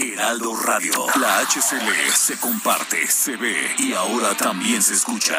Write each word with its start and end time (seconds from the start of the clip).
Heraldo 0.00 0.56
Radio. 0.56 0.92
La 1.20 1.40
HCL 1.40 2.10
se 2.14 2.38
comparte, 2.38 3.06
se 3.06 3.36
ve 3.36 3.54
y 3.76 3.92
ahora 3.92 4.34
también 4.34 4.82
se 4.82 4.94
escucha. 4.94 5.36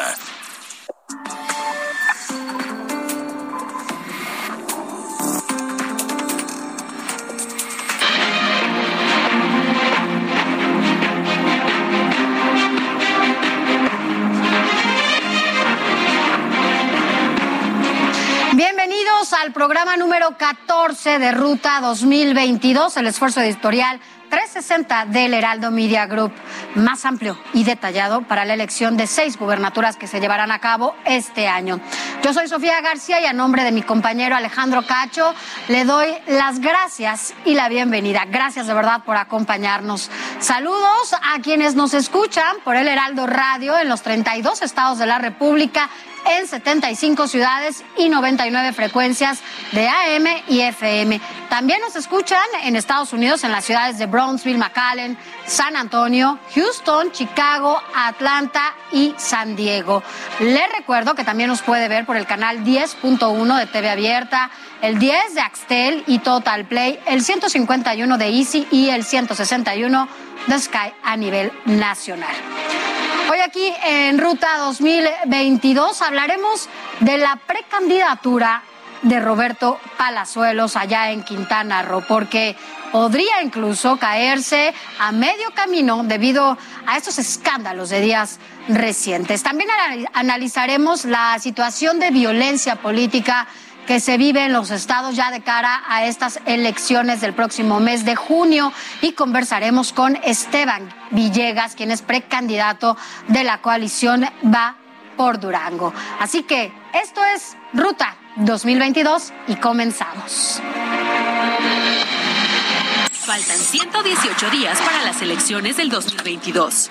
Bienvenidos 18.54 19.32
al 19.32 19.52
programa 19.52 19.96
número 19.96 20.36
14 20.38 21.18
de 21.18 21.32
Ruta 21.32 21.80
2022, 21.80 22.96
el 22.98 23.08
esfuerzo 23.08 23.40
editorial 23.40 24.00
360 24.32 25.04
del 25.10 25.34
Heraldo 25.34 25.70
Media 25.70 26.06
Group, 26.06 26.32
más 26.74 27.04
amplio 27.04 27.38
y 27.52 27.64
detallado 27.64 28.22
para 28.22 28.46
la 28.46 28.54
elección 28.54 28.96
de 28.96 29.06
seis 29.06 29.36
gubernaturas 29.36 29.96
que 29.96 30.06
se 30.06 30.20
llevarán 30.20 30.50
a 30.50 30.58
cabo 30.58 30.96
este 31.04 31.48
año. 31.48 31.80
Yo 32.24 32.32
soy 32.32 32.48
Sofía 32.48 32.80
García 32.80 33.20
y 33.20 33.26
a 33.26 33.34
nombre 33.34 33.62
de 33.62 33.72
mi 33.72 33.82
compañero 33.82 34.34
Alejandro 34.34 34.86
Cacho 34.86 35.34
le 35.68 35.84
doy 35.84 36.06
las 36.28 36.60
gracias 36.60 37.34
y 37.44 37.52
la 37.52 37.68
bienvenida. 37.68 38.24
Gracias 38.26 38.66
de 38.66 38.72
verdad 38.72 39.02
por 39.04 39.18
acompañarnos. 39.18 40.10
Saludos 40.38 41.12
a 41.12 41.38
quienes 41.42 41.74
nos 41.74 41.92
escuchan 41.92 42.56
por 42.64 42.76
el 42.76 42.88
Heraldo 42.88 43.26
Radio 43.26 43.78
en 43.78 43.90
los 43.90 44.00
32 44.00 44.62
estados 44.62 44.98
de 44.98 45.04
la 45.04 45.18
República 45.18 45.90
en 46.26 46.46
75 46.46 47.28
ciudades 47.28 47.84
y 47.96 48.08
99 48.08 48.72
frecuencias 48.72 49.40
de 49.72 49.88
AM 49.88 50.26
y 50.48 50.60
FM. 50.60 51.20
También 51.48 51.80
nos 51.80 51.96
escuchan 51.96 52.44
en 52.64 52.76
Estados 52.76 53.12
Unidos 53.12 53.44
en 53.44 53.52
las 53.52 53.64
ciudades 53.64 53.98
de 53.98 54.06
Brownsville, 54.06 54.58
McAllen, 54.58 55.18
San 55.46 55.76
Antonio, 55.76 56.38
Houston, 56.54 57.12
Chicago, 57.12 57.80
Atlanta 57.94 58.74
y 58.90 59.14
San 59.18 59.56
Diego. 59.56 60.02
Les 60.40 60.72
recuerdo 60.72 61.14
que 61.14 61.24
también 61.24 61.48
nos 61.48 61.62
puede 61.62 61.88
ver 61.88 62.06
por 62.06 62.16
el 62.16 62.26
canal 62.26 62.64
10.1 62.64 63.58
de 63.58 63.66
TV 63.66 63.90
Abierta, 63.90 64.50
el 64.80 64.98
10 64.98 65.34
de 65.34 65.40
Axtel 65.40 66.04
y 66.06 66.18
Total 66.20 66.64
Play, 66.64 66.98
el 67.06 67.22
151 67.22 68.18
de 68.18 68.28
Easy 68.28 68.66
y 68.70 68.90
el 68.90 69.04
161 69.04 70.08
de 70.46 70.58
Sky 70.58 70.92
a 71.02 71.16
nivel 71.16 71.52
nacional. 71.66 72.34
Hoy 73.32 73.38
aquí 73.40 73.72
en 73.82 74.18
Ruta 74.18 74.58
2022 74.58 76.02
hablaremos 76.02 76.68
de 77.00 77.16
la 77.16 77.36
precandidatura 77.36 78.62
de 79.00 79.20
Roberto 79.20 79.80
Palazuelos 79.96 80.76
allá 80.76 81.12
en 81.12 81.22
Quintana 81.22 81.80
Roo, 81.82 82.04
porque 82.06 82.54
podría 82.92 83.42
incluso 83.42 83.96
caerse 83.96 84.74
a 84.98 85.12
medio 85.12 85.50
camino 85.54 86.02
debido 86.04 86.58
a 86.86 86.98
estos 86.98 87.18
escándalos 87.18 87.88
de 87.88 88.02
días 88.02 88.38
recientes. 88.68 89.42
También 89.42 89.70
analizaremos 90.12 91.06
la 91.06 91.38
situación 91.38 92.00
de 92.00 92.10
violencia 92.10 92.76
política 92.76 93.46
que 93.92 94.00
se 94.00 94.16
vive 94.16 94.46
en 94.46 94.54
los 94.54 94.70
estados 94.70 95.16
ya 95.16 95.30
de 95.30 95.42
cara 95.42 95.82
a 95.86 96.06
estas 96.06 96.40
elecciones 96.46 97.20
del 97.20 97.34
próximo 97.34 97.78
mes 97.78 98.06
de 98.06 98.16
junio 98.16 98.72
y 99.02 99.12
conversaremos 99.12 99.92
con 99.92 100.16
Esteban 100.24 100.88
Villegas, 101.10 101.74
quien 101.74 101.90
es 101.90 102.00
precandidato 102.00 102.96
de 103.28 103.44
la 103.44 103.60
coalición 103.60 104.24
Va 104.42 104.76
por 105.18 105.38
Durango. 105.38 105.92
Así 106.18 106.42
que 106.44 106.72
esto 106.94 107.20
es 107.36 107.54
Ruta 107.74 108.16
2022 108.36 109.30
y 109.48 109.56
comenzamos. 109.56 110.62
Faltan 113.12 113.58
118 113.58 114.50
días 114.52 114.80
para 114.80 115.02
las 115.02 115.20
elecciones 115.20 115.76
del 115.76 115.90
2022. 115.90 116.90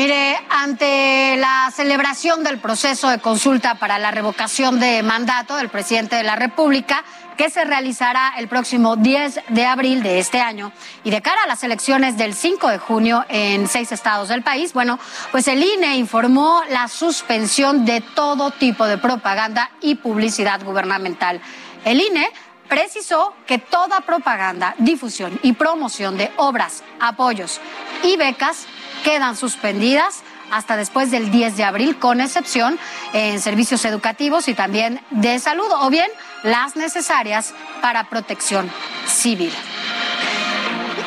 Mire, 0.00 0.40
ante 0.48 1.36
la 1.36 1.70
celebración 1.76 2.42
del 2.42 2.58
proceso 2.58 3.10
de 3.10 3.18
consulta 3.18 3.74
para 3.74 3.98
la 3.98 4.10
revocación 4.10 4.80
de 4.80 5.02
mandato 5.02 5.56
del 5.56 5.68
presidente 5.68 6.16
de 6.16 6.22
la 6.22 6.36
República, 6.36 7.04
que 7.36 7.50
se 7.50 7.66
realizará 7.66 8.32
el 8.38 8.48
próximo 8.48 8.96
10 8.96 9.40
de 9.50 9.66
abril 9.66 10.02
de 10.02 10.18
este 10.18 10.40
año, 10.40 10.72
y 11.04 11.10
de 11.10 11.20
cara 11.20 11.42
a 11.42 11.46
las 11.46 11.64
elecciones 11.64 12.16
del 12.16 12.32
5 12.32 12.68
de 12.68 12.78
junio 12.78 13.26
en 13.28 13.68
seis 13.68 13.92
estados 13.92 14.30
del 14.30 14.42
país, 14.42 14.72
bueno, 14.72 14.98
pues 15.32 15.48
el 15.48 15.62
INE 15.62 15.98
informó 15.98 16.62
la 16.70 16.88
suspensión 16.88 17.84
de 17.84 18.00
todo 18.00 18.52
tipo 18.52 18.86
de 18.86 18.96
propaganda 18.96 19.70
y 19.82 19.96
publicidad 19.96 20.64
gubernamental. 20.64 21.42
El 21.84 22.00
INE 22.00 22.26
precisó 22.70 23.34
que 23.46 23.58
toda 23.58 24.00
propaganda, 24.00 24.74
difusión 24.78 25.38
y 25.42 25.52
promoción 25.52 26.16
de 26.16 26.30
obras, 26.36 26.84
apoyos 27.00 27.60
y 28.02 28.16
becas 28.16 28.66
quedan 29.04 29.36
suspendidas 29.36 30.22
hasta 30.50 30.76
después 30.76 31.10
del 31.10 31.30
10 31.30 31.56
de 31.56 31.64
abril, 31.64 31.98
con 31.98 32.20
excepción 32.20 32.78
en 33.12 33.40
servicios 33.40 33.84
educativos 33.84 34.48
y 34.48 34.54
también 34.54 35.00
de 35.10 35.38
salud, 35.38 35.66
o 35.80 35.90
bien 35.90 36.10
las 36.42 36.76
necesarias 36.76 37.54
para 37.80 38.08
protección 38.08 38.70
civil. 39.06 39.52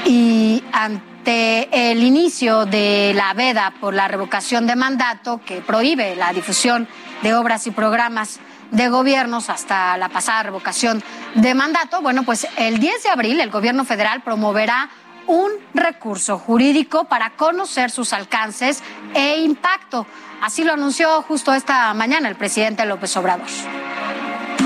Y 0.05 0.63
ante 0.71 1.91
el 1.91 2.03
inicio 2.03 2.65
de 2.65 3.13
la 3.15 3.33
veda 3.33 3.73
por 3.79 3.93
la 3.93 4.07
revocación 4.07 4.67
de 4.67 4.75
mandato 4.75 5.41
que 5.45 5.61
prohíbe 5.61 6.15
la 6.15 6.33
difusión 6.33 6.87
de 7.21 7.33
obras 7.33 7.67
y 7.67 7.71
programas 7.71 8.39
de 8.71 8.89
gobiernos 8.89 9.49
hasta 9.49 9.95
la 9.97 10.09
pasada 10.09 10.43
revocación 10.43 11.03
de 11.35 11.53
mandato, 11.53 12.01
bueno, 12.01 12.23
pues 12.23 12.47
el 12.57 12.79
10 12.79 13.03
de 13.03 13.09
abril 13.09 13.39
el 13.39 13.51
gobierno 13.51 13.85
federal 13.85 14.23
promoverá 14.23 14.89
un 15.27 15.51
recurso 15.73 16.37
jurídico 16.37 17.05
para 17.05 17.31
conocer 17.31 17.91
sus 17.91 18.13
alcances 18.13 18.83
e 19.13 19.41
impacto. 19.41 20.05
Así 20.41 20.63
lo 20.63 20.73
anunció 20.73 21.21
justo 21.21 21.53
esta 21.53 21.93
mañana 21.93 22.29
el 22.29 22.35
presidente 22.35 22.85
López 22.85 23.15
Obrador. 23.17 23.47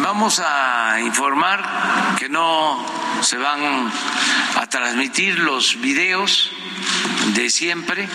Vamos 0.01 0.41
a 0.44 1.00
informar 1.01 2.16
que 2.18 2.29
no 2.29 2.84
se 3.22 3.38
van 3.38 3.91
a 4.56 4.68
transmitir 4.68 5.40
los 5.40 5.79
videos 5.81 6.51
de 7.34 7.50
siempre 7.50 8.07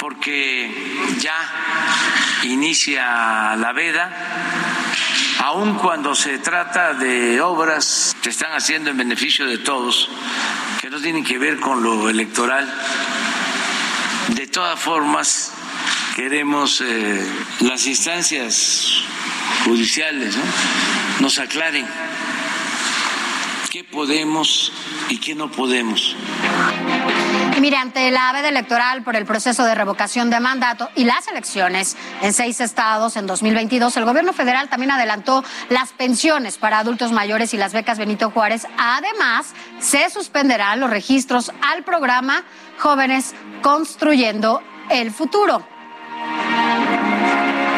porque 0.00 0.70
ya 1.18 1.34
inicia 2.44 3.56
la 3.56 3.72
veda, 3.72 4.10
aun 5.38 5.74
cuando 5.74 6.14
se 6.14 6.38
trata 6.38 6.94
de 6.94 7.40
obras 7.40 8.14
que 8.22 8.30
están 8.30 8.52
haciendo 8.52 8.90
en 8.90 8.96
beneficio 8.96 9.46
de 9.46 9.58
todos, 9.58 10.10
que 10.84 10.90
no 10.90 11.00
tienen 11.00 11.24
que 11.24 11.38
ver 11.38 11.60
con 11.60 11.82
lo 11.82 12.10
electoral. 12.10 12.70
De 14.34 14.46
todas 14.46 14.78
formas, 14.78 15.50
queremos 16.14 16.82
eh, 16.82 17.26
las 17.60 17.86
instancias 17.86 19.02
judiciales 19.64 20.36
nos 21.20 21.38
aclaren 21.38 21.86
qué 23.70 23.82
podemos 23.82 24.72
y 25.08 25.16
qué 25.16 25.34
no 25.34 25.50
podemos. 25.50 26.14
Mire, 27.64 27.78
ante 27.78 28.10
la 28.10 28.30
veda 28.34 28.50
electoral 28.50 29.02
por 29.04 29.16
el 29.16 29.24
proceso 29.24 29.64
de 29.64 29.74
revocación 29.74 30.28
de 30.28 30.38
mandato 30.38 30.90
y 30.96 31.04
las 31.04 31.26
elecciones 31.28 31.96
en 32.20 32.34
seis 32.34 32.60
estados 32.60 33.16
en 33.16 33.26
2022, 33.26 33.96
el 33.96 34.04
gobierno 34.04 34.34
federal 34.34 34.68
también 34.68 34.90
adelantó 34.90 35.42
las 35.70 35.94
pensiones 35.94 36.58
para 36.58 36.80
adultos 36.80 37.10
mayores 37.10 37.54
y 37.54 37.56
las 37.56 37.72
becas 37.72 37.98
Benito 37.98 38.30
Juárez. 38.30 38.66
Además, 38.76 39.54
se 39.78 40.10
suspenderán 40.10 40.78
los 40.78 40.90
registros 40.90 41.52
al 41.62 41.84
programa 41.84 42.44
Jóvenes 42.78 43.34
Construyendo 43.62 44.60
el 44.90 45.10
Futuro. 45.10 45.66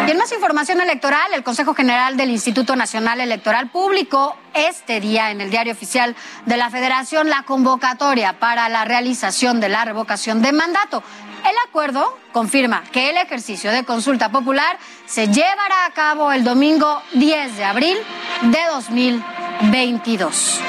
Y 0.06 0.10
en 0.12 0.18
más 0.18 0.30
información 0.30 0.80
electoral, 0.80 1.34
el 1.34 1.42
Consejo 1.42 1.74
General 1.74 2.16
del 2.16 2.30
Instituto 2.30 2.76
Nacional 2.76 3.20
Electoral 3.20 3.70
publicó 3.70 4.36
este 4.54 5.00
día 5.00 5.32
en 5.32 5.40
el 5.40 5.50
diario 5.50 5.72
oficial 5.72 6.14
de 6.44 6.56
la 6.56 6.70
Federación 6.70 7.28
la 7.28 7.42
convocatoria 7.42 8.38
para 8.38 8.68
la 8.68 8.84
realización 8.84 9.58
de 9.58 9.68
la 9.68 9.84
revocación 9.84 10.42
de 10.42 10.52
mandato. 10.52 11.02
El 11.40 11.56
acuerdo 11.68 12.16
confirma 12.32 12.84
que 12.92 13.10
el 13.10 13.16
ejercicio 13.16 13.72
de 13.72 13.84
consulta 13.84 14.30
popular 14.30 14.78
se 15.06 15.26
llevará 15.26 15.86
a 15.86 15.90
cabo 15.90 16.30
el 16.30 16.44
domingo 16.44 17.02
10 17.14 17.56
de 17.56 17.64
abril 17.64 17.98
de 18.42 18.60
2022. 18.70 20.60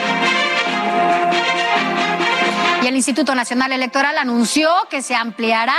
Y 2.81 2.87
el 2.87 2.95
Instituto 2.95 3.35
Nacional 3.35 3.71
Electoral 3.71 4.17
anunció 4.17 4.69
que 4.89 5.03
se 5.03 5.13
ampliará 5.13 5.77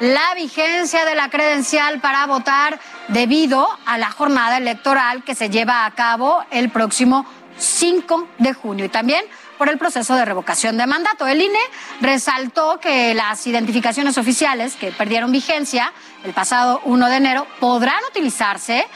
la 0.00 0.34
vigencia 0.34 1.04
de 1.04 1.14
la 1.14 1.28
credencial 1.28 2.00
para 2.00 2.26
votar 2.26 2.78
debido 3.08 3.68
a 3.86 3.98
la 3.98 4.10
jornada 4.10 4.58
electoral 4.58 5.24
que 5.24 5.34
se 5.34 5.50
lleva 5.50 5.84
a 5.84 5.90
cabo 5.92 6.44
el 6.50 6.70
próximo 6.70 7.26
5 7.58 8.28
de 8.38 8.52
junio 8.52 8.84
y 8.84 8.88
también 8.88 9.24
por 9.56 9.68
el 9.68 9.78
proceso 9.78 10.14
de 10.14 10.24
revocación 10.24 10.76
de 10.76 10.86
mandato. 10.86 11.26
El 11.26 11.42
INE 11.42 11.58
resaltó 12.00 12.78
que 12.78 13.12
las 13.14 13.44
identificaciones 13.46 14.16
oficiales 14.16 14.76
que 14.76 14.92
perdieron 14.92 15.32
vigencia 15.32 15.92
el 16.24 16.32
pasado 16.32 16.80
1 16.84 17.08
de 17.08 17.16
enero 17.16 17.46
podrán 17.58 18.00
utilizarse 18.08 18.86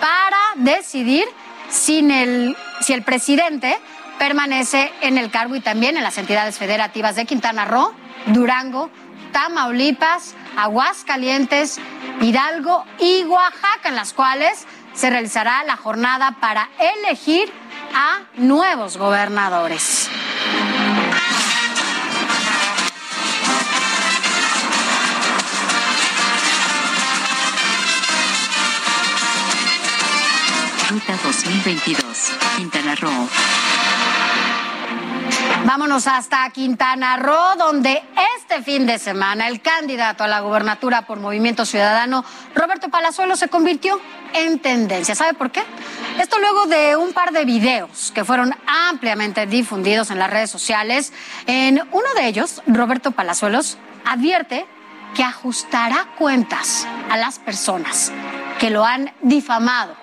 para 0.00 0.38
decidir 0.56 1.24
si 1.68 1.98
el 1.98 3.02
presidente 3.04 3.76
permanece 4.18 4.92
en 5.00 5.18
el 5.18 5.30
cargo 5.32 5.56
y 5.56 5.60
también 5.60 5.96
en 5.96 6.04
las 6.04 6.18
entidades 6.18 6.58
federativas 6.58 7.16
de 7.16 7.24
Quintana 7.24 7.64
Roo, 7.64 7.92
Durango, 8.26 8.90
Tamaulipas, 9.32 10.36
Aguascalientes, 10.56 11.80
Hidalgo 12.20 12.84
y 12.98 13.24
Oaxaca, 13.24 13.88
en 13.88 13.96
las 13.96 14.12
cuales 14.12 14.66
se 14.94 15.10
realizará 15.10 15.64
la 15.64 15.76
jornada 15.76 16.36
para 16.40 16.68
elegir 16.78 17.52
a 17.94 18.22
nuevos 18.36 18.96
gobernadores. 18.96 20.08
Ruta 30.90 31.18
2022, 31.24 32.32
Quintana 32.56 32.94
Roo. 32.94 33.28
Vámonos 35.64 36.06
hasta 36.06 36.50
Quintana 36.50 37.16
Roo, 37.16 37.56
donde 37.56 38.02
este 38.36 38.62
fin 38.62 38.86
de 38.86 38.98
semana 38.98 39.48
el 39.48 39.62
candidato 39.62 40.22
a 40.22 40.28
la 40.28 40.40
gubernatura 40.40 41.06
por 41.06 41.18
Movimiento 41.20 41.64
Ciudadano, 41.64 42.22
Roberto 42.54 42.90
Palazuelo, 42.90 43.34
se 43.34 43.48
convirtió 43.48 43.98
en 44.34 44.58
tendencia. 44.58 45.14
¿Sabe 45.14 45.32
por 45.32 45.50
qué? 45.50 45.62
Esto 46.20 46.38
luego 46.38 46.66
de 46.66 46.96
un 46.96 47.14
par 47.14 47.32
de 47.32 47.46
videos 47.46 48.12
que 48.14 48.26
fueron 48.26 48.54
ampliamente 48.66 49.46
difundidos 49.46 50.10
en 50.10 50.18
las 50.18 50.28
redes 50.28 50.50
sociales. 50.50 51.14
En 51.46 51.80
uno 51.92 52.08
de 52.14 52.26
ellos, 52.26 52.62
Roberto 52.66 53.12
Palazuelos 53.12 53.78
advierte 54.04 54.66
que 55.14 55.24
ajustará 55.24 56.08
cuentas 56.18 56.86
a 57.10 57.16
las 57.16 57.38
personas 57.38 58.12
que 58.58 58.68
lo 58.68 58.84
han 58.84 59.14
difamado. 59.22 59.96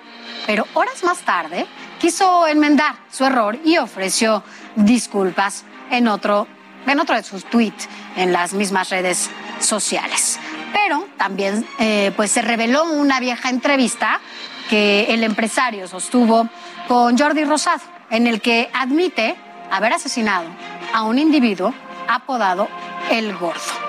Pero 0.44 0.66
horas 0.74 1.04
más 1.04 1.18
tarde 1.18 1.68
quiso 2.02 2.48
enmendar 2.48 2.96
su 3.12 3.24
error 3.24 3.56
y 3.64 3.78
ofreció 3.78 4.42
disculpas 4.74 5.64
en 5.88 6.08
otro, 6.08 6.48
en 6.84 6.98
otro 6.98 7.14
de 7.14 7.22
sus 7.22 7.44
tweets 7.44 7.88
en 8.16 8.32
las 8.32 8.54
mismas 8.54 8.90
redes 8.90 9.30
sociales. 9.60 10.40
Pero 10.72 11.06
también 11.16 11.64
eh, 11.78 12.12
pues 12.16 12.32
se 12.32 12.42
reveló 12.42 12.82
una 12.86 13.20
vieja 13.20 13.50
entrevista 13.50 14.20
que 14.68 15.14
el 15.14 15.22
empresario 15.22 15.86
sostuvo 15.86 16.48
con 16.88 17.16
Jordi 17.16 17.44
Rosado, 17.44 17.82
en 18.10 18.26
el 18.26 18.40
que 18.40 18.68
admite 18.74 19.36
haber 19.70 19.92
asesinado 19.92 20.46
a 20.92 21.04
un 21.04 21.20
individuo 21.20 21.72
apodado 22.08 22.66
El 23.12 23.32
Gordo. 23.36 23.81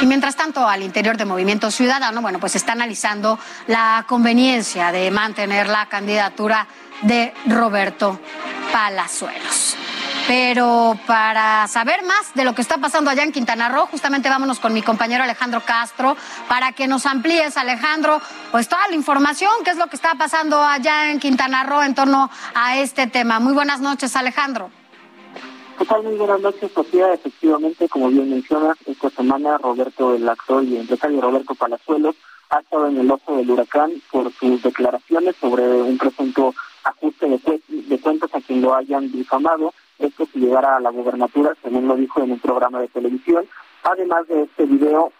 Y 0.00 0.06
mientras 0.06 0.36
tanto, 0.36 0.68
al 0.68 0.82
interior 0.82 1.16
de 1.16 1.24
Movimiento 1.24 1.72
Ciudadano, 1.72 2.22
bueno, 2.22 2.38
pues 2.38 2.54
está 2.54 2.72
analizando 2.72 3.36
la 3.66 4.04
conveniencia 4.06 4.92
de 4.92 5.10
mantener 5.10 5.68
la 5.68 5.86
candidatura 5.86 6.68
de 7.02 7.34
Roberto 7.46 8.20
Palazuelos. 8.72 9.76
Pero 10.28 10.96
para 11.06 11.66
saber 11.66 12.04
más 12.04 12.32
de 12.34 12.44
lo 12.44 12.54
que 12.54 12.62
está 12.62 12.76
pasando 12.78 13.10
allá 13.10 13.24
en 13.24 13.32
Quintana 13.32 13.70
Roo, 13.70 13.86
justamente 13.86 14.28
vámonos 14.28 14.60
con 14.60 14.72
mi 14.72 14.82
compañero 14.82 15.24
Alejandro 15.24 15.62
Castro 15.64 16.16
para 16.48 16.72
que 16.72 16.86
nos 16.86 17.06
amplíes, 17.06 17.56
Alejandro, 17.56 18.20
pues 18.52 18.68
toda 18.68 18.86
la 18.88 18.94
información, 18.94 19.50
qué 19.64 19.70
es 19.70 19.78
lo 19.78 19.86
que 19.88 19.96
está 19.96 20.14
pasando 20.14 20.62
allá 20.62 21.10
en 21.10 21.18
Quintana 21.18 21.64
Roo 21.64 21.82
en 21.82 21.94
torno 21.94 22.30
a 22.54 22.76
este 22.76 23.08
tema. 23.08 23.40
Muy 23.40 23.54
buenas 23.54 23.80
noches, 23.80 24.14
Alejandro. 24.14 24.70
¿Qué? 25.78 25.86
Muy 26.02 26.16
buenas 26.16 26.40
noches, 26.40 26.72
Sofía. 26.72 27.12
Efectivamente, 27.12 27.88
como 27.88 28.08
bien 28.08 28.28
mencionas, 28.28 28.76
esta 28.86 29.10
semana 29.10 29.58
Roberto, 29.58 30.14
el 30.14 30.28
actor 30.28 30.64
y 30.64 30.76
empresario 30.76 31.20
Roberto 31.20 31.54
Palazuelos, 31.54 32.16
ha 32.50 32.58
estado 32.58 32.88
en 32.88 32.98
el 32.98 33.10
ojo 33.10 33.36
del 33.36 33.50
huracán 33.50 33.92
por 34.10 34.32
sus 34.32 34.60
declaraciones 34.62 35.36
sobre 35.36 35.62
un 35.80 35.96
presunto 35.96 36.52
ajuste 36.82 37.28
de, 37.28 37.62
de 37.68 38.00
cuentas 38.00 38.34
a 38.34 38.40
quien 38.40 38.60
lo 38.60 38.74
hayan 38.74 39.12
difamado. 39.12 39.72
Esto 40.00 40.26
si 40.32 40.40
llegara 40.40 40.76
a 40.76 40.80
la 40.80 40.90
gobernatura, 40.90 41.54
según 41.62 41.86
lo 41.86 41.94
dijo 41.94 42.22
en 42.22 42.32
un 42.32 42.40
programa 42.40 42.80
de 42.80 42.88
televisión. 42.88 43.46
Además 43.84 44.26
de 44.26 44.42
este 44.42 44.64
video, 44.64 45.12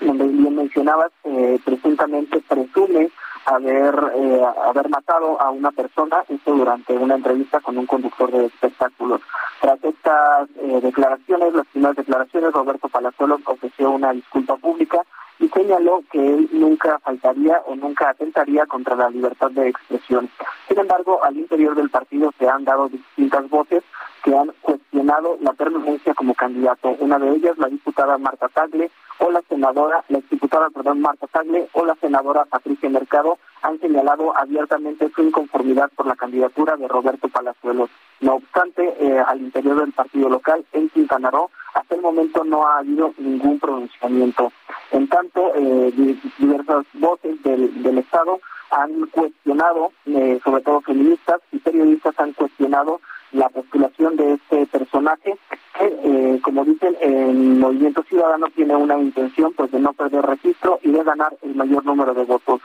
donde 0.00 0.28
bien 0.28 0.54
mencionabas, 0.54 1.10
eh, 1.24 1.58
presuntamente 1.64 2.40
presume 2.48 3.10
haber 3.46 3.94
eh, 4.16 4.42
haber 4.64 4.88
matado 4.88 5.40
a 5.40 5.50
una 5.50 5.70
persona, 5.70 6.24
esto 6.28 6.52
durante 6.54 6.92
una 6.92 7.14
entrevista 7.14 7.60
con 7.60 7.78
un 7.78 7.86
conductor 7.86 8.30
de 8.30 8.46
espectáculos. 8.46 9.20
Tras 9.60 9.82
estas 9.82 10.48
eh, 10.56 10.80
declaraciones, 10.82 11.54
las 11.54 11.66
primeras 11.68 11.96
declaraciones, 11.96 12.52
Roberto 12.52 12.88
Palazuelos 12.88 13.40
ofreció 13.46 13.92
una 13.92 14.12
disculpa 14.12 14.56
pública 14.56 15.00
y 15.38 15.48
señaló 15.48 16.02
que 16.10 16.18
él 16.18 16.48
nunca 16.52 16.98
faltaría 17.00 17.60
o 17.66 17.76
nunca 17.76 18.10
atentaría 18.10 18.66
contra 18.66 18.96
la 18.96 19.10
libertad 19.10 19.50
de 19.50 19.68
expresión. 19.68 20.28
Sin 20.68 20.78
embargo, 20.78 21.22
al 21.22 21.36
interior 21.36 21.74
del 21.74 21.90
partido 21.90 22.32
se 22.38 22.48
han 22.48 22.64
dado 22.64 22.88
distintas 22.88 23.48
voces 23.48 23.84
que 24.24 24.36
han 24.36 24.52
cuestionado 24.60 25.38
la 25.40 25.52
permanencia 25.52 26.14
como 26.14 26.34
candidato. 26.34 26.96
Una 26.98 27.18
de 27.18 27.30
ellas, 27.30 27.56
la 27.58 27.68
diputada 27.68 28.18
Marta 28.18 28.48
Tagle, 28.48 28.90
o 29.18 29.30
la 29.30 29.40
senadora, 29.48 30.04
la 30.08 30.18
exdiputada, 30.18 30.68
perdón, 30.70 31.00
Marta 31.00 31.26
Tagle, 31.28 31.68
o 31.72 31.84
la 31.84 31.94
senadora 31.96 32.44
Patricia 32.44 32.90
Mercado, 32.90 33.35
han 33.62 33.80
señalado 33.80 34.36
abiertamente 34.36 35.10
su 35.14 35.22
inconformidad 35.22 35.90
por 35.96 36.06
la 36.06 36.14
candidatura 36.14 36.76
de 36.76 36.88
Roberto 36.88 37.28
Palazuelos. 37.28 37.90
No 38.20 38.34
obstante, 38.36 38.94
eh, 39.00 39.18
al 39.18 39.40
interior 39.40 39.80
del 39.80 39.92
partido 39.92 40.28
local, 40.28 40.64
en 40.72 40.88
Quintana 40.88 41.30
Roo, 41.30 41.50
hasta 41.74 41.94
el 41.94 42.00
momento 42.00 42.44
no 42.44 42.66
ha 42.66 42.78
habido 42.78 43.12
ningún 43.18 43.58
pronunciamiento. 43.58 44.52
En 44.92 45.08
tanto, 45.08 45.52
eh, 45.54 45.92
diversas 46.38 46.86
voces 46.94 47.42
del, 47.42 47.98
Estado 47.98 48.40
han 48.70 49.06
cuestionado, 49.06 49.90
eh, 50.06 50.38
sobre 50.44 50.62
todo 50.62 50.80
feministas 50.82 51.40
y 51.50 51.58
periodistas 51.58 52.14
han 52.18 52.32
cuestionado 52.34 53.00
la 53.32 53.48
postulación 53.48 54.16
de 54.16 54.34
este 54.34 54.66
personaje 54.66 55.36
que, 55.78 56.40
como 56.42 56.64
dicen, 56.64 56.96
el 57.00 57.58
Movimiento 57.58 58.02
Ciudadano 58.04 58.46
tiene 58.54 58.76
una 58.76 58.98
intención 58.98 59.52
pues 59.54 59.70
de 59.72 59.80
no 59.80 59.92
perder 59.92 60.24
registro 60.24 60.78
y 60.82 60.90
de 60.90 61.02
ganar 61.04 61.36
el 61.42 61.54
mayor 61.54 61.84
número 61.84 62.14
de 62.14 62.24
votos. 62.24 62.60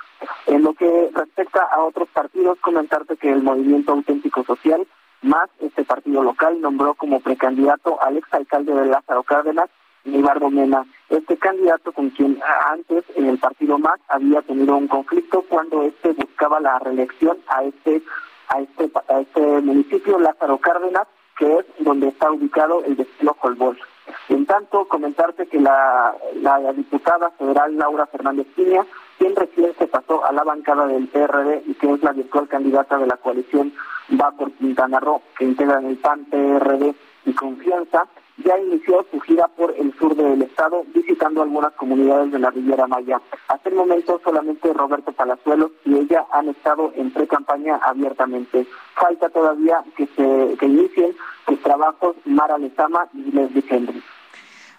En 0.51 0.63
lo 0.63 0.73
que 0.73 1.09
respecta 1.13 1.61
a 1.63 1.81
otros 1.81 2.09
partidos, 2.09 2.59
comentarte 2.59 3.15
que 3.15 3.31
el 3.31 3.41
Movimiento 3.41 3.93
Auténtico 3.93 4.43
Social, 4.43 4.85
más 5.21 5.49
este 5.61 5.85
partido 5.85 6.21
local, 6.23 6.59
nombró 6.59 6.93
como 6.93 7.21
precandidato 7.21 7.97
al 8.03 8.17
exalcalde 8.17 8.73
de 8.73 8.85
Lázaro 8.87 9.23
Cárdenas, 9.23 9.69
Nibardo 10.03 10.49
Mena. 10.49 10.85
Este 11.07 11.37
candidato 11.37 11.93
con 11.93 12.09
quien 12.09 12.37
antes 12.69 13.05
en 13.15 13.27
el 13.27 13.37
partido 13.37 13.77
más 13.77 13.97
había 14.09 14.41
tenido 14.41 14.75
un 14.75 14.89
conflicto 14.89 15.45
cuando 15.47 15.83
este 15.83 16.11
buscaba 16.11 16.59
la 16.59 16.79
reelección 16.79 17.37
a 17.47 17.63
este 17.63 18.01
a 18.49 18.59
este, 18.59 18.91
a 19.07 19.21
este 19.21 19.61
municipio, 19.61 20.19
Lázaro 20.19 20.57
Cárdenas, 20.57 21.07
que 21.37 21.59
es 21.59 21.65
donde 21.79 22.09
está 22.09 22.29
ubicado 22.29 22.83
el 22.83 22.97
destino 22.97 23.35
Colbol. 23.35 23.79
En 24.27 24.45
tanto, 24.45 24.85
comentarte 24.89 25.47
que 25.47 25.61
la, 25.61 26.13
la 26.41 26.73
diputada 26.73 27.29
federal 27.31 27.77
Laura 27.77 28.05
Fernández 28.07 28.47
Piña, 28.53 28.85
quien 29.21 29.35
recién 29.35 29.71
se 29.77 29.85
pasó 29.85 30.25
a 30.25 30.31
la 30.31 30.43
bancada 30.43 30.87
del 30.87 31.07
PRD 31.07 31.61
y 31.67 31.75
que 31.75 31.93
es 31.93 32.01
la 32.01 32.11
virtual 32.11 32.47
candidata 32.47 32.97
de 32.97 33.05
la 33.05 33.17
coalición 33.17 33.71
Va 34.19 34.31
por 34.31 34.51
Quintana 34.53 34.99
Roo, 34.99 35.21
que 35.37 35.45
integran 35.45 35.85
el 35.85 35.97
PAN, 35.97 36.25
PRD 36.25 36.95
y 37.25 37.33
Confianza, 37.33 38.07
ya 38.43 38.57
inició 38.57 39.05
su 39.11 39.19
gira 39.19 39.47
por 39.47 39.75
el 39.77 39.93
sur 39.99 40.15
del 40.15 40.41
estado, 40.41 40.83
visitando 40.87 41.43
algunas 41.43 41.71
comunidades 41.73 42.31
de 42.31 42.39
la 42.39 42.49
Riviera 42.49 42.87
Maya. 42.87 43.21
Hasta 43.47 43.69
el 43.69 43.75
momento 43.75 44.19
solamente 44.23 44.73
Roberto 44.73 45.11
Palazuelos 45.11 45.69
y 45.85 45.99
ella 45.99 46.25
han 46.31 46.49
estado 46.49 46.91
en 46.95 47.11
pre-campaña 47.11 47.75
abiertamente. 47.83 48.65
Falta 48.95 49.29
todavía 49.29 49.83
que 49.95 50.07
se 50.07 50.57
que 50.57 50.65
inicien 50.65 51.15
sus 51.47 51.61
trabajos 51.61 52.15
Mara 52.25 52.57
Lezama 52.57 53.07
y 53.13 53.31
Leslie 53.31 53.63
Henry. 53.69 54.01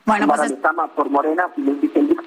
Bueno, 0.04 0.26
pues 0.26 0.52
por 0.96 1.10
Morena 1.10 1.44
y 1.56 1.60
Luis 1.60 1.78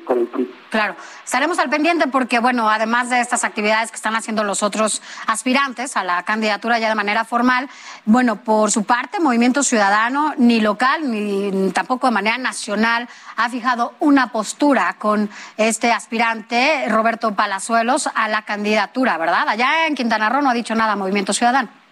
por 0.05 0.17
el 0.17 0.27
PRI. 0.27 0.53
Claro, 0.69 0.95
estaremos 1.23 1.59
al 1.59 1.69
pendiente 1.69 2.07
porque, 2.07 2.39
bueno, 2.39 2.69
además 2.69 3.09
de 3.09 3.19
estas 3.19 3.43
actividades 3.43 3.91
que 3.91 3.95
están 3.95 4.15
haciendo 4.15 4.43
los 4.43 4.63
otros 4.63 5.01
aspirantes 5.27 5.97
a 5.97 6.03
la 6.03 6.23
candidatura 6.23 6.79
ya 6.79 6.89
de 6.89 6.95
manera 6.95 7.25
formal, 7.25 7.69
bueno, 8.05 8.37
por 8.37 8.71
su 8.71 8.83
parte, 8.83 9.19
Movimiento 9.19 9.63
Ciudadano, 9.63 10.33
ni 10.37 10.61
local 10.61 11.11
ni 11.11 11.71
tampoco 11.71 12.07
de 12.07 12.13
manera 12.13 12.37
nacional, 12.37 13.09
ha 13.35 13.49
fijado 13.49 13.93
una 13.99 14.31
postura 14.31 14.95
con 14.97 15.29
este 15.57 15.91
aspirante, 15.91 16.85
Roberto 16.89 17.35
Palazuelos, 17.35 18.09
a 18.13 18.27
la 18.29 18.43
candidatura, 18.43 19.17
¿verdad? 19.17 19.49
Allá 19.49 19.87
en 19.87 19.95
Quintana 19.95 20.29
Roo 20.29 20.41
no 20.41 20.49
ha 20.49 20.53
dicho 20.53 20.75
nada 20.75 20.95
Movimiento 20.95 21.33
Ciudadano. 21.33 21.84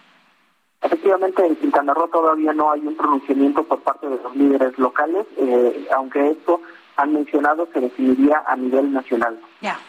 Efectivamente, 0.84 1.46
en 1.46 1.56
Quintana 1.56 1.94
todavía 2.12 2.54
no 2.54 2.72
hay 2.72 2.82
un 2.82 2.96
pronunciamiento 2.96 3.64
por 3.64 3.80
parte 3.80 4.08
de 4.08 4.20
los 4.22 4.36
líderes 4.36 4.78
locales, 4.78 5.26
eh, 5.38 5.88
aunque 5.96 6.32
esto 6.32 6.62
han 6.98 7.14
mencionado 7.14 7.68
se 7.74 7.80
definiría 7.80 8.44
a 8.46 8.56
nivel 8.56 8.92
nacional. 8.92 9.40
Ya. 9.62 9.80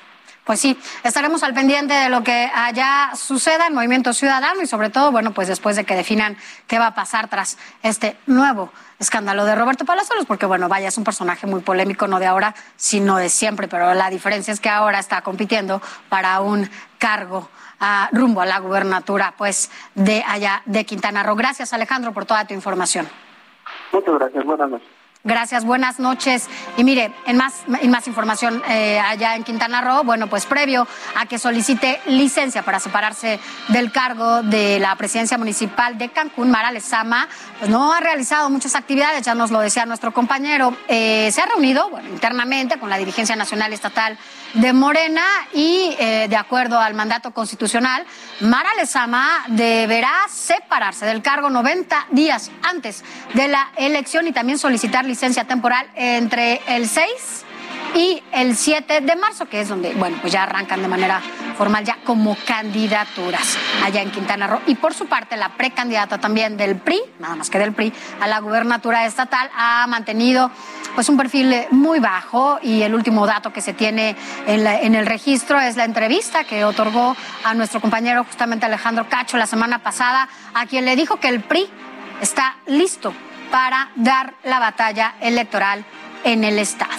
Pues 0.45 0.61
sí, 0.61 0.79
estaremos 1.03 1.43
al 1.43 1.55
pendiente 1.55 1.95
de 1.95 2.11
lo 2.11 2.23
que 2.23 2.51
allá 2.55 3.13
suceda 3.15 3.67
en 3.67 3.75
Movimiento 3.75 4.13
Ciudadano 4.13 4.61
y 4.61 4.67
sobre 4.67 4.91
todo, 4.91 5.11
bueno, 5.11 5.33
pues 5.33 5.49
después 5.49 5.75
de 5.75 5.85
que 5.85 5.95
definan 5.95 6.37
qué 6.67 6.79
va 6.79 6.89
a 6.89 6.95
pasar 6.95 7.29
tras 7.29 7.57
este 7.83 8.19
nuevo 8.27 8.71
escándalo 8.99 9.47
de 9.47 9.55
Roberto 9.55 9.87
Palazuelos, 9.87 10.27
porque 10.27 10.45
bueno, 10.45 10.69
vaya, 10.69 10.89
es 10.89 10.99
un 10.99 11.05
personaje 11.05 11.47
muy 11.47 11.63
polémico, 11.63 12.07
no 12.09 12.19
de 12.19 12.27
ahora, 12.27 12.55
sino 12.77 13.17
de 13.17 13.31
siempre, 13.31 13.69
pero 13.69 13.95
la 13.95 14.11
diferencia 14.11 14.53
es 14.53 14.61
que 14.61 14.69
ahora 14.69 14.99
está 14.99 15.23
compitiendo 15.23 15.81
para 16.11 16.41
un 16.41 16.69
cargo 16.99 17.49
rumbo 18.13 18.41
a 18.41 18.47
la 18.47 18.59
gubernatura 18.59 19.35
pues 19.37 19.71
de 19.95 20.25
allá 20.27 20.63
de 20.67 20.85
Quintana 20.85 21.23
Roo. 21.23 21.37
Gracias 21.37 21.73
Alejandro 21.73 22.13
por 22.13 22.27
toda 22.27 22.47
tu 22.47 22.55
información. 22.55 23.09
Muchas 23.93 24.15
gracias, 24.15 24.45
buenas 24.45 24.71
noches. 24.71 25.04
Gracias, 25.27 25.65
buenas 25.65 26.01
noches. 26.01 26.51
Y 26.77 26.85
mire, 26.85 27.11
en 27.27 27.39
más, 27.39 27.63
en 27.81 27.91
más 27.91 28.07
información 28.07 28.63
eh, 28.69 29.01
allá 29.01 29.37
en 29.37 29.43
Quintana 29.43 29.81
Roo, 29.81 30.05
bueno, 30.05 30.27
pues 30.27 30.45
previo 30.45 30.87
a 31.17 31.25
que 31.25 31.39
solicite 31.39 31.99
licencia 32.05 32.63
para 32.63 32.79
separarse 32.79 33.41
del 33.69 33.91
cargo 33.91 34.43
de 34.43 34.79
la 34.81 34.95
presidencia 34.97 35.39
municipal 35.39 35.97
de 35.97 36.11
Cancún, 36.11 36.51
Mara 36.51 36.71
Lezama, 36.71 37.27
pues 37.59 37.71
no 37.71 37.95
ha 37.95 38.01
realizado 38.01 38.51
muchas 38.51 38.75
actividades, 38.75 39.25
ya 39.25 39.35
nos 39.35 39.51
lo 39.51 39.61
decía 39.61 39.87
nuestro 39.87 40.13
compañero. 40.13 40.77
Eh, 40.89 41.31
se 41.33 41.41
ha 41.41 41.47
reunido 41.47 41.89
bueno, 41.89 42.11
internamente 42.11 42.79
con 42.79 42.91
la 42.91 42.99
dirigencia 42.99 43.35
nacional 43.35 43.73
estatal 43.73 44.19
de 44.55 44.73
Morena 44.73 45.25
y 45.53 45.95
eh, 45.99 46.27
de 46.29 46.37
acuerdo 46.37 46.79
al 46.79 46.95
mandato 46.95 47.33
constitucional, 47.33 48.05
Mara 48.41 48.71
Lezama 48.77 49.45
deberá 49.49 50.13
separarse 50.31 51.07
del 51.07 51.23
cargo 51.23 51.51
90 51.51 52.07
días 52.11 52.51
antes 52.63 53.05
de 53.35 53.49
la 53.49 53.71
elección 53.77 54.27
y 54.27 54.33
también 54.33 54.59
solicitar 54.59 55.05
licencia 55.05 55.45
temporal 55.45 55.89
entre 55.95 56.63
el 56.67 56.89
6 56.89 57.45
y 57.95 58.23
el 58.33 58.57
7 58.57 59.01
de 59.03 59.17
marzo, 59.17 59.47
que 59.47 59.61
es 59.61 59.69
donde, 59.69 59.95
bueno, 59.95 60.19
pues 60.21 60.33
ya 60.33 60.43
arrancan 60.43 60.83
de 60.83 60.89
manera 60.89 61.21
formal 61.57 61.85
ya 61.85 61.99
como 62.05 62.37
candidaturas 62.45 63.57
allá 63.85 64.03
en 64.03 64.11
Quintana 64.11 64.49
Roo. 64.49 64.61
Y 64.67 64.75
por 64.75 64.95
su 64.95 65.07
parte, 65.07 65.37
la 65.37 65.51
precandidata 65.51 66.19
también 66.19 66.57
del 66.57 66.77
PRI, 66.77 67.01
nada 67.21 67.37
más 67.37 67.51
que 67.51 67.59
del 67.59 67.73
PRI, 67.73 67.93
a 68.21 68.27
la 68.27 68.41
gubernatura 68.41 69.07
estatal, 69.07 69.49
ha 69.57 69.87
mantenido 69.87 70.51
pues 70.95 71.09
un 71.09 71.17
perfil 71.17 71.55
muy 71.71 71.99
bajo 71.99 72.59
y 72.63 72.83
el 72.83 72.95
último 72.95 73.27
dato 73.27 73.53
que 73.53 73.61
se 73.61 73.73
tiene 73.73 74.17
en, 74.47 74.67
en 74.67 74.95
el 74.95 75.07
registro 75.07 75.61
es 75.61 75.77
la 75.77 75.85
entrevista 75.85 76.45
que 76.45 76.65
otorgó 76.65 77.17
a 77.45 77.55
nuestro 77.55 77.81
compañero 77.81 78.25
justamente 78.25 78.67
Alejandro 78.67 79.09
Cacho 79.09 79.37
la 79.37 79.47
semana 79.47 79.81
pasada, 79.81 80.29
a 80.55 80.67
quien 80.67 80.85
le 80.85 80.97
dijo 80.97 81.17
que 81.17 81.29
el 81.29 81.41
PRI 81.41 81.69
está 82.21 82.57
listo 82.67 83.13
para 83.51 83.91
dar 83.97 84.35
la 84.45 84.59
batalla 84.59 85.15
electoral 85.21 85.85
en 86.25 86.45
el 86.45 86.59
Estado. 86.59 86.93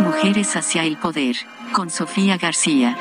Mujeres 0.00 0.56
hacia 0.56 0.84
el 0.84 0.96
poder, 0.96 1.36
con 1.72 1.90
Sofía 1.90 2.38
García. 2.38 2.96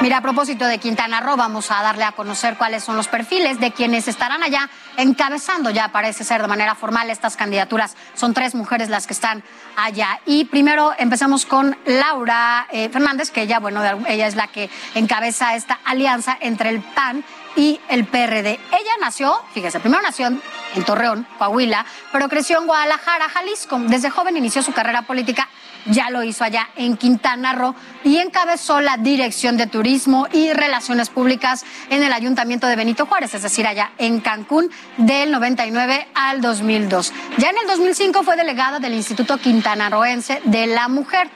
Mira, 0.00 0.18
a 0.18 0.22
propósito 0.22 0.64
de 0.64 0.78
Quintana 0.78 1.20
Roo, 1.20 1.36
vamos 1.36 1.72
a 1.72 1.82
darle 1.82 2.04
a 2.04 2.12
conocer 2.12 2.56
cuáles 2.56 2.84
son 2.84 2.96
los 2.96 3.08
perfiles 3.08 3.58
de 3.58 3.72
quienes 3.72 4.06
estarán 4.06 4.44
allá 4.44 4.70
encabezando, 4.96 5.70
ya 5.70 5.88
parece 5.88 6.22
ser 6.22 6.40
de 6.40 6.46
manera 6.46 6.76
formal, 6.76 7.10
estas 7.10 7.36
candidaturas. 7.36 7.96
Son 8.14 8.32
tres 8.32 8.54
mujeres 8.54 8.90
las 8.90 9.08
que 9.08 9.12
están 9.12 9.42
allá. 9.76 10.20
Y 10.24 10.44
primero 10.44 10.92
empezamos 10.98 11.46
con 11.46 11.76
Laura 11.84 12.68
eh, 12.70 12.88
Fernández, 12.90 13.32
que 13.32 13.42
ella, 13.42 13.58
bueno, 13.58 13.82
ella 14.06 14.28
es 14.28 14.36
la 14.36 14.46
que 14.46 14.70
encabeza 14.94 15.56
esta 15.56 15.80
alianza 15.84 16.38
entre 16.40 16.68
el 16.68 16.80
PAN 16.80 17.24
y 17.56 17.80
el 17.88 18.06
PRD. 18.06 18.50
Ella 18.70 18.92
nació, 19.00 19.34
fíjese, 19.52 19.80
primero 19.80 20.00
nació 20.00 20.28
en, 20.28 20.40
Torreón, 20.86 21.26
Coahuila, 21.38 21.84
pero 22.12 22.28
creció 22.28 22.60
en 22.60 22.66
Guadalajara, 22.66 23.28
Jalisco. 23.28 23.80
Desde 23.80 24.10
joven 24.10 24.36
inició 24.36 24.62
su 24.62 24.72
carrera 24.72 25.02
política, 25.02 25.48
ya 25.90 26.10
lo 26.10 26.22
hizo 26.22 26.44
allá 26.44 26.68
en 26.76 26.96
Quintana 26.96 27.52
Roo 27.52 27.74
y 28.04 28.18
encabezó 28.18 28.80
la 28.80 28.96
Dirección 28.96 29.56
de 29.56 29.66
Turismo 29.66 30.26
y 30.32 30.52
Relaciones 30.52 31.10
Públicas 31.10 31.64
en 31.90 32.02
el 32.02 32.12
Ayuntamiento 32.12 32.66
de 32.66 32.76
Benito 32.76 33.06
Juárez, 33.06 33.34
es 33.34 33.42
decir, 33.42 33.66
allá 33.66 33.92
en 33.98 34.20
Cancún, 34.20 34.70
del 34.96 35.30
99 35.30 36.08
al 36.14 36.40
2002. 36.40 37.12
Ya 37.38 37.50
en 37.50 37.56
el 37.58 37.66
2005 37.66 38.22
fue 38.22 38.36
delegada 38.36 38.78
del 38.78 38.94
Instituto 38.94 39.38
Quintanarroense 39.38 40.40
de 40.44 40.66
la 40.66 40.88
Mujer. 40.88 41.30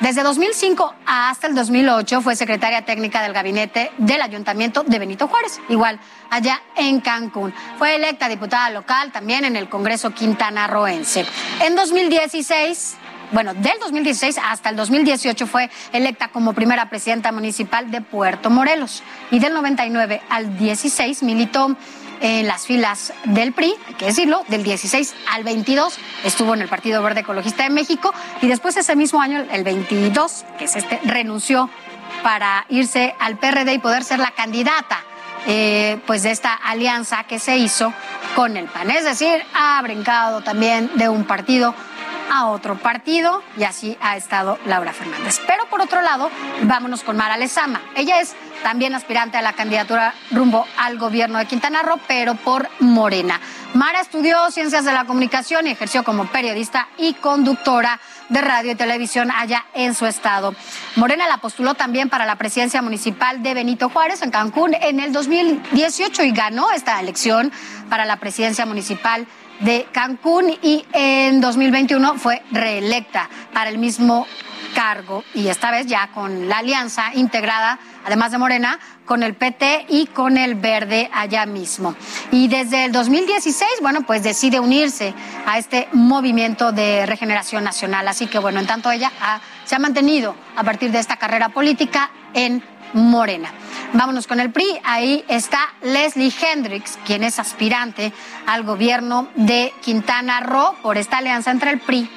Desde 0.00 0.22
2005 0.22 0.94
hasta 1.06 1.46
el 1.46 1.54
2008 1.54 2.20
fue 2.20 2.36
secretaria 2.36 2.84
técnica 2.84 3.22
del 3.22 3.32
gabinete 3.32 3.90
del 3.98 4.22
Ayuntamiento 4.22 4.84
de 4.84 4.98
Benito 4.98 5.28
Juárez 5.28 5.60
igual 5.68 5.98
allá 6.30 6.62
en 6.76 7.00
Cancún. 7.00 7.52
Fue 7.78 7.96
electa 7.96 8.28
diputada 8.28 8.70
local 8.70 9.12
también 9.12 9.44
en 9.44 9.56
el 9.56 9.68
Congreso 9.68 10.10
quintanarroense. 10.10 11.26
En 11.64 11.74
2016 11.74 12.96
bueno, 13.32 13.54
del 13.54 13.78
2016 13.80 14.38
hasta 14.42 14.70
el 14.70 14.76
2018 14.76 15.46
fue 15.46 15.70
electa 15.92 16.28
como 16.28 16.52
primera 16.52 16.88
presidenta 16.88 17.32
municipal 17.32 17.90
de 17.90 18.00
Puerto 18.00 18.50
Morelos 18.50 19.02
y 19.30 19.38
del 19.38 19.54
99 19.54 20.22
al 20.28 20.58
16 20.58 21.22
militó 21.22 21.76
en 22.20 22.46
las 22.46 22.66
filas 22.66 23.12
del 23.24 23.52
PRI, 23.52 23.74
hay 23.86 23.94
que 23.94 24.06
decirlo, 24.06 24.42
del 24.48 24.64
16 24.64 25.14
al 25.32 25.44
22 25.44 25.98
estuvo 26.24 26.54
en 26.54 26.62
el 26.62 26.68
Partido 26.68 27.02
Verde 27.02 27.20
Ecologista 27.20 27.62
de 27.62 27.70
México 27.70 28.12
y 28.42 28.48
después 28.48 28.76
ese 28.76 28.96
mismo 28.96 29.20
año, 29.20 29.44
el 29.52 29.62
22, 29.62 30.44
que 30.58 30.64
es 30.64 30.76
este, 30.76 31.00
renunció 31.04 31.70
para 32.22 32.66
irse 32.68 33.14
al 33.20 33.38
PRD 33.38 33.74
y 33.74 33.78
poder 33.78 34.02
ser 34.02 34.18
la 34.18 34.32
candidata 34.32 35.04
eh, 35.46 36.00
pues 36.06 36.24
de 36.24 36.30
esta 36.30 36.52
alianza 36.52 37.24
que 37.24 37.38
se 37.38 37.56
hizo 37.56 37.92
con 38.34 38.56
el 38.56 38.66
PAN. 38.66 38.90
Es 38.90 39.04
decir, 39.04 39.42
ha 39.54 39.80
brincado 39.82 40.42
también 40.42 40.90
de 40.96 41.08
un 41.08 41.24
partido 41.24 41.74
a 42.30 42.46
otro 42.46 42.76
partido 42.76 43.42
y 43.56 43.64
así 43.64 43.96
ha 44.00 44.16
estado 44.16 44.58
Laura 44.66 44.92
Fernández. 44.92 45.40
Pero 45.46 45.66
por 45.66 45.80
otro 45.80 46.00
lado, 46.00 46.30
vámonos 46.62 47.02
con 47.02 47.16
Mara 47.16 47.36
Lezama. 47.36 47.80
Ella 47.94 48.20
es 48.20 48.34
también 48.62 48.94
aspirante 48.94 49.36
a 49.36 49.42
la 49.42 49.52
candidatura 49.52 50.14
rumbo 50.30 50.66
al 50.76 50.98
gobierno 50.98 51.38
de 51.38 51.46
Quintana 51.46 51.82
Roo, 51.82 52.00
pero 52.06 52.34
por 52.34 52.68
Morena. 52.80 53.40
Mara 53.74 54.00
estudió 54.00 54.50
ciencias 54.50 54.84
de 54.84 54.92
la 54.92 55.04
comunicación 55.04 55.66
y 55.66 55.70
ejerció 55.70 56.02
como 56.02 56.26
periodista 56.26 56.88
y 56.96 57.14
conductora 57.14 58.00
de 58.28 58.40
radio 58.40 58.72
y 58.72 58.74
televisión 58.74 59.30
allá 59.30 59.66
en 59.74 59.94
su 59.94 60.06
estado. 60.06 60.54
Morena 60.96 61.28
la 61.28 61.38
postuló 61.38 61.74
también 61.74 62.08
para 62.08 62.26
la 62.26 62.36
presidencia 62.36 62.82
municipal 62.82 63.42
de 63.42 63.54
Benito 63.54 63.88
Juárez 63.88 64.22
en 64.22 64.30
Cancún 64.30 64.74
en 64.74 65.00
el 65.00 65.12
2018 65.12 66.24
y 66.24 66.32
ganó 66.32 66.70
esta 66.72 66.98
elección 67.00 67.52
para 67.88 68.04
la 68.04 68.16
presidencia 68.16 68.66
municipal 68.66 69.26
de 69.60 69.86
Cancún 69.92 70.50
y 70.62 70.84
en 70.92 71.40
2021 71.40 72.18
fue 72.18 72.42
reelecta 72.50 73.28
para 73.52 73.70
el 73.70 73.78
mismo 73.78 74.26
cargo 74.74 75.24
y 75.34 75.48
esta 75.48 75.70
vez 75.70 75.86
ya 75.86 76.08
con 76.12 76.48
la 76.48 76.58
alianza 76.58 77.14
integrada, 77.14 77.78
además 78.04 78.30
de 78.32 78.38
Morena, 78.38 78.78
con 79.04 79.22
el 79.22 79.34
PT 79.34 79.86
y 79.88 80.06
con 80.06 80.36
el 80.36 80.54
Verde 80.54 81.10
allá 81.12 81.46
mismo. 81.46 81.94
Y 82.30 82.48
desde 82.48 82.84
el 82.84 82.92
2016, 82.92 83.68
bueno, 83.80 84.02
pues 84.02 84.22
decide 84.22 84.60
unirse 84.60 85.14
a 85.46 85.58
este 85.58 85.88
movimiento 85.92 86.72
de 86.72 87.06
regeneración 87.06 87.64
nacional. 87.64 88.06
Así 88.06 88.26
que 88.26 88.38
bueno, 88.38 88.60
en 88.60 88.66
tanto 88.66 88.90
ella 88.90 89.10
se 89.64 89.74
ha 89.74 89.78
mantenido 89.78 90.36
a 90.56 90.62
partir 90.62 90.92
de 90.92 90.98
esta 90.98 91.16
carrera 91.16 91.48
política 91.48 92.10
en 92.34 92.62
Morena. 92.92 93.52
Vámonos 93.92 94.26
con 94.26 94.40
el 94.40 94.50
PRI. 94.50 94.80
Ahí 94.84 95.24
está 95.28 95.58
Leslie 95.82 96.32
Hendricks, 96.40 96.98
quien 97.06 97.24
es 97.24 97.38
aspirante 97.38 98.12
al 98.46 98.62
gobierno 98.62 99.28
de 99.34 99.72
Quintana 99.80 100.40
Roo 100.40 100.74
por 100.82 100.98
esta 100.98 101.18
alianza 101.18 101.50
entre 101.50 101.70
el 101.70 101.80
PRI 101.80 102.10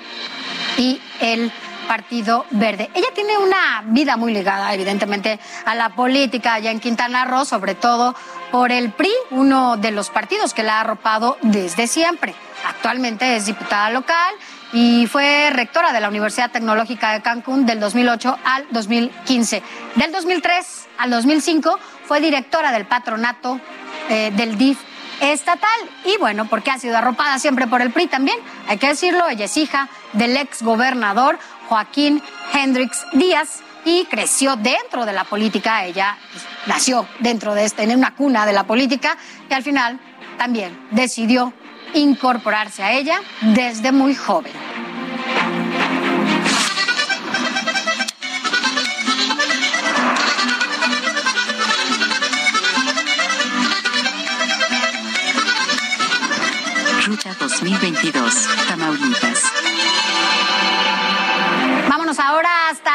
y 0.78 1.02
el 1.22 1.52
Partido 1.88 2.46
Verde. 2.52 2.90
Ella 2.94 3.08
tiene 3.14 3.38
una 3.38 3.84
vida 3.86 4.16
muy 4.16 4.34
ligada, 4.34 4.74
evidentemente, 4.74 5.40
a 5.66 5.76
la 5.76 5.90
política 5.90 6.54
allá 6.54 6.72
en 6.72 6.80
Quintana 6.80 7.26
Roo, 7.26 7.46
sobre 7.46 7.76
todo 7.76 8.16
por 8.52 8.72
el 8.72 8.92
PRI, 8.92 9.12
uno 9.32 9.78
de 9.78 9.92
los 9.92 10.10
partidos 10.10 10.54
que 10.54 10.64
la 10.64 10.78
ha 10.78 10.82
arropado 10.82 11.38
desde 11.42 11.88
siempre. 11.88 12.34
Actualmente 12.66 13.36
es 13.36 13.46
diputada 13.46 13.90
local 13.90 14.36
y 14.74 15.08
fue 15.08 15.50
rectora 15.52 15.92
de 15.92 16.00
la 16.00 16.10
Universidad 16.10 16.52
Tecnológica 16.52 17.14
de 17.14 17.22
Cancún 17.22 17.66
del 17.66 17.80
2008 17.80 18.38
al 18.44 18.68
2015. 18.72 19.62
Del 19.96 20.12
2003 20.12 20.88
al 20.98 21.10
2005 21.10 21.80
fue 22.06 22.22
directora 22.22 22.72
del 22.72 22.86
patronato 22.86 23.60
eh, 24.10 24.32
del 24.36 24.58
DIF 24.58 24.80
estatal. 25.22 25.80
Y 26.06 26.18
bueno, 26.18 26.48
porque 26.48 26.72
ha 26.72 26.80
sido 26.80 26.98
arropada 26.98 27.40
siempre 27.40 27.68
por 27.68 27.82
el 27.82 27.92
PRI 27.92 28.08
también, 28.08 28.38
hay 28.68 28.78
que 28.78 28.88
decirlo, 28.88 29.28
ella 29.30 29.46
es 29.46 29.58
hija 29.58 29.90
del 30.14 30.36
ex 30.38 30.64
gobernador 30.64 31.38
Joaquín 31.70 32.22
Hendrix 32.54 33.06
Díaz 33.14 33.62
y 33.86 34.06
creció 34.06 34.56
dentro 34.56 35.06
de 35.06 35.14
la 35.14 35.24
política. 35.24 35.86
Ella 35.86 36.18
pues, 36.32 36.46
nació 36.66 37.08
dentro 37.20 37.54
de 37.54 37.66
este, 37.66 37.84
en 37.84 37.98
una 37.98 38.16
cuna 38.16 38.46
de 38.46 38.54
la 38.54 38.64
política 38.64 39.18
y 39.50 39.54
al 39.54 39.64
final 39.64 40.00
también 40.38 40.88
decidió 40.92 41.54
incorporarse 41.94 42.84
a 42.84 42.92
ella 42.94 43.22
desde 43.42 43.92
muy 43.92 44.16
joven. 44.16 44.54
Ruta 57.06 57.36
2022, 57.40 58.48
Tamaulipas. 58.68 59.44
Vámonos 61.90 62.20
ahora 62.20 62.51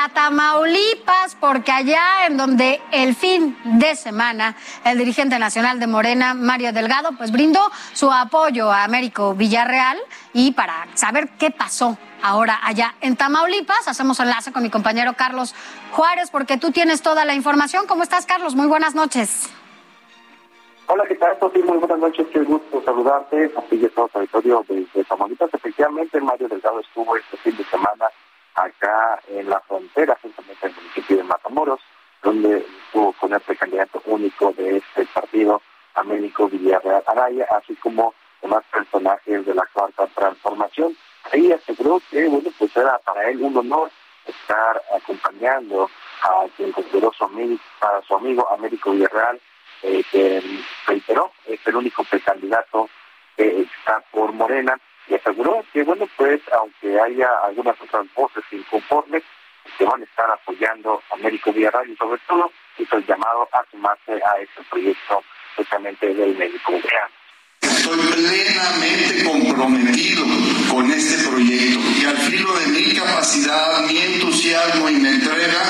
Tamaulipas, 0.08 1.36
porque 1.40 1.72
allá 1.72 2.26
en 2.26 2.36
donde 2.36 2.80
el 2.92 3.14
fin 3.14 3.56
de 3.64 3.96
semana 3.96 4.56
el 4.84 4.98
dirigente 4.98 5.38
nacional 5.38 5.80
de 5.80 5.86
Morena, 5.86 6.34
Mario 6.34 6.72
Delgado, 6.72 7.10
pues 7.16 7.30
brindó 7.32 7.60
su 7.92 8.10
apoyo 8.10 8.70
a 8.70 8.84
Américo 8.84 9.34
Villarreal 9.34 9.98
y 10.32 10.52
para 10.52 10.86
saber 10.94 11.30
qué 11.38 11.50
pasó 11.50 11.98
ahora 12.22 12.58
allá 12.62 12.94
en 13.00 13.16
Tamaulipas, 13.16 13.88
hacemos 13.88 14.18
enlace 14.20 14.52
con 14.52 14.62
mi 14.62 14.70
compañero 14.70 15.14
Carlos 15.14 15.54
Juárez, 15.92 16.30
porque 16.30 16.56
tú 16.56 16.72
tienes 16.72 17.02
toda 17.02 17.24
la 17.24 17.34
información. 17.34 17.86
¿Cómo 17.86 18.02
estás, 18.02 18.26
Carlos? 18.26 18.54
Muy 18.54 18.66
buenas 18.66 18.94
noches. 18.94 19.50
Hola, 20.88 21.04
¿qué 21.08 21.16
tal, 21.16 21.36
Sofía? 21.40 21.64
Muy 21.64 21.78
buenas 21.78 21.98
noches, 21.98 22.26
qué 22.32 22.40
gusto 22.40 22.82
saludarte. 22.84 23.52
Aquí 23.56 23.78
ya 23.78 23.88
todo 23.88 24.08
territorio 24.08 24.64
de, 24.68 24.86
de 24.94 25.04
Tamaulipas. 25.04 25.52
Efectivamente, 25.52 26.20
Mario 26.20 26.48
Delgado 26.48 26.80
estuvo 26.80 27.16
este 27.16 27.36
fin 27.38 27.56
de 27.56 27.64
semana 27.64 28.06
acá 28.56 29.20
en 29.28 29.48
la 29.48 29.60
frontera, 29.60 30.18
justamente 30.20 30.66
en 30.66 30.72
el 30.72 30.76
municipio 30.78 31.16
de 31.18 31.22
Matamoros, 31.22 31.80
donde 32.22 32.66
estuvo 32.86 33.12
con 33.12 33.32
el 33.32 33.40
precandidato 33.40 34.02
único 34.06 34.52
de 34.52 34.78
este 34.78 35.06
partido, 35.06 35.62
Américo 35.94 36.48
Villarreal 36.48 37.02
Araya, 37.06 37.46
así 37.50 37.74
como 37.76 38.14
demás 38.42 38.64
personajes 38.70 39.46
de 39.46 39.54
la 39.54 39.66
cuarta 39.72 40.06
transformación. 40.08 40.96
Ahí 41.32 41.52
aseguró 41.52 42.00
que, 42.10 42.26
bueno, 42.26 42.50
pues 42.58 42.76
era 42.76 42.98
para 42.98 43.28
él 43.30 43.42
un 43.42 43.56
honor 43.56 43.90
estar 44.26 44.82
acompañando 44.94 45.90
a 46.22 46.46
quien 46.56 46.72
consideró 46.72 47.12
su 47.12 47.24
amigo, 47.24 47.58
a 47.80 48.00
su 48.06 48.14
amigo 48.14 48.48
Américo 48.50 48.92
Villarreal, 48.92 49.40
eh, 49.82 50.02
que 50.10 50.42
reiteró 50.86 51.32
es 51.46 51.60
el 51.66 51.76
único 51.76 52.02
precandidato 52.04 52.88
que 53.36 53.62
está 53.62 54.00
por 54.10 54.32
Morena 54.32 54.78
y 55.08 55.14
aseguró 55.14 55.64
que, 55.72 55.82
bueno, 55.84 56.08
pues 56.16 56.40
aunque 56.52 57.00
haya 57.00 57.28
algunas 57.44 57.80
otras 57.80 58.06
voces 58.14 58.44
inconformes, 58.50 59.22
que 59.78 59.84
van 59.84 60.00
a 60.00 60.04
estar 60.04 60.30
apoyando 60.30 61.02
a 61.10 61.14
Américo 61.14 61.52
Villarreal 61.52 61.90
y 61.90 61.96
sobre 61.96 62.20
todo 62.28 62.50
hizo 62.78 62.96
el 62.96 63.06
llamado 63.06 63.48
a 63.52 63.64
sumarse 63.70 64.12
a 64.12 64.40
este 64.40 64.62
proyecto 64.70 65.22
justamente 65.56 66.14
del 66.14 66.36
médico 66.36 66.72
Villarreal. 66.72 67.10
Estoy 67.60 67.98
plenamente 67.98 69.24
comprometido 69.24 70.24
con 70.70 70.90
este 70.90 71.28
proyecto 71.28 71.80
y 72.00 72.04
al 72.04 72.16
filo 72.16 72.52
de 72.58 72.66
mi 72.68 72.94
capacidad, 72.94 73.86
mi 73.86 73.98
entusiasmo 73.98 74.88
y 74.88 74.94
mi 74.94 75.08
entrega, 75.08 75.62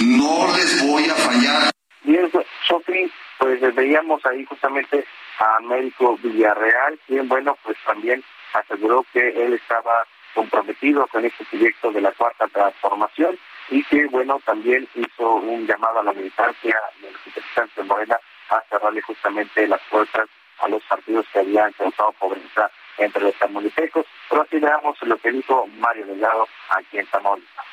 no 0.00 0.56
les 0.56 0.86
voy 0.86 1.04
a 1.04 1.14
fallar. 1.14 1.70
Bien, 2.02 2.30
Sofi, 2.66 3.10
pues 3.38 3.74
veíamos 3.74 4.24
ahí 4.26 4.44
justamente 4.44 5.04
a 5.38 5.56
Américo 5.56 6.16
Villarreal, 6.22 6.98
quien, 7.06 7.28
bueno, 7.28 7.56
pues 7.62 7.76
también 7.84 8.22
aseguró 8.58 9.04
que 9.12 9.28
él 9.28 9.54
estaba 9.54 10.06
comprometido 10.34 11.06
con 11.06 11.24
este 11.24 11.44
proyecto 11.46 11.90
de 11.92 12.00
la 12.00 12.12
cuarta 12.12 12.46
transformación 12.48 13.38
y 13.70 13.82
que, 13.84 14.06
bueno, 14.06 14.40
también 14.44 14.86
hizo 14.94 15.34
un 15.34 15.66
llamado 15.66 16.00
a 16.00 16.04
la 16.04 16.12
militancia 16.12 16.76
de 17.00 17.10
los 17.10 17.26
interesantes 17.26 17.76
de 17.76 17.82
Morena 17.84 18.18
a 18.50 18.60
cerrarle 18.68 19.02
justamente 19.02 19.66
las 19.66 19.80
puertas 19.90 20.28
a 20.58 20.68
los 20.68 20.82
partidos 20.84 21.26
que 21.32 21.40
habían 21.40 21.72
causado 21.72 22.12
pobreza 22.12 22.70
entre 22.98 23.22
los 23.22 23.34
tamaulipecos. 23.34 24.06
Pero 24.28 24.42
así 24.42 24.58
veamos 24.58 24.96
lo 25.02 25.16
que 25.18 25.32
dijo 25.32 25.66
Mario 25.78 26.06
Delgado 26.06 26.48
aquí 26.70 26.98
en 26.98 27.06
Tamaulipas. 27.06 27.66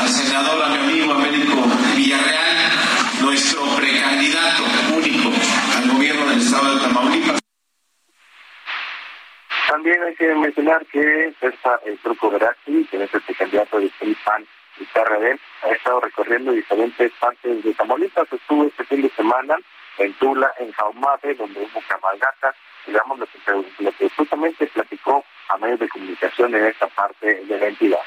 Al 0.00 0.08
senador, 0.08 0.62
a 0.62 0.68
mi 0.68 0.76
amigo 0.76 1.12
Américo 1.12 1.56
Villarreal, 1.96 2.72
nuestro 3.22 3.62
precandidato 3.76 4.55
Tamaulipas. 6.96 7.40
También 9.68 10.02
hay 10.02 10.14
que 10.14 10.34
mencionar 10.34 10.86
que 10.86 11.34
está 11.40 11.80
el 11.84 11.98
Truco 11.98 12.30
Veracruz, 12.30 12.88
que 12.88 13.02
es 13.02 13.14
el 13.14 13.20
precandidato 13.20 13.78
de 13.78 13.90
PAN 14.24 14.46
y 14.78 14.84
PRD, 14.84 15.38
ha 15.62 15.68
estado 15.68 16.00
recorriendo 16.00 16.52
diferentes 16.52 17.12
partes 17.20 17.62
de 17.62 17.74
Tamaulipas. 17.74 18.32
Estuvo 18.32 18.64
este 18.64 18.84
fin 18.84 19.02
de 19.02 19.10
semana 19.10 19.56
en 19.98 20.12
Tula, 20.14 20.50
en 20.58 20.72
Jaumate, 20.72 21.34
donde 21.34 21.60
hubo 21.60 21.82
cabalgata, 21.86 22.54
digamos, 22.86 23.18
lo 23.18 23.26
que, 23.26 23.38
lo 23.82 23.92
que 23.92 24.08
justamente 24.10 24.66
platicó 24.66 25.24
a 25.48 25.56
medios 25.58 25.80
de 25.80 25.88
comunicación 25.88 26.54
en 26.54 26.64
esta 26.64 26.86
parte 26.88 27.44
de 27.44 27.58
la 27.58 27.66
entidad. 27.66 28.00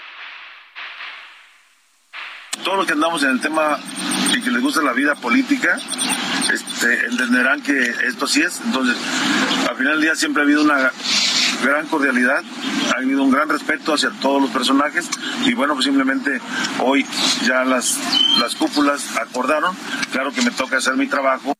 Todos 2.63 2.77
los 2.77 2.87
que 2.87 2.93
andamos 2.93 3.23
en 3.23 3.31
el 3.31 3.41
tema 3.41 3.77
y 4.35 4.41
que 4.41 4.51
les 4.51 4.61
gusta 4.61 4.81
la 4.81 4.93
vida 4.93 5.15
política, 5.15 5.77
este, 6.53 7.05
entenderán 7.05 7.61
que 7.61 7.77
esto 8.07 8.27
sí 8.27 8.41
es. 8.41 8.61
Entonces, 8.65 8.97
al 9.69 9.75
final 9.75 9.93
del 9.93 10.01
día 10.01 10.15
siempre 10.15 10.41
ha 10.41 10.45
habido 10.45 10.63
una 10.63 10.91
gran 11.63 11.87
cordialidad, 11.87 12.43
ha 12.93 12.97
habido 12.97 13.23
un 13.23 13.31
gran 13.31 13.49
respeto 13.49 13.93
hacia 13.93 14.11
todos 14.21 14.41
los 14.41 14.51
personajes 14.51 15.09
y 15.45 15.53
bueno, 15.53 15.73
pues 15.73 15.85
simplemente 15.85 16.39
hoy 16.79 17.05
ya 17.45 17.63
las, 17.65 17.99
las 18.39 18.55
cúpulas 18.55 19.17
acordaron, 19.17 19.75
claro 20.11 20.31
que 20.31 20.41
me 20.41 20.51
toca 20.51 20.77
hacer 20.77 20.95
mi 20.95 21.07
trabajo. 21.07 21.53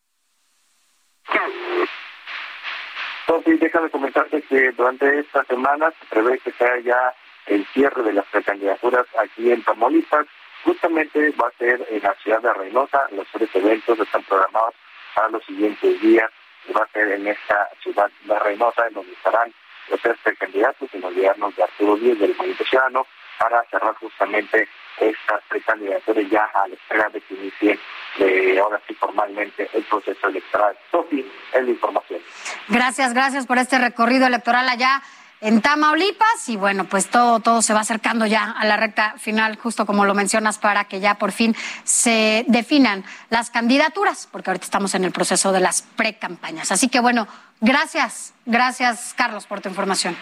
Entonces, 3.28 3.60
déjame 3.60 3.89
comentarte 3.91 4.41
que 4.41 4.71
durante 4.71 5.19
esta 5.19 5.43
semana 5.45 5.91
se 5.99 6.06
prevé 6.08 6.39
que 6.39 6.52
sea 6.54 6.80
ya 6.80 7.13
el 7.45 7.65
cierre 7.73 8.02
de 8.04 8.13
las 8.13 8.25
precandidaturas 8.28 9.06
aquí 9.21 9.52
en 9.52 9.63
Tamaulipas. 9.63 10.25
Justamente 10.63 11.32
va 11.32 11.48
a 11.48 11.58
ser 11.58 11.86
en 11.89 12.04
la 12.04 12.13
ciudad 12.15 12.41
de 12.41 12.54
Reynosa. 12.54 13.08
Los 13.12 13.28
tres 13.32 13.50
eventos 13.54 14.00
están 14.00 14.24
programados 14.24 14.74
para 15.15 15.30
los 15.30 15.43
siguientes 15.45 16.02
días. 16.02 16.30
Va 16.76 16.84
a 16.84 16.88
ser 16.93 17.12
en 17.12 17.28
esta 17.28 17.69
ciudad 17.82 18.10
de 18.26 18.39
Reynosa, 18.39 18.88
en 18.88 18.93
donde 18.93 19.13
estarán 19.13 19.54
los 19.89 20.02
tres 20.02 20.17
precandidatos 20.24 20.89
los 20.93 21.02
gobiernos 21.02 21.56
de 21.56 21.63
Arturo 21.63 21.95
Díez 21.98 22.19
del 22.19 22.36
Movimiento 22.36 22.63
Ciudadano 22.65 23.08
para 23.39 23.63
cerrar 23.72 23.95
justamente 23.95 24.67
estas 25.00 25.41
precandidaturas 25.48 26.30
ya 26.30 26.43
a 26.54 26.67
la 26.67 26.74
espera 26.74 27.10
de 27.10 27.22
que 27.22 27.34
inicie 27.34 27.80
eh, 28.19 28.60
ahora 28.60 28.82
sí 28.86 28.93
formalmente 28.95 29.69
el 29.74 29.84
proceso 29.84 30.28
electoral. 30.28 30.78
Sofi, 30.91 31.26
es 31.54 31.63
la 31.63 31.69
información. 31.69 32.19
Gracias, 32.67 33.13
gracias 33.13 33.48
por 33.48 33.58
este 33.58 33.80
recorrido 33.80 34.28
electoral 34.28 34.67
allá 34.67 35.02
en 35.41 35.62
Tamaulipas 35.62 36.49
y 36.49 36.58
bueno, 36.58 36.86
pues 36.86 37.10
todo, 37.10 37.39
todo 37.39 37.62
se 37.62 37.73
va 37.73 37.82
acercando 37.82 38.25
ya 38.25 38.52
a 38.52 38.65
la 38.65 38.78
recta 38.78 39.15
final, 39.17 39.58
justo 39.58 39.86
como 39.86 40.06
lo 40.06 40.13
mencionas, 40.13 40.58
para 40.58 40.86
que 40.86 40.99
ya 40.99 41.15
por 41.15 41.32
fin 41.32 41.56
se 41.84 42.45
definan 42.47 43.04
las 43.30 43.49
candidaturas, 43.49 44.28
porque 44.32 44.49
ahorita 44.49 44.65
estamos 44.65 44.95
en 44.95 45.04
el 45.06 45.12
proceso 45.12 45.52
de 45.52 45.60
las 45.60 45.82
precampañas. 45.82 46.71
Así 46.71 46.89
que 46.89 46.99
bueno, 46.99 47.28
gracias, 47.62 48.34
gracias 48.45 49.13
Carlos 49.15 49.45
por 49.45 49.62
tu 49.62 49.69
información. 49.69 50.17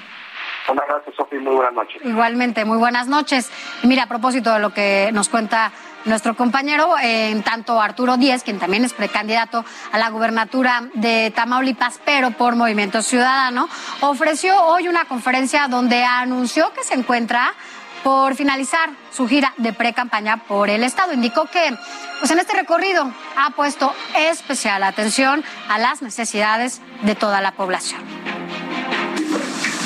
Un 0.69 0.82
abrazo, 0.82 1.12
Sofi, 1.15 1.38
muy 1.38 1.56
buenas 1.56 1.73
noches. 1.73 2.01
Igualmente, 2.03 2.65
muy 2.65 2.77
buenas 2.77 3.08
noches. 3.08 3.49
Y 3.84 3.88
mira, 3.88 4.03
a 4.03 4.08
propósito 4.08 4.53
de 4.53 4.60
lo 4.60 4.73
que 4.73 5.10
nos 5.13 5.30
cuenta 5.30 5.71
nuestro 6.07 6.35
compañero, 6.35 6.95
en 6.99 7.43
tanto 7.43 7.79
Arturo 7.81 8.17
Díez, 8.17 8.43
quien 8.43 8.59
también 8.59 8.83
es 8.83 8.93
precandidato 8.93 9.63
a 9.91 9.97
la 9.97 10.09
gubernatura 10.09 10.89
de 10.93 11.31
Tamaulipas, 11.35 11.99
pero 12.03 12.31
por 12.31 12.55
Movimiento 12.55 13.01
Ciudadano, 13.01 13.69
ofreció 14.01 14.59
hoy 14.63 14.87
una 14.87 15.05
conferencia 15.05 15.67
donde 15.67 16.03
anunció 16.03 16.73
que 16.73 16.83
se 16.83 16.95
encuentra 16.95 17.53
por 18.03 18.35
finalizar 18.35 18.89
su 19.11 19.27
gira 19.27 19.53
de 19.57 19.73
pre-campaña 19.73 20.37
por 20.37 20.69
el 20.69 20.83
Estado. 20.83 21.13
Indicó 21.13 21.45
que 21.45 21.75
pues 22.19 22.31
en 22.31 22.39
este 22.39 22.53
recorrido 22.53 23.11
ha 23.35 23.49
puesto 23.51 23.93
especial 24.15 24.83
atención 24.83 25.43
a 25.67 25.77
las 25.77 26.01
necesidades 26.01 26.81
de 27.01 27.15
toda 27.15 27.41
la 27.41 27.51
población. 27.51 28.01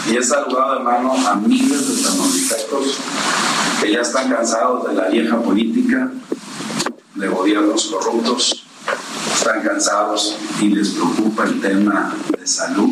Y 0.09 0.17
he 0.17 0.23
saludado, 0.23 0.77
hermano, 0.77 1.13
a 1.13 1.35
miles 1.35 1.87
de 1.87 2.03
tamaulipecos 2.03 2.97
que 3.81 3.91
ya 3.91 4.01
están 4.01 4.29
cansados 4.29 4.87
de 4.87 4.95
la 4.95 5.07
vieja 5.07 5.39
política, 5.41 6.11
de 7.15 7.27
gobiernos 7.27 7.85
corruptos, 7.85 8.65
están 9.33 9.61
cansados 9.61 10.37
y 10.59 10.69
les 10.69 10.89
preocupa 10.89 11.43
el 11.43 11.61
tema 11.61 12.15
de 12.37 12.47
salud, 12.47 12.89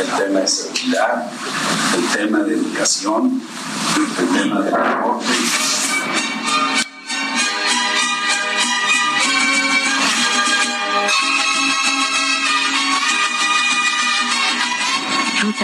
el 0.00 0.24
tema 0.24 0.40
de 0.40 0.48
seguridad, 0.48 1.30
el 1.96 2.18
tema 2.18 2.38
de 2.40 2.54
educación, 2.54 3.42
el 3.96 4.28
tema 4.28 4.60
de 4.60 4.70
deporte. 4.70 5.77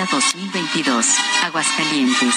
Ruta 0.04 0.16
2022, 0.16 1.16
Aguascalientes. 1.44 2.34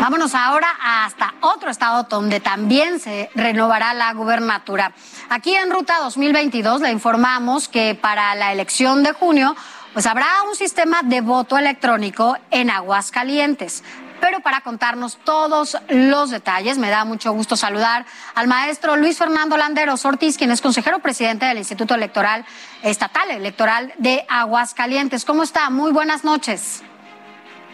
Vámonos 0.00 0.36
ahora 0.36 0.68
hasta 0.80 1.34
otro 1.40 1.68
estado 1.68 2.04
donde 2.04 2.38
también 2.38 3.00
se 3.00 3.28
renovará 3.34 3.92
la 3.92 4.12
gubernatura. 4.14 4.92
Aquí 5.28 5.52
en 5.56 5.72
Ruta 5.72 5.98
2022 5.98 6.82
le 6.82 6.92
informamos 6.92 7.66
que 7.66 7.96
para 7.96 8.36
la 8.36 8.52
elección 8.52 9.02
de 9.02 9.12
junio 9.12 9.56
pues 9.94 10.06
habrá 10.06 10.28
un 10.48 10.54
sistema 10.54 11.02
de 11.02 11.22
voto 11.22 11.58
electrónico 11.58 12.36
en 12.52 12.70
Aguascalientes. 12.70 13.82
Pero 14.30 14.44
para 14.44 14.60
contarnos 14.60 15.18
todos 15.24 15.76
los 15.88 16.30
detalles, 16.30 16.78
me 16.78 16.88
da 16.88 17.04
mucho 17.04 17.32
gusto 17.32 17.56
saludar 17.56 18.06
al 18.36 18.46
maestro 18.46 18.96
Luis 18.96 19.18
Fernando 19.18 19.56
Landeros 19.56 20.04
Ortiz, 20.04 20.38
quien 20.38 20.52
es 20.52 20.60
consejero 20.60 21.00
presidente 21.00 21.46
del 21.46 21.58
Instituto 21.58 21.96
Electoral 21.96 22.46
Estatal 22.84 23.32
Electoral 23.32 23.92
de 23.98 24.24
Aguascalientes. 24.28 25.24
¿Cómo 25.24 25.42
está? 25.42 25.68
Muy 25.68 25.90
buenas 25.90 26.22
noches. 26.22 26.84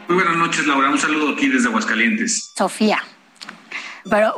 Muy 0.09 0.17
buenas 0.17 0.37
noches, 0.37 0.67
Laura. 0.67 0.89
Un 0.89 0.99
saludo 0.99 1.35
aquí 1.35 1.47
desde 1.47 1.69
Aguascalientes. 1.69 2.55
Sofía. 2.57 3.03
Pero 4.09 4.35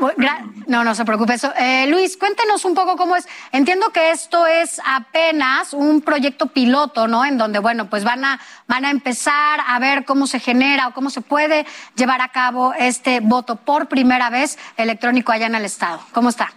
no, 0.66 0.84
no 0.84 0.94
se 0.94 1.04
preocupe. 1.04 1.36
Eh, 1.58 1.86
Luis, 1.88 2.16
cuéntenos 2.16 2.64
un 2.64 2.74
poco 2.74 2.96
cómo 2.96 3.16
es. 3.16 3.26
Entiendo 3.52 3.90
que 3.90 4.10
esto 4.10 4.46
es 4.46 4.80
apenas 4.84 5.72
un 5.72 6.00
proyecto 6.00 6.46
piloto, 6.46 7.06
¿no? 7.06 7.24
En 7.24 7.38
donde, 7.38 7.58
bueno, 7.58 7.88
pues 7.90 8.04
van 8.04 8.24
a, 8.24 8.40
van 8.66 8.84
a 8.84 8.90
empezar 8.90 9.60
a 9.66 9.78
ver 9.78 10.04
cómo 10.04 10.26
se 10.26 10.40
genera 10.40 10.88
o 10.88 10.94
cómo 10.94 11.10
se 11.10 11.20
puede 11.20 11.66
llevar 11.96 12.20
a 12.20 12.28
cabo 12.28 12.72
este 12.78 13.20
voto 13.20 13.56
por 13.56 13.88
primera 13.88 14.30
vez 14.30 14.58
electrónico 14.76 15.32
allá 15.32 15.46
en 15.46 15.54
el 15.54 15.64
Estado. 15.64 16.00
¿Cómo 16.12 16.28
está? 16.28 16.52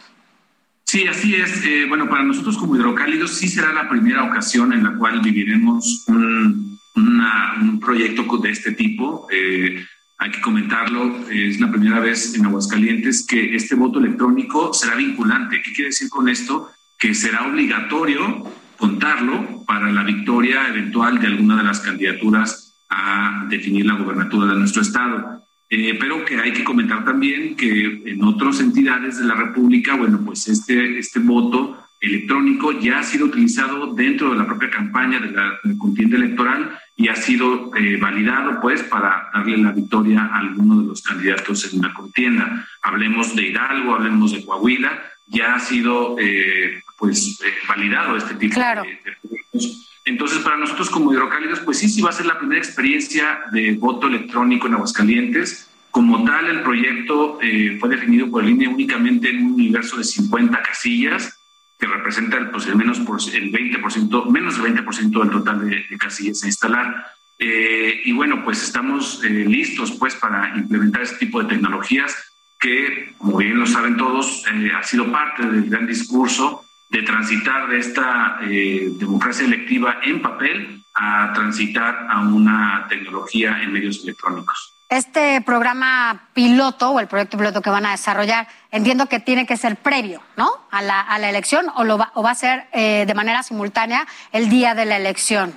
Sí, 0.85 1.07
así 1.07 1.35
es. 1.35 1.65
Eh, 1.65 1.85
bueno, 1.87 2.09
para 2.09 2.23
nosotros 2.23 2.57
como 2.57 2.75
hidrocálidos 2.75 3.31
sí 3.31 3.47
será 3.47 3.71
la 3.73 3.89
primera 3.89 4.23
ocasión 4.23 4.73
en 4.73 4.83
la 4.83 4.97
cual 4.97 5.21
viviremos 5.21 6.05
un 6.07 6.79
un 6.95 7.79
proyecto 7.79 8.37
de 8.37 8.49
este 8.49 8.71
tipo. 8.73 9.27
Eh, 9.31 9.83
hay 10.21 10.29
que 10.29 10.39
comentarlo, 10.39 11.27
es 11.31 11.59
la 11.59 11.71
primera 11.71 11.99
vez 11.99 12.35
en 12.35 12.45
Aguascalientes 12.45 13.25
que 13.25 13.55
este 13.55 13.73
voto 13.73 13.97
electrónico 13.97 14.71
será 14.71 14.95
vinculante. 14.95 15.63
¿Qué 15.63 15.73
quiere 15.73 15.89
decir 15.89 16.09
con 16.09 16.29
esto? 16.29 16.69
Que 16.99 17.15
será 17.15 17.47
obligatorio 17.47 18.45
contarlo 18.77 19.63
para 19.65 19.91
la 19.91 20.03
victoria 20.03 20.67
eventual 20.67 21.19
de 21.19 21.25
alguna 21.25 21.57
de 21.57 21.63
las 21.63 21.79
candidaturas 21.79 22.77
a 22.87 23.47
definir 23.49 23.87
la 23.87 23.95
gobernatura 23.95 24.45
de 24.53 24.59
nuestro 24.59 24.83
estado. 24.83 25.41
Eh, 25.67 25.97
pero 25.99 26.23
que 26.23 26.39
hay 26.39 26.53
que 26.53 26.63
comentar 26.63 27.03
también 27.03 27.55
que 27.55 28.03
en 28.05 28.23
otras 28.23 28.59
entidades 28.59 29.17
de 29.17 29.25
la 29.25 29.33
República, 29.33 29.95
bueno, 29.95 30.21
pues 30.23 30.47
este, 30.47 30.99
este 30.99 31.17
voto 31.17 31.81
electrónico 32.01 32.79
ya 32.79 32.99
ha 32.99 33.03
sido 33.03 33.27
utilizado 33.27 33.93
dentro 33.93 34.31
de 34.31 34.37
la 34.37 34.45
propia 34.45 34.69
campaña 34.71 35.19
de 35.19 35.31
la, 35.31 35.59
contienda 35.77 36.17
electoral 36.17 36.77
y 37.01 37.07
ha 37.07 37.15
sido 37.15 37.75
eh, 37.75 37.97
validado 37.97 38.61
pues 38.61 38.83
para 38.83 39.31
darle 39.33 39.57
la 39.57 39.71
victoria 39.71 40.21
a 40.21 40.37
alguno 40.37 40.81
de 40.81 40.87
los 40.89 41.01
candidatos 41.01 41.73
en 41.73 41.81
la 41.81 41.91
contienda. 41.95 42.67
Hablemos 42.83 43.35
de 43.35 43.47
Hidalgo, 43.47 43.95
hablemos 43.95 44.31
de 44.33 44.45
Coahuila, 44.45 45.01
ya 45.25 45.55
ha 45.55 45.59
sido 45.59 46.15
eh, 46.19 46.83
pues 46.99 47.41
eh, 47.43 47.53
validado 47.67 48.15
este 48.15 48.35
tipo 48.35 48.59
de, 48.59 48.99
de 49.23 49.71
entonces, 50.05 50.39
para 50.39 50.57
nosotros 50.57 50.89
como 50.89 51.11
hidrocálidos, 51.11 51.59
pues 51.61 51.79
sí, 51.79 51.89
sí 51.89 52.01
va 52.01 52.09
a 52.09 52.13
ser 52.13 52.27
la 52.27 52.37
primera 52.37 52.59
experiencia 52.59 53.41
de 53.51 53.73
voto 53.73 54.07
electrónico 54.07 54.67
en 54.67 54.75
Aguascalientes. 54.75 55.69
Como 55.89 56.23
tal, 56.23 56.47
el 56.47 56.61
proyecto 56.61 57.37
fue 57.79 57.89
definido 57.89 58.29
por 58.29 58.43
el 58.43 58.49
INE 58.49 58.67
únicamente 58.67 59.29
en 59.29 59.45
un 59.45 59.53
universo 59.53 59.97
de 59.97 60.03
50 60.03 60.61
casillas 60.63 61.40
que 61.81 61.87
representa 61.87 62.37
pues, 62.51 62.67
el 62.67 62.75
menos 62.75 62.99
por, 62.99 63.19
el 63.33 63.51
20%, 63.51 64.29
menos 64.29 64.61
del 64.61 64.75
20% 64.75 65.19
del 65.19 65.31
total 65.31 65.67
de, 65.67 65.97
casillas 65.97 66.43
a 66.43 66.45
instalar. 66.45 67.07
Eh, 67.39 68.03
y 68.05 68.11
bueno, 68.11 68.43
pues 68.43 68.61
estamos 68.61 69.23
eh, 69.23 69.29
listos 69.29 69.91
pues 69.93 70.13
para 70.13 70.55
implementar 70.55 71.01
este 71.01 71.25
tipo 71.25 71.41
de 71.41 71.49
tecnologías 71.49 72.15
que, 72.59 73.15
como 73.17 73.37
bien 73.37 73.57
lo 73.57 73.65
saben 73.65 73.97
todos, 73.97 74.45
eh, 74.53 74.71
ha 74.77 74.83
sido 74.83 75.11
parte 75.11 75.43
del 75.43 75.71
gran 75.71 75.87
discurso 75.87 76.63
de 76.87 77.01
transitar 77.01 77.67
de 77.69 77.79
esta 77.79 78.37
democracia 78.41 79.45
electiva 79.45 80.01
en 80.03 80.21
papel 80.21 80.83
a 80.93 81.31
transitar 81.33 82.05
a 82.09 82.19
una 82.19 82.85
tecnología 82.89 83.63
en 83.63 83.71
medios 83.71 84.03
electrónicos. 84.03 84.73
Este 84.91 85.39
programa 85.39 86.27
piloto 86.33 86.89
o 86.89 86.99
el 86.99 87.07
proyecto 87.07 87.37
piloto 87.37 87.61
que 87.61 87.69
van 87.69 87.85
a 87.85 87.91
desarrollar, 87.91 88.49
entiendo 88.71 89.05
que 89.05 89.21
tiene 89.21 89.45
que 89.45 89.55
ser 89.55 89.77
previo, 89.77 90.21
¿no? 90.35 90.51
A 90.69 90.81
la, 90.81 90.99
a 90.99 91.17
la 91.17 91.29
elección 91.29 91.67
o, 91.77 91.85
lo 91.85 91.97
va, 91.97 92.11
o 92.13 92.21
va 92.21 92.31
a 92.31 92.35
ser 92.35 92.65
eh, 92.73 93.05
de 93.07 93.13
manera 93.13 93.41
simultánea 93.41 94.05
el 94.33 94.49
día 94.49 94.75
de 94.75 94.83
la 94.83 94.97
elección. 94.97 95.55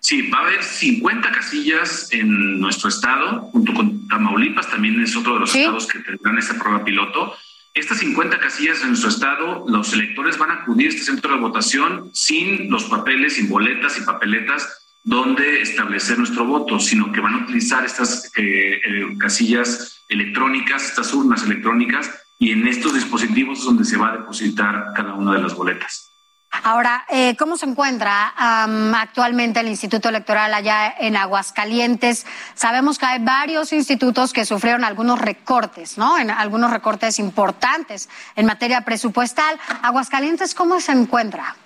Sí, 0.00 0.30
va 0.30 0.38
a 0.38 0.46
haber 0.46 0.62
50 0.62 1.30
casillas 1.30 2.08
en 2.12 2.58
nuestro 2.58 2.88
estado, 2.88 3.42
junto 3.52 3.74
con 3.74 4.08
Tamaulipas, 4.08 4.70
también 4.70 4.98
es 5.02 5.14
otro 5.14 5.34
de 5.34 5.40
los 5.40 5.54
estados 5.54 5.86
que 5.86 5.98
tendrán 5.98 6.38
este 6.38 6.54
programa 6.54 6.84
piloto. 6.84 7.36
Estas 7.74 7.98
50 7.98 8.38
casillas 8.38 8.80
en 8.80 8.88
nuestro 8.88 9.10
estado, 9.10 9.66
los 9.68 9.92
electores 9.92 10.38
van 10.38 10.52
a 10.52 10.54
acudir 10.62 10.86
a 10.86 10.90
este 10.90 11.04
centro 11.04 11.34
de 11.34 11.40
votación 11.42 12.08
sin 12.14 12.70
los 12.70 12.84
papeles, 12.84 13.34
sin 13.34 13.50
boletas 13.50 13.98
y 13.98 14.06
papeletas 14.06 14.83
dónde 15.04 15.60
establecer 15.60 16.18
nuestro 16.18 16.46
voto, 16.46 16.80
sino 16.80 17.12
que 17.12 17.20
van 17.20 17.34
a 17.34 17.44
utilizar 17.44 17.84
estas 17.84 18.32
eh, 18.36 18.80
eh, 18.84 19.18
casillas 19.18 20.02
electrónicas, 20.08 20.82
estas 20.84 21.12
urnas 21.12 21.44
electrónicas, 21.44 22.10
y 22.38 22.50
en 22.50 22.66
estos 22.66 22.94
dispositivos 22.94 23.60
es 23.60 23.64
donde 23.64 23.84
se 23.84 23.96
va 23.96 24.08
a 24.08 24.16
depositar 24.16 24.92
cada 24.96 25.14
una 25.14 25.34
de 25.34 25.42
las 25.42 25.54
boletas. 25.54 26.10
Ahora, 26.62 27.04
eh, 27.08 27.34
¿cómo 27.36 27.56
se 27.56 27.66
encuentra 27.66 28.32
actualmente 28.36 29.58
el 29.58 29.66
Instituto 29.66 30.08
Electoral 30.08 30.54
allá 30.54 30.94
en 31.00 31.16
Aguascalientes? 31.16 32.26
Sabemos 32.54 32.98
que 32.98 33.06
hay 33.06 33.18
varios 33.18 33.72
institutos 33.72 34.32
que 34.32 34.44
sufrieron 34.44 34.84
algunos 34.84 35.18
recortes, 35.18 35.98
¿no? 35.98 36.16
En 36.16 36.30
algunos 36.30 36.70
recortes 36.70 37.18
importantes 37.18 38.08
en 38.36 38.46
materia 38.46 38.82
presupuestal. 38.82 39.58
Aguascalientes, 39.82 40.54
¿cómo 40.54 40.80
se 40.80 40.92
encuentra? 40.92 41.56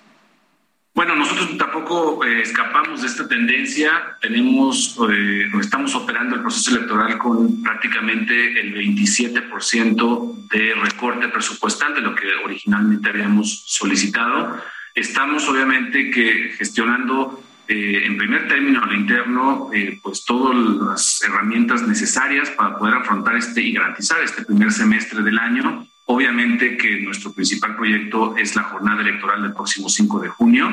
Bueno, 0.99 1.15
nosotros 1.15 1.57
tampoco 1.57 2.25
eh, 2.25 2.41
escapamos 2.41 2.99
de 2.99 3.07
esta 3.07 3.25
tendencia. 3.25 4.17
Tenemos, 4.19 4.99
eh, 5.09 5.49
estamos 5.61 5.95
operando 5.95 6.35
el 6.35 6.41
proceso 6.41 6.75
electoral 6.75 7.17
con 7.17 7.63
prácticamente 7.63 8.59
el 8.59 8.75
27% 8.75 10.47
de 10.49 10.73
recorte 10.73 11.29
presupuestal 11.29 11.95
de 11.95 12.01
lo 12.01 12.13
que 12.13 12.27
originalmente 12.43 13.07
habíamos 13.07 13.63
solicitado. 13.65 14.61
Estamos 14.93 15.47
obviamente 15.47 16.11
que 16.11 16.51
gestionando 16.57 17.43
eh, 17.69 18.01
en 18.03 18.17
primer 18.17 18.49
término 18.49 18.83
al 18.83 18.93
interno, 18.93 19.71
pues 20.03 20.25
todas 20.25 20.53
las 20.81 21.23
herramientas 21.23 21.87
necesarias 21.87 22.49
para 22.49 22.77
poder 22.77 22.95
afrontar 22.95 23.37
este 23.37 23.61
y 23.61 23.71
garantizar 23.71 24.21
este 24.21 24.43
primer 24.43 24.73
semestre 24.73 25.23
del 25.23 25.39
año 25.39 25.87
Obviamente 26.11 26.75
que 26.75 27.01
nuestro 27.01 27.31
principal 27.33 27.75
proyecto 27.75 28.35
es 28.35 28.55
la 28.55 28.63
jornada 28.63 29.03
electoral 29.03 29.43
del 29.43 29.53
próximo 29.53 29.89
5 29.89 30.19
de 30.19 30.29
junio. 30.29 30.67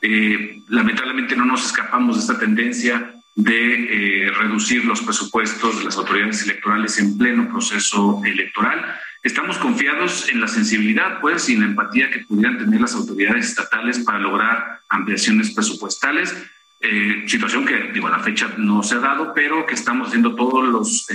Eh, 0.00 0.60
lamentablemente 0.70 1.36
no 1.36 1.44
nos 1.44 1.64
escapamos 1.64 2.16
de 2.16 2.22
esta 2.22 2.36
tendencia 2.36 3.14
de 3.36 4.26
eh, 4.26 4.30
reducir 4.32 4.84
los 4.84 5.00
presupuestos 5.02 5.78
de 5.78 5.84
las 5.84 5.96
autoridades 5.96 6.42
electorales 6.42 6.98
en 6.98 7.16
pleno 7.16 7.48
proceso 7.48 8.20
electoral. 8.24 8.84
Estamos 9.22 9.56
confiados 9.58 10.28
en 10.30 10.40
la 10.40 10.48
sensibilidad, 10.48 11.20
pues, 11.20 11.48
y 11.48 11.56
la 11.56 11.66
empatía 11.66 12.10
que 12.10 12.24
pudieran 12.24 12.58
tener 12.58 12.80
las 12.80 12.96
autoridades 12.96 13.50
estatales 13.50 14.00
para 14.00 14.18
lograr 14.18 14.80
ampliaciones 14.88 15.52
presupuestales. 15.52 16.36
Eh, 16.80 17.22
situación 17.28 17.64
que, 17.64 17.92
digo, 17.92 18.08
a 18.08 18.18
la 18.18 18.18
fecha 18.18 18.52
no 18.58 18.82
se 18.82 18.96
ha 18.96 18.98
dado, 18.98 19.32
pero 19.32 19.64
que 19.64 19.74
estamos 19.74 20.08
haciendo 20.08 20.34
todos 20.34 20.64
los 20.66 21.06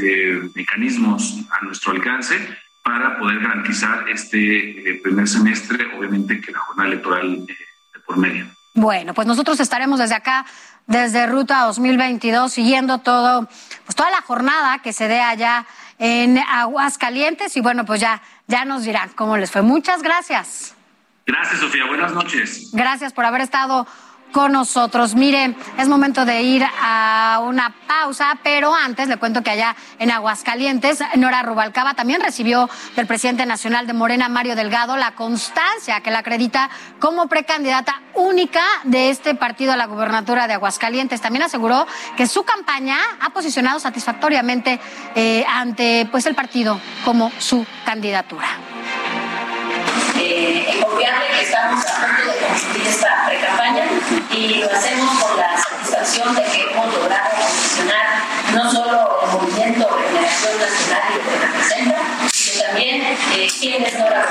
mecanismos 0.56 1.36
a 1.52 1.66
nuestro 1.66 1.92
alcance 1.92 2.38
para 2.88 3.20
poder 3.20 3.42
garantizar 3.42 4.08
este 4.08 4.90
eh, 4.90 5.02
primer 5.04 5.28
semestre, 5.28 5.94
obviamente 5.98 6.40
que 6.40 6.54
la 6.54 6.60
jornada 6.60 6.88
electoral 6.88 7.46
eh, 7.50 7.56
de 7.94 8.00
por 8.00 8.16
medio. 8.16 8.46
Bueno, 8.76 9.14
pues 9.14 9.28
nosotros 9.28 9.60
estaremos 9.60 10.00
desde 10.00 10.16
acá, 10.16 10.46
desde 10.86 11.28
Ruta 11.28 11.64
2022, 11.64 12.50
siguiendo 12.50 13.00
todo, 13.00 13.50
pues 13.84 13.94
toda 13.94 14.10
la 14.10 14.22
jornada 14.22 14.80
que 14.80 14.94
se 14.94 15.10
dé 15.10 15.20
allá 15.20 15.66
en 16.00 16.38
Aguascalientes 16.38 17.58
y 17.58 17.62
bueno, 17.62 17.86
pues 17.86 18.00
ya, 18.00 18.22
ya 18.48 18.64
nos 18.64 18.84
dirán 18.84 19.10
cómo 19.18 19.36
les 19.36 19.52
fue. 19.52 19.64
Muchas 19.64 20.02
gracias. 20.02 20.74
Gracias, 21.26 21.60
Sofía. 21.60 21.86
Buenas 21.88 22.14
noches. 22.14 22.70
Gracias 22.72 23.12
por 23.12 23.26
haber 23.26 23.42
estado 23.42 23.86
con 24.32 24.52
nosotros. 24.52 25.16
Mire, 25.16 25.56
es 25.78 25.88
momento 25.88 26.26
de 26.26 26.42
ir 26.42 26.64
a 26.82 27.42
una 27.44 27.74
pausa, 27.88 28.38
pero 28.44 28.74
antes 28.74 29.08
le 29.08 29.18
cuento 29.18 29.42
que 29.42 29.52
allá 29.52 29.76
en 30.00 30.12
Aguascalientes, 30.12 31.00
Nora 31.16 31.42
Rubalcaba 31.44 31.94
también 31.94 32.22
recibió 32.22 32.70
del 32.96 33.08
presidente 33.08 33.46
nacional 33.46 33.88
de 33.88 33.94
Morena, 33.94 34.30
Mario 34.30 34.56
Delgado, 34.56 34.98
la 34.98 35.16
constancia 35.16 36.02
que 36.02 36.12
la 36.12 36.20
acredita 36.20 36.70
como 37.00 37.28
precandidata 37.28 38.02
única 38.14 38.64
de 38.84 39.10
este 39.10 39.36
partido 39.36 39.74
a 39.74 39.78
la 39.78 39.86
gubernatura 39.86 40.48
de 40.48 40.54
Aguascalientes. 40.54 41.22
También 41.22 41.44
aseguró 41.44 41.88
que 42.16 42.28
su 42.28 42.44
campaña 42.44 42.98
ha 43.22 43.30
posicionado 43.30 43.80
satisfactoriamente 43.80 44.80
eh, 45.16 45.46
ante 45.48 46.08
pues 46.12 46.26
el 46.26 46.36
partido 46.36 46.80
como 47.04 47.32
su 47.40 47.66
candidatura 47.86 48.48
eh, 50.38 50.80
confiable 50.82 51.26
que 51.36 51.44
estamos 51.44 51.84
a 51.86 52.06
punto 52.06 52.32
de 52.32 52.38
concluir 52.40 52.88
esta 52.88 53.26
pre-campaña 53.26 53.84
y 54.32 54.56
lo 54.56 54.72
hacemos 54.72 55.24
con 55.24 55.38
la 55.38 55.58
satisfacción 55.58 56.36
de 56.36 56.44
que 56.44 56.62
hemos 56.62 56.94
logrado 56.94 57.30
posicionar 57.36 58.06
no 58.54 58.72
solo 58.72 59.20
el 59.24 59.32
movimiento 59.32 59.98
de 59.98 60.08
Generación 60.08 60.60
Nacional 60.60 61.04
y 61.10 61.20
que 61.20 61.46
representa, 61.46 61.96
sino 62.32 62.64
también 62.64 63.02
eh, 63.36 63.48
quienes 63.60 63.98
no 63.98 64.10
la 64.10 64.26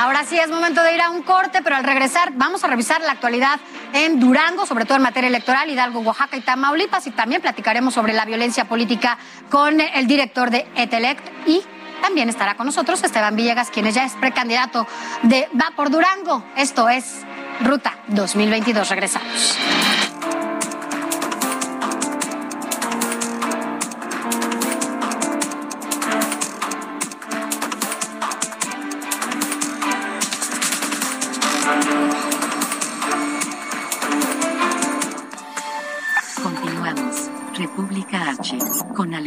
Ahora 0.00 0.24
sí 0.24 0.38
es 0.38 0.48
momento 0.48 0.82
de 0.82 0.94
ir 0.94 1.02
a 1.02 1.10
un 1.10 1.22
corte, 1.22 1.60
pero 1.62 1.76
al 1.76 1.84
regresar 1.84 2.32
vamos 2.34 2.64
a 2.64 2.68
revisar 2.68 3.02
la 3.02 3.12
actualidad 3.12 3.60
en 3.92 4.18
Durango, 4.18 4.64
sobre 4.64 4.86
todo 4.86 4.96
en 4.96 5.02
materia 5.02 5.28
electoral, 5.28 5.68
Hidalgo, 5.68 6.00
Oaxaca 6.00 6.36
y 6.36 6.40
Tamaulipas, 6.40 7.06
y 7.06 7.10
también 7.10 7.42
platicaremos 7.42 7.94
sobre 7.94 8.14
la 8.14 8.24
violencia 8.24 8.64
política 8.64 9.18
con 9.50 9.80
el 9.80 10.06
director 10.06 10.50
de 10.50 10.66
ETELECT 10.74 11.22
y 11.46 11.62
también 12.00 12.28
estará 12.28 12.56
con 12.56 12.66
nosotros 12.66 13.02
Esteban 13.02 13.36
Villegas, 13.36 13.70
quien 13.70 13.90
ya 13.90 14.04
es 14.04 14.12
precandidato 14.14 14.86
de 15.22 15.48
Va 15.54 15.72
por 15.76 15.90
Durango. 15.90 16.44
Esto 16.56 16.88
es 16.88 17.24
Ruta 17.60 17.98
2022. 18.08 18.88
Regresamos. 18.88 19.56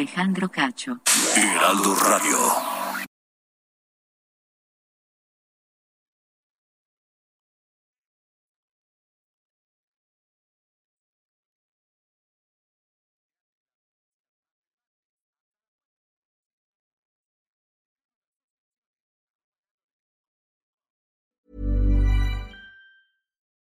Alejandro 0.03 0.49
Cacho. 0.49 0.99
Heraldo 1.33 1.95
Radio. 1.95 2.37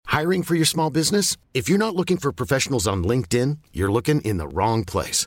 Hiring 0.06 0.42
for 0.42 0.56
your 0.56 0.66
small 0.66 0.90
business? 0.90 1.36
If 1.54 1.68
you're 1.68 1.78
not 1.78 1.94
looking 1.94 2.16
for 2.16 2.32
professionals 2.32 2.86
on 2.86 3.04
LinkedIn, 3.04 3.58
you're 3.72 3.92
looking 3.92 4.20
in 4.22 4.38
the 4.38 4.48
wrong 4.48 4.84
place. 4.84 5.26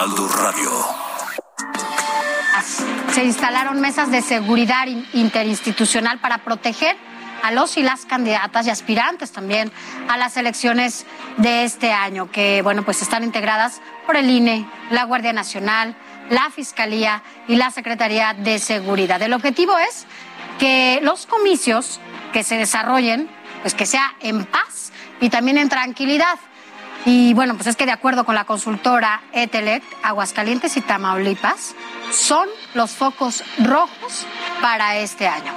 Heraldo 0.00 0.28
Radio. 0.28 0.70
Se 3.12 3.22
instalaron 3.22 3.82
mesas 3.82 4.10
de 4.10 4.22
seguridad 4.22 4.86
interinstitucional 5.12 6.18
para 6.20 6.38
proteger 6.38 6.96
a 7.42 7.52
los 7.52 7.76
y 7.76 7.82
las 7.82 8.06
candidatas 8.06 8.66
y 8.66 8.70
aspirantes 8.70 9.30
también 9.30 9.70
a 10.08 10.16
las 10.16 10.38
elecciones 10.38 11.04
de 11.36 11.64
este 11.64 11.92
año, 11.92 12.30
que 12.30 12.62
bueno, 12.62 12.82
pues 12.82 13.02
están 13.02 13.24
integradas 13.24 13.82
por 14.06 14.16
el 14.16 14.30
INE, 14.30 14.66
la 14.90 15.04
Guardia 15.04 15.34
Nacional, 15.34 15.94
la 16.30 16.48
Fiscalía 16.48 17.22
y 17.46 17.56
la 17.56 17.70
Secretaría 17.70 18.32
de 18.32 18.58
Seguridad. 18.58 19.20
El 19.20 19.34
objetivo 19.34 19.76
es 19.76 20.06
que 20.58 21.00
los 21.02 21.26
comicios 21.26 22.00
que 22.32 22.42
se 22.42 22.56
desarrollen, 22.56 23.28
pues 23.60 23.74
que 23.74 23.84
sea 23.84 24.14
en 24.20 24.46
paz 24.46 24.92
y 25.20 25.28
también 25.28 25.58
en 25.58 25.68
tranquilidad. 25.68 26.38
Y 27.06 27.32
bueno, 27.34 27.54
pues 27.54 27.66
es 27.66 27.76
que 27.76 27.86
de 27.86 27.92
acuerdo 27.92 28.24
con 28.24 28.34
la 28.34 28.44
consultora 28.44 29.22
Etelect, 29.32 29.86
Aguascalientes 30.02 30.76
y 30.76 30.82
Tamaulipas 30.82 31.74
son 32.10 32.48
los 32.74 32.90
focos 32.90 33.42
rojos 33.58 34.26
para 34.60 34.98
este 34.98 35.26
año. 35.26 35.52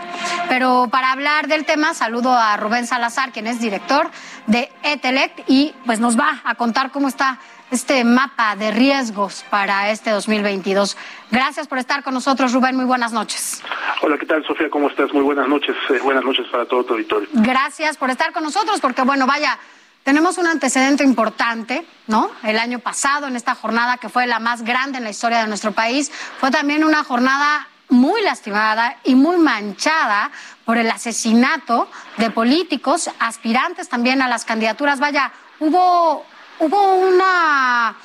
Pero 0.47 0.88
para 0.89 1.12
hablar 1.12 1.47
del 1.47 1.65
tema, 1.65 1.93
saludo 1.93 2.34
a 2.34 2.56
Rubén 2.58 2.88
Salazar, 2.88 3.32
quien 3.32 3.47
es 3.47 3.60
director 3.60 4.10
de 4.47 4.71
Etelect 4.84 5.41
y 5.47 5.73
pues 5.86 5.99
nos 5.99 6.17
va 6.17 6.41
a 6.45 6.56
contar 6.56 6.91
cómo 6.91 7.08
está 7.08 7.39
este 7.71 8.03
mapa 8.03 8.56
de 8.56 8.71
riesgos 8.71 9.43
para 9.49 9.89
este 9.89 10.12
2022. 10.12 10.95
Gracias 11.32 11.67
por 11.67 11.79
estar 11.79 12.03
con 12.03 12.13
nosotros, 12.13 12.53
Rubén. 12.53 12.75
Muy 12.75 12.86
buenas 12.86 13.12
noches. 13.12 13.63
Hola, 14.01 14.17
¿qué 14.17 14.25
tal, 14.25 14.45
Sofía? 14.45 14.69
¿Cómo 14.69 14.89
estás? 14.89 15.12
Muy 15.12 15.23
buenas 15.23 15.47
noches. 15.47 15.75
Eh, 15.89 15.99
buenas 16.03 16.23
noches 16.23 16.45
para 16.51 16.65
todo 16.65 16.84
tu 16.84 16.93
auditorio. 16.93 17.27
Gracias 17.34 17.97
por 17.97 18.10
estar 18.12 18.32
con 18.32 18.43
nosotros, 18.43 18.79
porque 18.79 19.01
bueno, 19.01 19.25
vaya, 19.25 19.58
tenemos 20.03 20.37
un 20.37 20.47
antecedente 20.47 21.03
importante, 21.03 21.85
¿no? 22.07 22.29
El 22.43 22.59
año 22.59 22.79
pasado, 22.79 23.27
en 23.27 23.35
esta 23.35 23.55
jornada 23.55 23.97
que 23.97 24.09
fue 24.09 24.27
la 24.27 24.39
más 24.39 24.63
grande 24.63 24.97
en 24.97 25.03
la 25.03 25.09
historia 25.09 25.41
de 25.41 25.47
nuestro 25.47 25.71
país, 25.71 26.11
fue 26.39 26.51
también 26.51 26.83
una 26.83 27.03
jornada 27.03 27.67
muy 27.89 28.21
lastimada 28.21 28.97
y 29.03 29.15
muy 29.15 29.37
manchada 29.37 30.31
por 30.65 30.77
el 30.77 30.89
asesinato 30.89 31.89
de 32.17 32.29
políticos, 32.31 33.09
aspirantes 33.19 33.87
también 33.87 34.21
a 34.21 34.27
las 34.27 34.45
candidaturas. 34.45 34.99
Vaya, 34.99 35.31
hubo, 35.59 36.25
hubo 36.59 36.93
una 36.95 37.95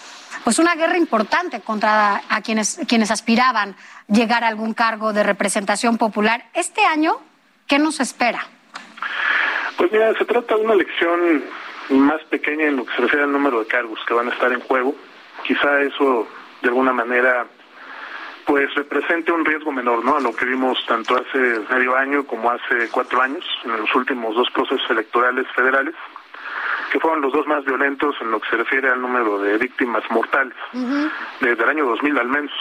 pues 0.45 0.59
una 0.59 0.75
guerra 0.77 0.97
importante 0.97 1.61
contra 1.61 2.23
a 2.29 2.41
quienes, 2.43 2.81
quienes 2.87 3.11
aspiraban 3.11 3.77
llegar 4.07 4.45
a 4.45 4.49
algún 4.49 4.73
cargo 4.73 5.13
de 5.13 5.23
representación 5.23 5.99
popular. 5.99 6.47
Este 6.55 6.85
año, 6.85 7.19
¿qué 7.67 7.79
nos 7.79 8.01
espera? 8.01 8.47
Pues 9.77 9.93
mira, 9.93 10.17
se 10.17 10.25
trata 10.25 10.57
de 10.57 10.65
una 10.65 10.75
elección 10.75 11.45
más 11.91 12.23
pequeña 12.25 12.67
en 12.67 12.77
lo 12.77 12.85
que 12.85 12.95
se 12.95 13.03
refiere 13.03 13.25
al 13.25 13.33
número 13.33 13.61
de 13.61 13.67
cargos 13.67 13.99
que 14.07 14.15
van 14.15 14.29
a 14.29 14.33
estar 14.33 14.53
en 14.53 14.61
juego. 14.61 14.95
Quizá 15.45 15.81
eso 15.83 16.29
de 16.63 16.69
alguna 16.69 16.93
manera 16.93 17.47
pues 18.49 18.75
represente 18.75 19.31
un 19.31 19.45
riesgo 19.45 19.71
menor, 19.71 20.03
¿no? 20.03 20.17
A 20.17 20.21
lo 20.21 20.35
que 20.35 20.47
vimos 20.47 20.79
tanto 20.87 21.17
hace 21.17 21.61
medio 21.71 21.95
año 21.95 22.25
como 22.25 22.51
hace 22.51 22.89
cuatro 22.91 23.21
años 23.21 23.45
en 23.65 23.77
los 23.77 23.95
últimos 23.95 24.35
dos 24.35 24.49
procesos 24.51 24.91
electorales 24.91 25.47
federales, 25.55 25.95
que 26.91 26.99
fueron 26.99 27.21
los 27.21 27.31
dos 27.31 27.47
más 27.47 27.63
violentos 27.67 28.17
en 28.23 28.31
lo 28.31 28.41
que 28.41 28.49
se 28.49 28.57
refiere 28.57 28.89
al 28.89 29.03
número 29.03 29.39
de 29.39 29.59
víctimas 29.59 30.03
mortales 30.11 30.57
desde 31.41 31.63
el 31.63 31.69
año 31.69 31.85
2000 31.85 32.19
al 32.19 32.29
menos. 32.29 32.53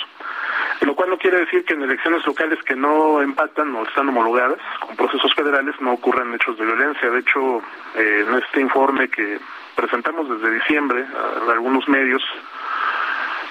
Lo 0.82 0.96
cual 0.96 1.10
no 1.10 1.18
quiere 1.18 1.40
decir 1.40 1.66
que 1.66 1.74
en 1.74 1.82
elecciones 1.82 2.26
locales 2.26 2.62
que 2.63 2.76
no 2.76 3.22
empatan 3.22 3.76
o 3.76 3.84
están 3.84 4.10
homologadas 4.10 4.60
con 4.80 4.96
procesos 4.96 5.34
federales 5.34 5.76
no 5.82 5.94
ocurran 5.94 6.34
hechos 6.36 6.58
de 6.58 6.66
violencia. 6.66 7.10
De 7.10 7.20
hecho, 7.20 7.62
eh, 7.96 8.26
en 8.28 8.36
este 8.36 8.62
informe 8.62 9.10
que 9.10 9.40
presentamos 9.76 10.30
desde 10.30 10.54
diciembre 10.56 11.04
a, 11.04 11.52
algunos 11.52 11.88
medios, 11.88 12.22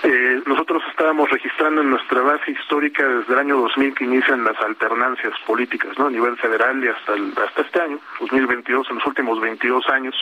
eh, 0.02 0.40
nosotros 0.46 0.82
estábamos 0.90 1.28
registrando 1.30 1.80
en 1.80 1.90
nuestra 1.90 2.20
base 2.20 2.52
histórica 2.52 3.04
desde 3.04 3.32
el 3.32 3.38
año 3.38 3.56
2000 3.56 3.94
que 3.94 4.04
inician 4.04 4.44
las 4.44 4.60
alternancias 4.60 5.34
políticas, 5.46 5.98
¿no? 5.98 6.06
A 6.06 6.10
nivel 6.10 6.36
federal 6.36 6.82
y 6.84 6.88
hasta, 6.88 7.14
hasta 7.44 7.62
este 7.62 7.80
año, 7.80 7.98
2022, 8.20 8.88
en 8.90 8.96
los 8.96 9.06
últimos 9.06 9.40
22 9.40 9.88
años, 9.88 10.14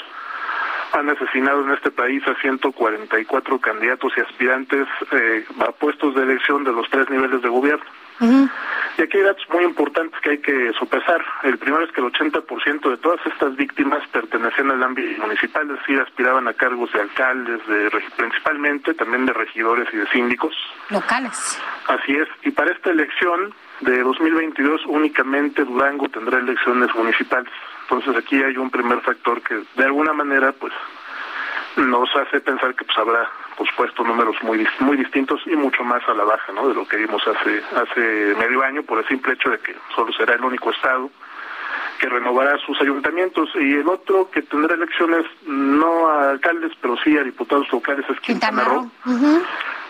han 0.92 1.10
asesinado 1.10 1.62
en 1.64 1.72
este 1.72 1.90
país 1.90 2.22
a 2.26 2.34
144 2.40 3.58
candidatos 3.58 4.12
y 4.16 4.20
aspirantes 4.20 4.86
eh, 5.10 5.44
a 5.60 5.72
puestos 5.72 6.14
de 6.14 6.22
elección 6.22 6.64
de 6.64 6.72
los 6.72 6.88
tres 6.88 7.10
niveles 7.10 7.42
de 7.42 7.48
gobierno. 7.48 7.84
Y 8.96 9.02
aquí 9.02 9.18
hay 9.18 9.24
datos 9.24 9.44
muy 9.52 9.64
importantes 9.64 10.20
que 10.20 10.30
hay 10.30 10.38
que 10.38 10.72
sopesar. 10.78 11.20
El 11.42 11.58
primero 11.58 11.84
es 11.84 11.90
que 11.90 12.00
el 12.00 12.12
80% 12.12 12.90
de 12.90 12.96
todas 12.98 13.18
estas 13.26 13.56
víctimas 13.56 14.06
pertenecían 14.08 14.70
al 14.70 14.84
ámbito 14.84 15.20
municipal, 15.20 15.68
es 15.68 15.78
decir, 15.80 16.00
aspiraban 16.00 16.46
a 16.46 16.52
cargos 16.52 16.92
de 16.92 17.00
alcaldes, 17.00 17.66
de 17.66 17.90
principalmente 18.16 18.94
también 18.94 19.26
de 19.26 19.32
regidores 19.32 19.88
y 19.92 19.96
de 19.96 20.06
síndicos. 20.10 20.54
Locales. 20.90 21.60
Así 21.88 22.12
es. 22.12 22.28
Y 22.44 22.52
para 22.52 22.70
esta 22.70 22.90
elección, 22.90 23.52
de 23.80 24.02
2022 24.02 24.82
únicamente 24.86 25.64
Durango 25.64 26.08
tendrá 26.08 26.38
elecciones 26.38 26.94
municipales. 26.94 27.52
Entonces 27.84 28.16
aquí 28.16 28.42
hay 28.42 28.56
un 28.56 28.70
primer 28.70 29.00
factor 29.00 29.42
que 29.42 29.62
de 29.76 29.84
alguna 29.84 30.12
manera 30.12 30.52
pues 30.52 30.72
nos 31.76 32.08
hace 32.16 32.40
pensar 32.40 32.74
que 32.74 32.84
pues 32.84 32.96
habrá 32.98 33.28
pues 33.56 33.68
puesto 33.76 34.04
números 34.04 34.36
muy 34.42 34.66
muy 34.80 34.96
distintos 34.96 35.40
y 35.46 35.56
mucho 35.56 35.84
más 35.84 36.02
a 36.08 36.14
la 36.14 36.24
baja, 36.24 36.52
¿no? 36.52 36.68
De 36.68 36.74
lo 36.74 36.86
que 36.86 36.96
vimos 36.96 37.22
hace 37.26 37.62
hace 37.76 38.34
medio 38.38 38.62
año 38.62 38.82
por 38.82 38.98
el 38.98 39.06
simple 39.06 39.34
hecho 39.34 39.50
de 39.50 39.58
que 39.58 39.74
solo 39.94 40.12
será 40.12 40.34
el 40.34 40.44
único 40.44 40.70
estado 40.70 41.10
que 41.98 42.08
renovará 42.08 42.58
sus 42.58 42.80
ayuntamientos 42.80 43.50
y 43.54 43.74
el 43.74 43.88
otro 43.88 44.30
que 44.30 44.42
tendrá 44.42 44.74
elecciones 44.74 45.24
no 45.46 46.08
a 46.08 46.30
alcaldes 46.30 46.72
pero 46.80 46.96
sí 47.02 47.16
a 47.16 47.22
diputados 47.22 47.70
locales 47.72 48.04
es 48.08 48.20
Quintana, 48.20 48.64
Roo. 48.64 48.90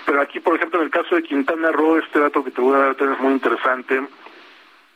Pero 0.07 0.21
aquí, 0.21 0.39
por 0.39 0.55
ejemplo, 0.55 0.81
en 0.81 0.87
el 0.87 0.91
caso 0.91 1.15
de 1.15 1.23
Quintana 1.23 1.73
Roo, 1.73 1.97
este 1.97 2.21
dato 2.21 2.45
que 2.45 2.51
te 2.51 2.61
voy 2.61 2.75
a 2.75 2.79
dar 2.79 2.97
es 2.99 3.21
muy 3.21 3.33
interesante. 3.33 4.03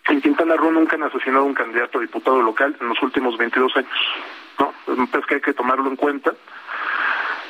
En 0.08 0.20
Quintana 0.20 0.56
Roo 0.56 0.72
nunca 0.72 0.96
han 0.96 1.02
asesinado 1.02 1.44
un 1.44 1.54
candidato 1.54 1.98
a 1.98 2.02
diputado 2.02 2.40
local 2.42 2.76
en 2.80 2.88
los 2.88 3.02
últimos 3.02 3.36
22 3.36 3.76
años. 3.76 3.90
¿no? 4.58 4.72
Es 5.18 5.26
que 5.26 5.36
hay 5.36 5.40
que 5.40 5.54
tomarlo 5.54 5.88
en 5.88 5.96
cuenta. 5.96 6.32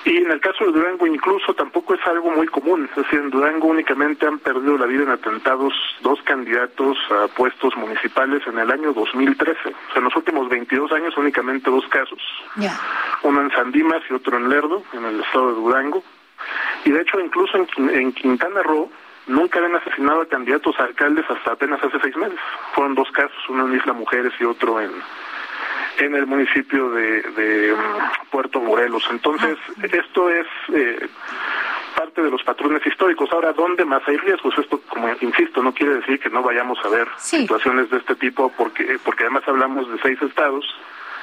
Y 0.05 0.17
en 0.17 0.31
el 0.31 0.41
caso 0.41 0.65
de 0.65 0.73
Durango 0.73 1.07
incluso 1.07 1.53
tampoco 1.55 1.95
es 1.95 2.07
algo 2.07 2.31
muy 2.31 2.47
común. 2.47 2.89
Es 2.91 2.97
decir, 2.97 3.19
en 3.19 3.31
Durango 3.31 3.69
únicamente 3.69 4.27
han 4.27 4.39
perdido 4.39 4.79
la 4.79 4.87
vida 4.87 5.03
en 5.03 5.11
atentados 5.11 5.75
dos 6.01 6.21
candidatos 6.23 6.97
a 7.11 7.29
puestos 7.29 7.77
municipales 7.77 8.43
en 8.47 8.59
el 8.59 8.71
año 8.71 8.93
2013. 8.93 9.53
O 9.61 9.63
sea, 9.63 9.97
en 9.97 10.05
los 10.05 10.17
últimos 10.17 10.49
22 10.49 10.93
años 10.93 11.17
únicamente 11.17 11.71
dos 11.71 11.87
casos. 11.89 12.21
Uno 13.23 13.43
en 13.43 13.51
Sandimas 13.51 14.03
y 14.09 14.15
otro 14.15 14.37
en 14.39 14.49
Lerdo, 14.49 14.83
en 14.93 15.05
el 15.05 15.21
estado 15.21 15.49
de 15.49 15.61
Durango. 15.61 16.03
Y 16.85 16.91
de 16.91 17.03
hecho, 17.03 17.21
incluso 17.21 17.67
en, 17.77 18.13
Quintana 18.13 18.63
Roo, 18.63 18.91
nunca 19.29 19.59
habían 19.59 19.77
asesinado 19.77 20.23
a 20.23 20.27
candidatos 20.27 20.79
a 20.79 20.85
alcaldes 20.85 21.25
hasta 21.31 21.53
apenas 21.53 21.83
hace 21.83 21.99
seis 22.01 22.17
meses. 22.17 22.39
Fueron 22.75 22.95
dos 22.95 23.11
casos, 23.13 23.39
uno 23.49 23.69
en 23.69 23.77
Isla 23.77 23.93
Mujeres 23.93 24.33
y 24.41 24.45
otro 24.45 24.81
en, 24.81 24.91
en 25.99 26.15
el 26.15 26.27
municipio 26.27 26.91
de, 26.91 27.75
mm, 27.75 28.31
Puerto 28.31 28.61
Morelos. 28.61 29.07
Entonces, 29.11 29.57
esto 29.93 30.31
es 30.31 30.47
eh, 30.73 31.09
parte 31.97 32.23
de 32.23 32.31
los 32.31 32.43
patrones 32.43 32.85
históricos. 32.87 33.31
Ahora, 33.33 33.53
¿dónde 33.53 33.85
más 33.85 34.03
hay 34.07 34.17
riesgos? 34.17 34.57
Esto, 34.59 34.81
como 34.89 35.09
insisto, 35.21 35.63
no 35.63 35.73
quiere 35.73 35.97
decir 35.97 36.19
que 36.19 36.31
no 36.31 36.43
vayamos 36.43 36.79
a 36.85 36.89
ver 36.89 37.09
situaciones 37.17 37.91
de 37.91 37.99
este 37.99 38.15
tipo, 38.15 38.53
porque, 38.57 38.99
porque 39.05 39.25
además 39.25 39.45
hablamos 39.47 39.91
de 39.91 39.99
seis 40.01 40.21
estados 40.23 40.65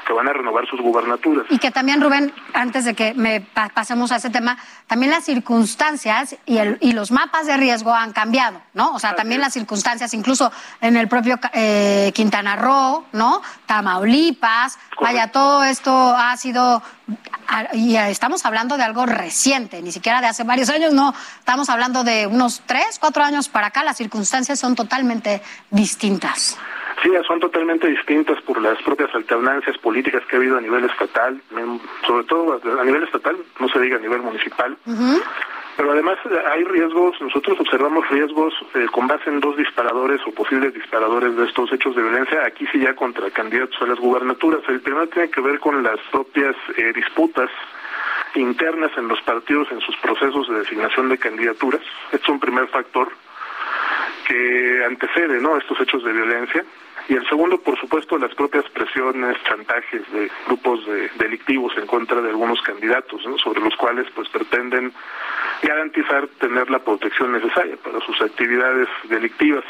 que 0.06 0.14
van 0.14 0.28
a 0.28 0.34
renovar 0.34 0.68
sus 0.68 0.80
gubernaturas. 0.82 1.46
Y 1.50 1.58
que 1.58 1.72
también, 1.72 2.02
Rubén, 2.02 2.34
antes 2.54 2.86
de 2.86 2.94
que 2.94 3.14
me 3.14 3.42
pasemos 3.74 4.12
a 4.12 4.18
ese 4.18 4.30
tema, 4.30 4.58
también 4.88 5.12
las 5.12 5.26
circunstancias 5.26 6.36
y, 6.46 6.58
el, 6.58 6.78
y 6.80 6.94
los 6.94 7.12
mapas 7.12 7.48
de 7.48 7.58
riesgo 7.58 7.94
han 7.94 8.14
cambiado, 8.14 8.62
¿no? 8.74 8.94
O 8.94 9.00
sea, 9.00 9.16
también 9.16 9.42
las 9.42 9.54
circunstancias, 9.54 10.14
incluso 10.14 10.52
en 10.82 10.96
el 10.96 11.08
propio 11.08 11.40
eh, 11.54 12.12
Quintana 12.14 12.56
Roo, 12.56 13.06
¿no? 13.14 13.42
Tamaulipas, 13.66 14.78
vaya, 15.02 15.32
todo 15.32 15.64
esto 15.64 16.16
ha 16.16 16.38
sido 16.38 16.82
y 17.74 17.96
estamos 17.96 18.46
hablando 18.46 18.78
de 18.78 18.84
algo 18.84 19.06
reciente, 19.06 19.82
ni 19.82 19.92
siquiera 19.92 20.20
de 20.22 20.28
hace 20.28 20.44
varios 20.44 20.70
años, 20.70 20.94
no, 20.94 21.14
estamos 21.40 21.70
hablando 21.70 22.04
de 22.04 22.28
unos 22.28 22.64
tres, 22.66 22.98
cuatro 23.00 23.24
años 23.24 23.50
para 23.50 23.68
acá, 23.68 23.84
las 23.84 23.98
circunstancias 23.98 24.60
son 24.60 24.76
totalmente 24.76 25.42
distintas. 25.70 26.58
Sí, 27.04 27.12
son 27.28 27.40
totalmente 27.40 27.88
distintas 27.88 28.42
por 28.42 28.62
las 28.62 28.82
propias 28.84 29.14
alternancias 29.14 29.78
políticas 29.78 30.24
que 30.26 30.36
ha 30.36 30.40
habido 30.40 30.58
a 30.58 30.62
nivel 30.62 30.86
estatal, 30.86 31.42
sobre 32.06 32.24
todo 32.26 32.60
a 32.80 32.84
nivel 32.84 33.04
estatal, 33.04 33.38
no 33.60 33.70
se 33.70 33.80
diga 33.80 33.98
a 33.98 34.00
nivel 34.00 34.22
municipal. 34.22 34.78
Pero 35.78 35.92
además 35.92 36.18
hay 36.52 36.64
riesgos, 36.64 37.20
nosotros 37.20 37.60
observamos 37.60 38.08
riesgos 38.10 38.54
eh, 38.76 38.86
con 38.92 39.08
base 39.08 39.30
en 39.30 39.42
dos 39.42 39.58
disparadores 39.58 40.22
o 40.26 40.32
posibles 40.32 40.74
disparadores 40.74 41.36
de 41.36 41.46
estos 41.46 41.70
hechos 41.74 41.94
de 41.98 42.02
violencia, 42.02 42.46
aquí 42.46 42.66
sí 42.72 42.80
ya 42.80 42.96
contra 42.96 43.30
candidatos 43.30 43.82
a 43.82 43.86
las 43.86 44.00
gubernaturas. 44.00 44.62
El 44.70 44.80
primero 44.80 45.08
tiene 45.08 45.30
que 45.30 45.42
ver 45.42 45.60
con 45.60 45.84
las 45.84 46.00
propias 46.12 46.56
eh, 46.78 46.94
disputas 46.94 47.50
internas 48.36 48.92
en 48.98 49.10
los 49.10 49.22
partidos 49.22 49.70
en 49.72 49.82
sus 49.82 49.96
procesos 49.98 50.48
de 50.48 50.60
designación 50.60 51.10
de 51.10 51.18
candidaturas. 51.18 51.82
Este 52.06 52.24
es 52.24 52.30
un 52.30 52.40
primer 52.40 52.68
factor 52.68 53.12
que 54.28 54.84
antecede 54.86 55.42
¿no? 55.42 55.58
estos 55.58 55.80
hechos 55.82 56.04
de 56.04 56.14
violencia. 56.14 56.64
Y 57.08 57.14
el 57.14 57.28
segundo, 57.28 57.60
por 57.60 57.80
supuesto, 57.80 58.18
las 58.18 58.34
propias 58.34 58.66
presiones, 58.70 59.38
chantajes 59.44 60.02
de 60.12 60.30
grupos 60.48 60.80
delictivos 61.18 61.74
en 61.78 61.86
contra 61.86 62.22
de 62.22 62.30
algunos 62.30 62.62
candidatos, 62.62 63.22
sobre 63.44 63.62
los 63.62 63.76
cuales 63.76 64.08
pues 64.16 64.28
pretenden 64.30 64.92
garantizar 65.62 66.28
tener 66.40 66.70
la 66.70 66.80
protección 66.80 67.32
necesaria 67.32 67.78
para 67.78 68.00
sus 68.02 68.20
actividades 68.22 68.88
delictivas. 69.10 69.64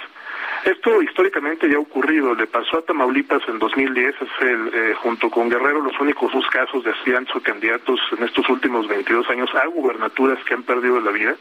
Esto 0.65 1.01
históricamente 1.01 1.69
ya 1.69 1.75
ha 1.75 1.79
ocurrido, 1.79 2.33
le 2.33 2.47
pasó 2.47 2.79
a 2.79 2.81
Tamaulipas 2.81 3.41
en 3.47 3.59
2010, 3.59 4.15
es 4.19 4.29
el, 4.41 4.71
eh, 4.73 4.95
junto 4.95 5.29
con 5.29 5.47
Guerrero 5.47 5.81
los 5.81 5.99
únicos 5.99 6.31
dos 6.33 6.47
casos 6.47 6.83
de 6.83 6.91
aspirantes 6.91 7.35
o 7.35 7.41
candidatos 7.41 7.99
en 8.17 8.23
estos 8.23 8.49
últimos 8.49 8.87
22 8.87 9.29
años. 9.29 9.49
A 9.53 9.67
gubernaturas 9.67 10.43
que 10.43 10.55
han 10.55 10.63
perdido 10.63 10.99
la 10.99 11.11
vida. 11.11 11.35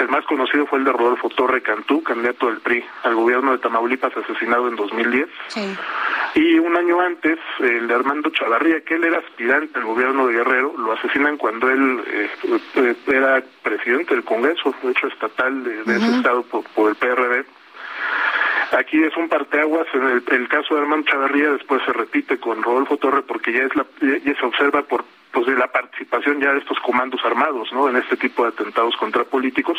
El 0.00 0.08
más 0.08 0.24
conocido 0.26 0.66
fue 0.66 0.78
el 0.78 0.84
de 0.84 0.92
Rodolfo 0.92 1.28
Torre 1.28 1.60
Cantú, 1.60 2.02
candidato 2.02 2.46
del 2.46 2.60
PRI 2.60 2.84
al 3.02 3.14
gobierno 3.14 3.52
de 3.52 3.58
Tamaulipas, 3.58 4.16
asesinado 4.16 4.68
en 4.68 4.76
2010. 4.76 5.28
Y 6.34 6.58
un 6.58 6.76
año 6.76 7.00
antes, 7.00 7.38
el 7.58 7.88
de 7.88 7.94
Armando 7.94 8.30
Chavarría, 8.30 8.80
que 8.82 8.94
él 8.94 9.04
era 9.04 9.18
aspirante 9.18 9.78
al 9.78 9.84
gobierno 9.84 10.26
de 10.26 10.34
Guerrero, 10.34 10.74
lo 10.76 10.92
asesinan 10.92 11.36
cuando 11.36 11.68
él 11.70 12.00
eh, 12.06 12.30
eh, 12.76 12.96
era 13.08 13.42
presidente 13.62 14.14
del 14.14 14.24
Congreso, 14.24 14.74
hecho 14.88 15.08
estatal 15.08 15.64
de, 15.64 15.80
ese 15.82 16.16
estado 16.16 16.42
por, 16.42 16.64
por 16.74 16.90
el 16.90 16.96
PRD 16.96 17.44
Aquí 18.76 19.02
es 19.02 19.16
un 19.16 19.28
parteaguas, 19.28 19.86
en 19.94 20.22
el, 20.30 20.48
caso 20.48 20.74
de 20.74 20.80
Armando 20.82 21.10
Chavarría 21.10 21.52
después 21.52 21.80
se 21.86 21.92
repite 21.92 22.38
con 22.38 22.62
Rodolfo 22.62 22.98
Torre 22.98 23.22
porque 23.22 23.52
ya 23.52 23.62
es 23.62 23.74
la, 23.74 23.86
ya 24.00 24.34
se 24.38 24.46
observa 24.46 24.82
por 24.82 25.04
pues 25.32 25.46
la 25.58 25.68
participación 25.68 26.40
ya 26.40 26.52
de 26.52 26.58
estos 26.58 26.78
comandos 26.80 27.20
armados, 27.24 27.72
¿no? 27.72 27.88
En 27.88 27.96
este 27.96 28.16
tipo 28.16 28.42
de 28.42 28.48
atentados 28.48 28.96
contra 28.96 29.24
políticos. 29.24 29.78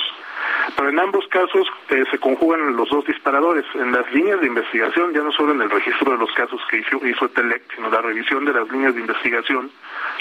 Pero 0.76 0.90
en 0.90 1.00
ambos 1.00 1.28
casos 1.28 1.68
eh, 1.90 2.04
se 2.10 2.20
conjugan 2.20 2.76
los 2.76 2.90
dos 2.90 3.06
disparadores. 3.06 3.66
En 3.74 3.92
las 3.92 4.12
líneas 4.14 4.40
de 4.42 4.48
investigación, 4.48 5.14
ya 5.14 5.22
no 5.22 5.32
solo 5.32 5.54
en 5.54 5.62
el 5.62 5.70
registro 5.70 6.12
de 6.12 6.18
los 6.18 6.32
casos 6.34 6.62
que 6.70 6.78
hizo, 6.78 7.06
hizo 7.06 7.30
Telec, 7.30 7.64
sino 7.76 7.90
la 7.90 8.02
revisión 8.02 8.46
de 8.46 8.54
las 8.54 8.70
líneas 8.70 8.94
de 8.94 9.02
investigación, 9.02 9.72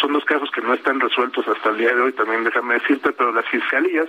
son 0.01 0.13
dos 0.13 0.25
casos 0.25 0.51
que 0.51 0.63
no 0.63 0.75
están 0.75 0.99
resueltos 0.99 1.47
hasta 1.47 1.71
el 1.71 1.79
día 1.79 1.95
de 1.95 2.01
hoy, 2.01 2.13
también 2.13 2.45
déjame 2.45 2.75
decirte, 2.75 3.13
pero 3.13 3.33
las 3.33 3.47
fiscalías 3.47 4.09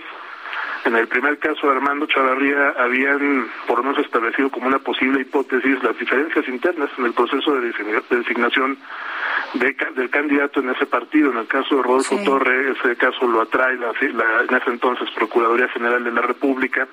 en 0.86 0.96
el 0.96 1.08
primer 1.08 1.38
caso 1.40 1.68
de 1.68 1.74
Armando 1.74 2.06
Chavarría 2.08 2.74
habían 2.78 3.50
por 3.68 3.78
lo 3.78 3.84
menos 3.84 4.06
establecido 4.06 4.50
como 4.50 4.68
una 4.68 4.80
posible 4.80 5.22
hipótesis 5.22 5.84
las 5.84 5.98
diferencias 5.98 6.48
internas 6.48 6.90
en 6.98 7.06
el 7.06 7.14
proceso 7.14 7.54
de 7.54 7.72
designación 8.10 8.78
del 9.54 10.10
candidato 10.10 10.62
en 10.62 10.70
ese 10.70 10.86
partido. 10.86 11.32
En 11.32 11.38
el 11.38 11.48
caso 11.48 11.76
de 11.76 11.84
Rodolfo 11.84 12.18
Torre, 12.24 12.72
ese 12.72 12.96
caso 12.96 13.28
lo 13.28 13.42
atrae 13.42 13.78
la, 13.78 13.92
en 14.48 14.56
ese 14.56 14.70
entonces 14.70 15.10
Procuraduría 15.12 15.68
General 15.70 16.04
de 16.04 16.12
la 16.12 16.22
República. 16.22 16.88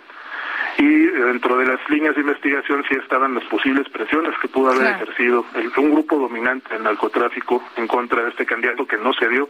Y 0.79 1.07
dentro 1.07 1.57
de 1.57 1.66
las 1.66 1.81
líneas 1.88 2.14
de 2.16 2.21
investigación 2.21 2.85
sí 2.88 2.97
estaban 2.97 3.35
las 3.35 3.45
posibles 3.45 3.88
presiones 3.88 4.35
que 4.42 4.49
pudo 4.49 4.73
haber 4.73 4.95
ejercido 4.95 5.47
un 5.79 5.90
grupo 5.92 6.19
dominante 6.19 6.75
en 6.75 6.83
narcotráfico 6.83 7.62
en 7.77 7.87
contra 7.87 8.25
de 8.25 8.31
este 8.31 8.45
candidato 8.45 8.87
que 8.87 8.99
no 8.99 9.14
se 9.14 9.29
dio 9.29 9.49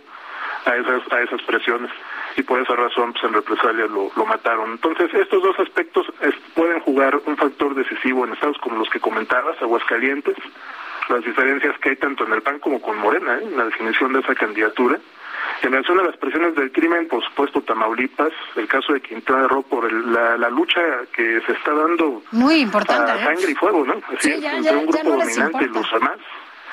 a 0.66 0.76
esas, 0.76 1.12
a 1.12 1.22
esas 1.22 1.42
presiones 1.42 1.90
y 2.36 2.42
por 2.42 2.60
esa 2.60 2.74
razón 2.74 3.12
pues, 3.12 3.24
en 3.24 3.32
represalia 3.32 3.86
lo, 3.86 4.10
lo 4.14 4.26
mataron. 4.26 4.72
Entonces 4.72 5.12
estos 5.14 5.42
dos 5.42 5.58
aspectos 5.58 6.06
pueden 6.54 6.80
jugar 6.80 7.18
un 7.24 7.36
factor 7.36 7.74
decisivo 7.74 8.26
en 8.26 8.32
estados 8.32 8.58
como 8.58 8.76
los 8.76 8.90
que 8.90 9.00
comentabas, 9.00 9.60
Aguascalientes, 9.62 10.36
las 11.08 11.24
diferencias 11.24 11.78
que 11.78 11.90
hay 11.90 11.96
tanto 11.96 12.26
en 12.26 12.32
el 12.32 12.42
PAN 12.42 12.58
como 12.58 12.80
con 12.80 12.98
Morena, 12.98 13.38
¿eh? 13.38 13.44
en 13.44 13.56
la 13.56 13.64
definición 13.64 14.12
de 14.12 14.20
esa 14.20 14.34
candidatura. 14.34 14.98
En 15.62 15.72
relación 15.72 16.00
a 16.00 16.02
las 16.02 16.16
presiones 16.16 16.54
del 16.54 16.70
crimen, 16.70 17.08
por 17.08 17.24
supuesto, 17.24 17.62
Tamaulipas, 17.62 18.32
el 18.56 18.66
caso 18.66 18.92
de 18.92 19.00
Quintana 19.00 19.48
Roo, 19.48 19.62
por 19.62 19.90
la, 19.90 20.36
la, 20.36 20.50
lucha 20.50 20.80
que 21.12 21.40
se 21.46 21.52
está 21.52 21.72
dando 21.72 22.22
Muy 22.32 22.56
importante, 22.56 23.10
a 23.10 23.16
¿eh? 23.16 23.24
sangre 23.24 23.50
y 23.52 23.54
fuego, 23.54 23.84
¿no? 23.86 23.94
Así 24.16 24.32
entre 24.32 24.76
un 24.76 24.86
grupo 24.86 25.10
dominante 25.16 25.64
y 25.64 25.68
los 25.68 25.90
demás. 25.92 26.18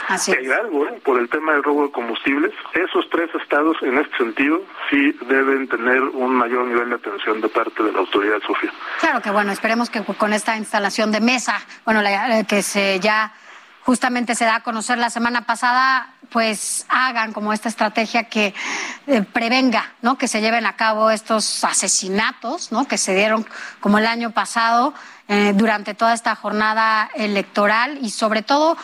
Así 0.07 0.31
es. 0.31 0.51
algo, 0.51 0.87
¿eh? 0.87 1.01
por 1.03 1.19
el 1.19 1.29
tema 1.29 1.53
del 1.53 1.63
robo 1.63 1.83
de 1.83 1.91
combustibles. 1.91 2.53
Esos 2.73 3.09
tres 3.09 3.29
estados, 3.41 3.77
en 3.81 3.97
este 3.97 4.17
sentido, 4.17 4.61
sí 4.89 5.17
deben 5.27 5.67
tener 5.67 6.01
un 6.01 6.35
mayor 6.35 6.65
nivel 6.65 6.89
de 6.89 6.95
atención 6.95 7.41
de 7.41 7.49
parte 7.49 7.83
de 7.83 7.91
la 7.91 7.99
autoridad, 7.99 8.39
Sofía. 8.45 8.71
Claro 8.99 9.21
que 9.21 9.31
bueno, 9.31 9.51
esperemos 9.51 9.89
que 9.89 10.03
con 10.03 10.33
esta 10.33 10.57
instalación 10.57 11.11
de 11.11 11.21
mesa, 11.21 11.59
bueno, 11.85 12.01
la, 12.01 12.43
que 12.43 12.61
se 12.61 12.99
ya 12.99 13.33
justamente 13.83 14.35
se 14.35 14.45
da 14.45 14.55
a 14.55 14.63
conocer 14.63 14.97
la 14.97 15.09
semana 15.09 15.45
pasada, 15.45 16.13
pues 16.29 16.85
hagan 16.89 17.33
como 17.33 17.53
esta 17.53 17.69
estrategia 17.69 18.23
que 18.25 18.53
eh, 19.07 19.21
prevenga, 19.21 19.91
¿no? 20.01 20.17
Que 20.17 20.27
se 20.27 20.41
lleven 20.41 20.65
a 20.65 20.75
cabo 20.75 21.11
estos 21.11 21.63
asesinatos, 21.63 22.71
¿no? 22.71 22.87
Que 22.87 22.97
se 22.97 23.13
dieron 23.13 23.45
como 23.81 23.97
el 23.97 24.07
año 24.07 24.31
pasado 24.31 24.93
eh, 25.27 25.53
durante 25.55 25.93
toda 25.93 26.13
esta 26.13 26.35
jornada 26.35 27.09
electoral 27.15 27.99
y 28.01 28.09
sobre 28.09 28.41
todo 28.41 28.77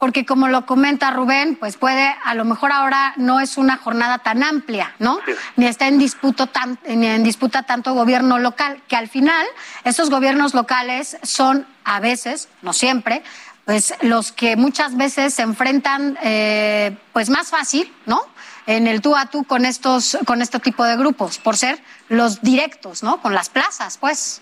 porque 0.00 0.24
como 0.24 0.48
lo 0.48 0.64
comenta 0.64 1.10
Rubén, 1.10 1.56
pues 1.56 1.76
puede, 1.76 2.16
a 2.24 2.34
lo 2.34 2.46
mejor 2.46 2.72
ahora 2.72 3.12
no 3.16 3.38
es 3.38 3.58
una 3.58 3.76
jornada 3.76 4.18
tan 4.18 4.42
amplia, 4.42 4.94
¿no? 4.98 5.20
Ni 5.56 5.66
está 5.66 5.88
en 5.88 5.98
disputa, 5.98 6.46
tan, 6.46 6.78
ni 6.88 7.06
en 7.06 7.22
disputa 7.22 7.64
tanto 7.64 7.92
gobierno 7.92 8.38
local, 8.38 8.80
que 8.88 8.96
al 8.96 9.08
final 9.08 9.46
esos 9.84 10.08
gobiernos 10.08 10.54
locales 10.54 11.18
son 11.22 11.66
a 11.84 12.00
veces, 12.00 12.48
no 12.62 12.72
siempre, 12.72 13.22
pues 13.66 13.94
los 14.00 14.32
que 14.32 14.56
muchas 14.56 14.96
veces 14.96 15.34
se 15.34 15.42
enfrentan 15.42 16.18
eh, 16.22 16.96
pues 17.12 17.28
más 17.28 17.50
fácil, 17.50 17.92
¿no? 18.06 18.22
En 18.66 18.86
el 18.86 19.02
tú 19.02 19.14
a 19.14 19.26
tú 19.26 19.44
con 19.44 19.66
estos, 19.66 20.16
con 20.24 20.40
este 20.40 20.60
tipo 20.60 20.82
de 20.82 20.96
grupos, 20.96 21.36
por 21.36 21.58
ser 21.58 21.78
los 22.08 22.40
directos, 22.40 23.02
¿no? 23.02 23.20
Con 23.20 23.34
las 23.34 23.50
plazas, 23.50 23.98
pues. 23.98 24.40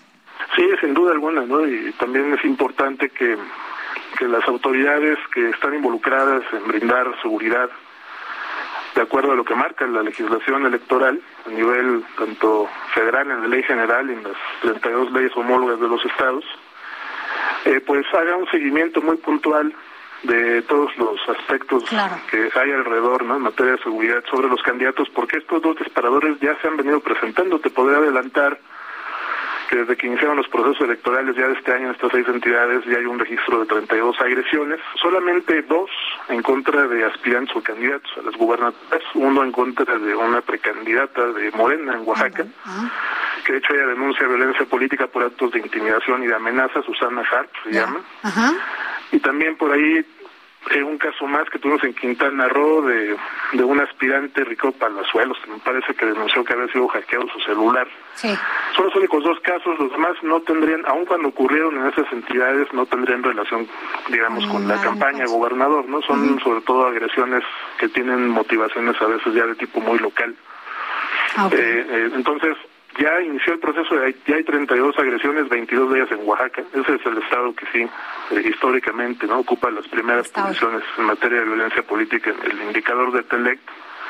Sí, 0.55 0.63
sin 0.79 0.93
duda 0.93 1.11
alguna, 1.11 1.41
¿no? 1.41 1.67
Y 1.67 1.91
también 1.99 2.33
es 2.33 2.45
importante 2.45 3.09
que, 3.09 3.37
que 4.17 4.27
las 4.27 4.47
autoridades 4.47 5.17
que 5.33 5.49
están 5.49 5.75
involucradas 5.75 6.43
en 6.53 6.67
brindar 6.67 7.07
seguridad 7.21 7.69
de 8.95 9.01
acuerdo 9.01 9.31
a 9.31 9.35
lo 9.35 9.45
que 9.45 9.55
marca 9.55 9.85
la 9.87 10.03
legislación 10.03 10.65
electoral 10.65 11.21
a 11.45 11.49
nivel 11.49 12.03
tanto 12.17 12.67
federal 12.93 13.29
en 13.31 13.41
la 13.41 13.47
ley 13.47 13.63
general 13.63 14.09
y 14.09 14.13
en 14.13 14.23
las 14.23 14.35
32 14.61 15.11
leyes 15.11 15.31
homólogas 15.35 15.79
de 15.79 15.87
los 15.87 16.03
estados, 16.05 16.43
eh, 17.65 17.81
pues 17.85 18.05
haga 18.13 18.35
un 18.35 18.49
seguimiento 18.49 19.01
muy 19.01 19.17
puntual 19.17 19.73
de 20.23 20.61
todos 20.63 20.91
los 20.97 21.17
aspectos 21.29 21.85
que 22.29 22.49
hay 22.53 22.71
alrededor 22.71 23.23
¿no? 23.23 23.37
en 23.37 23.41
materia 23.43 23.73
de 23.73 23.83
seguridad 23.83 24.23
sobre 24.29 24.49
los 24.49 24.61
candidatos, 24.63 25.07
porque 25.09 25.37
estos 25.37 25.61
dos 25.61 25.77
disparadores 25.77 26.39
ya 26.41 26.59
se 26.61 26.67
han 26.67 26.75
venido 26.75 26.99
presentando. 26.99 27.59
Te 27.59 27.69
podría 27.69 27.99
adelantar 27.99 28.59
que 29.69 29.75
desde 29.75 29.95
que 29.97 30.07
iniciaron 30.07 30.37
los 30.37 30.47
procesos 30.47 30.81
electorales 30.81 31.35
ya 31.35 31.47
de 31.47 31.53
este 31.53 31.71
año 31.71 31.85
en 31.85 31.91
estas 31.91 32.11
seis 32.11 32.27
entidades 32.27 32.83
ya 32.85 32.97
hay 32.97 33.05
un 33.05 33.19
registro 33.19 33.59
de 33.59 33.67
32 33.67 34.19
agresiones, 34.19 34.79
solamente 34.99 35.61
dos 35.61 35.91
en 36.27 36.41
contra 36.41 36.87
de 36.87 37.05
aspirantes 37.05 37.55
o 37.55 37.61
candidatos 37.61 38.11
a 38.17 38.23
las 38.23 38.35
gubernaturas, 38.35 39.03
uno 39.13 39.43
en 39.43 39.51
contra 39.51 39.99
de 39.99 40.15
una 40.15 40.41
precandidata 40.41 41.23
de 41.33 41.51
Morena 41.51 41.93
en 41.93 42.07
Oaxaca, 42.07 42.45
que 43.45 43.51
de 43.51 43.59
hecho 43.59 43.75
ella 43.75 43.85
denuncia 43.85 44.25
violencia 44.25 44.65
política 44.65 45.05
por 45.05 45.23
actos 45.23 45.51
de 45.51 45.59
intimidación 45.59 46.23
y 46.23 46.27
de 46.27 46.33
amenaza, 46.33 46.81
Susana 46.81 47.21
Harp 47.21 47.51
se 47.63 47.71
llama, 47.71 47.99
y 49.11 49.19
también 49.19 49.55
por 49.55 49.71
ahí 49.71 50.03
eh, 50.71 50.83
un 50.83 50.97
caso 50.97 51.25
más 51.25 51.49
que 51.49 51.57
tuvimos 51.57 51.83
en 51.83 51.93
Quintana 51.93 52.47
Roo 52.49 52.81
de, 52.81 53.15
de 53.53 53.63
un 53.63 53.79
aspirante 53.79 54.43
Rico 54.43 54.71
Palazuelos, 54.71 55.37
me 55.47 55.57
parece 55.59 55.93
que 55.95 56.05
denunció 56.05 56.43
que 56.43 56.53
había 56.53 56.67
sido 56.67 56.87
hackeado 56.89 57.27
su 57.29 57.39
celular. 57.39 57.87
Sí. 58.15 58.37
Son 58.75 58.85
los 58.85 58.95
únicos 58.95 59.23
dos 59.23 59.39
casos, 59.39 59.79
los 59.79 59.91
demás 59.91 60.15
no 60.21 60.41
tendrían, 60.41 60.85
aun 60.85 61.05
cuando 61.05 61.29
ocurrieron 61.29 61.77
en 61.77 61.87
esas 61.87 62.11
entidades, 62.11 62.71
no 62.73 62.85
tendrían 62.85 63.23
relación, 63.23 63.67
digamos, 64.09 64.45
con 64.47 64.67
la 64.67 64.81
campaña 64.81 65.25
gobernador, 65.25 65.85
¿no? 65.87 66.01
Son 66.01 66.39
sobre 66.41 66.61
todo 66.61 66.87
agresiones 66.87 67.43
que 67.79 67.89
tienen 67.89 68.27
motivaciones 68.29 69.01
a 69.01 69.05
veces 69.05 69.33
ya 69.33 69.45
de 69.45 69.55
tipo 69.55 69.79
muy 69.79 69.97
local. 69.99 70.35
Ah, 71.37 71.49
eh, 71.51 71.85
eh, 71.89 72.09
entonces, 72.13 72.57
ya 72.97 73.21
inició 73.21 73.53
el 73.53 73.59
proceso, 73.59 73.95
de, 73.95 74.15
ya 74.27 74.35
hay 74.35 74.43
32 74.43 74.97
agresiones, 74.97 75.49
22 75.49 75.91
de 75.91 75.99
ellas 75.99 76.11
en 76.11 76.27
Oaxaca. 76.27 76.63
Ese 76.73 76.95
es 76.95 77.05
el 77.05 77.17
estado 77.17 77.53
que 77.53 77.65
sí, 77.71 77.87
eh, 78.31 78.49
históricamente, 78.49 79.27
no 79.27 79.39
ocupa 79.39 79.69
las 79.69 79.87
primeras 79.87 80.29
posiciones 80.29 80.83
en 80.97 81.05
materia 81.05 81.39
de 81.39 81.45
violencia 81.45 81.83
política, 81.83 82.31
el 82.43 82.61
indicador 82.61 83.11
de 83.11 83.23
TELEC. 83.23 83.59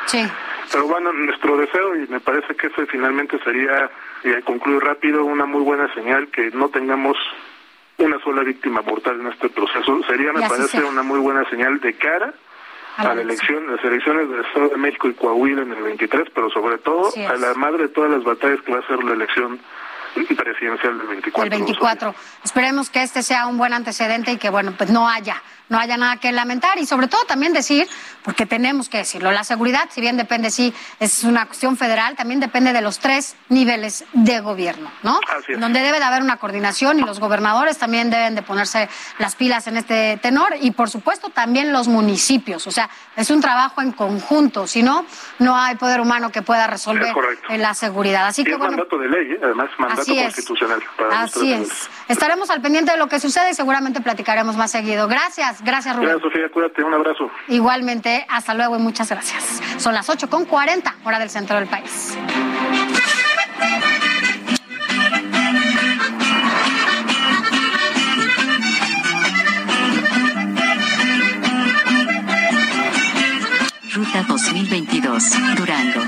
Sí. 0.06 0.26
Pero 0.72 0.88
bueno, 0.88 1.12
nuestro 1.14 1.58
deseo, 1.58 1.96
y 1.96 2.08
me 2.08 2.20
parece 2.20 2.56
que 2.56 2.68
ese 2.68 2.86
finalmente 2.88 3.38
sería, 3.44 3.90
y 4.24 4.42
concluir 4.44 4.82
rápido, 4.84 5.26
una 5.26 5.46
muy 5.46 5.62
buena 5.62 5.94
señal 5.94 6.30
que 6.30 6.50
no 6.52 6.70
tengamos 6.70 7.18
una 7.98 8.20
sola 8.20 8.44
víctima 8.44 8.82
mortal 8.82 9.20
en 9.20 9.28
este 9.28 9.50
proceso. 9.50 10.02
Sería, 10.08 10.32
me 10.32 10.48
parece, 10.48 10.84
una 10.84 11.04
muy 11.04 11.20
buena 11.20 11.48
señal 11.50 11.80
de 11.80 11.94
cara 11.94 12.34
a 13.00 13.16
la 13.16 13.22
elección, 13.22 13.72
las 13.72 13.84
elecciones 13.84 14.30
del 14.30 14.42
Estado 14.42 14.70
de 14.70 14.78
México 14.78 15.08
y 15.08 15.14
Coahuila 15.14 15.62
en 15.62 15.72
el 15.72 15.84
23, 15.84 16.30
pero 16.34 16.50
sobre 16.50 16.78
todo 16.80 17.10
a 17.30 17.36
la 17.36 17.54
madre 17.54 17.84
de 17.84 17.90
todas 17.90 18.12
las 18.12 18.24
batallas 18.24 18.62
que 18.62 18.74
va 18.74 18.80
a 18.80 18.88
ser 18.88 19.04
la 19.04 19.14
elección 19.14 19.60
presidencial 20.14 20.98
del 20.98 21.08
24. 21.08 21.44
El 21.44 21.50
24. 21.50 22.16
Esperemos 22.44 22.90
que 22.90 23.04
este 23.04 23.24
sea 23.24 23.48
un 23.48 23.58
buen 23.58 23.74
antecedente 23.74 24.32
y 24.32 24.38
que, 24.38 24.50
bueno, 24.50 24.74
pues 24.78 24.90
no 24.90 25.08
haya 25.08 25.42
no 25.70 25.78
haya 25.78 25.98
nada 25.98 26.18
que 26.18 26.32
lamentar 26.32 26.78
y 26.80 26.86
sobre 26.86 27.08
todo 27.08 27.24
también 27.26 27.54
decir, 27.54 27.88
porque 28.24 28.46
tenemos 28.46 28.90
que 28.90 28.98
decirlo, 28.98 29.32
la 29.32 29.44
seguridad, 29.44 29.88
si 29.90 30.02
bien 30.02 30.18
depende, 30.18 30.50
sí, 30.52 30.74
es 31.00 31.24
una 31.24 31.46
cuestión 31.46 31.78
federal, 31.78 32.16
también 32.16 32.40
depende 32.40 32.74
de 32.74 32.82
los 32.82 33.00
tres 33.00 33.38
niveles 33.50 34.04
de 34.14 34.40
gobierno, 34.42 34.92
¿no? 35.04 35.20
Donde 35.60 35.82
debe 35.82 36.00
de 36.00 36.06
haber 36.06 36.22
una 36.22 36.38
coordinación 36.38 37.00
y 37.00 37.04
los 37.04 37.20
gobernadores 37.20 37.78
también 37.78 38.10
deben 38.10 38.36
de 38.36 38.42
ponerse 38.42 38.90
las 39.20 39.36
pilas 39.36 39.68
en 39.68 39.78
este 39.78 40.18
tenor 40.18 40.56
y 40.60 40.72
por 40.72 40.90
supuesto 40.90 41.30
también 41.30 41.72
los 41.72 41.88
municipios, 41.88 42.66
o 42.68 42.72
sea, 42.72 42.90
es 43.16 43.30
un 43.30 43.40
trabajo 43.40 43.82
en 43.82 43.92
conjunto, 43.92 44.68
si 44.68 44.84
no, 44.84 45.06
no 45.38 45.56
hay 45.56 45.76
poder 45.76 46.02
humano 46.02 46.32
que 46.32 46.42
pueda 46.42 46.68
resolver 46.68 47.14
la 47.50 47.74
seguridad. 47.74 48.28
Así 48.28 48.44
que, 48.44 48.52
es 48.52 48.60
mandato 48.60 48.98
de 48.98 49.08
ley, 49.08 49.32
¿eh? 49.34 49.40
además 49.44 49.70
mandato 49.78 49.99
constitucional. 50.06 50.82
así 51.12 51.54
es. 51.54 51.90
Estaremos 52.08 52.50
al 52.50 52.62
pendiente 52.62 52.92
de 52.92 52.98
lo 52.98 53.08
que 53.08 53.20
sucede 53.20 53.52
y 53.52 53.54
seguramente 53.54 54.02
platicaremos 54.02 54.56
más 54.58 54.72
seguido. 54.72 55.08
Gracias. 55.08 55.64
Gracias, 55.64 55.96
Rubén. 55.96 56.10
Gracias, 56.10 56.32
Sofía. 56.32 56.50
Cuídate. 56.52 56.84
Un 56.84 56.94
abrazo. 56.94 57.30
Igualmente. 57.48 58.26
Hasta 58.30 58.54
luego 58.54 58.76
y 58.78 58.80
muchas 58.80 59.10
gracias. 59.10 59.62
Son 59.78 59.94
las 59.94 60.10
8 60.10 60.30
con 60.30 60.46
40, 60.46 60.96
hora 61.04 61.20
del 61.20 61.30
centro 61.30 61.58
del 61.58 61.68
país. 61.68 62.18
Ruta 73.94 74.24
2022, 74.28 75.24
Durango. 75.58 76.02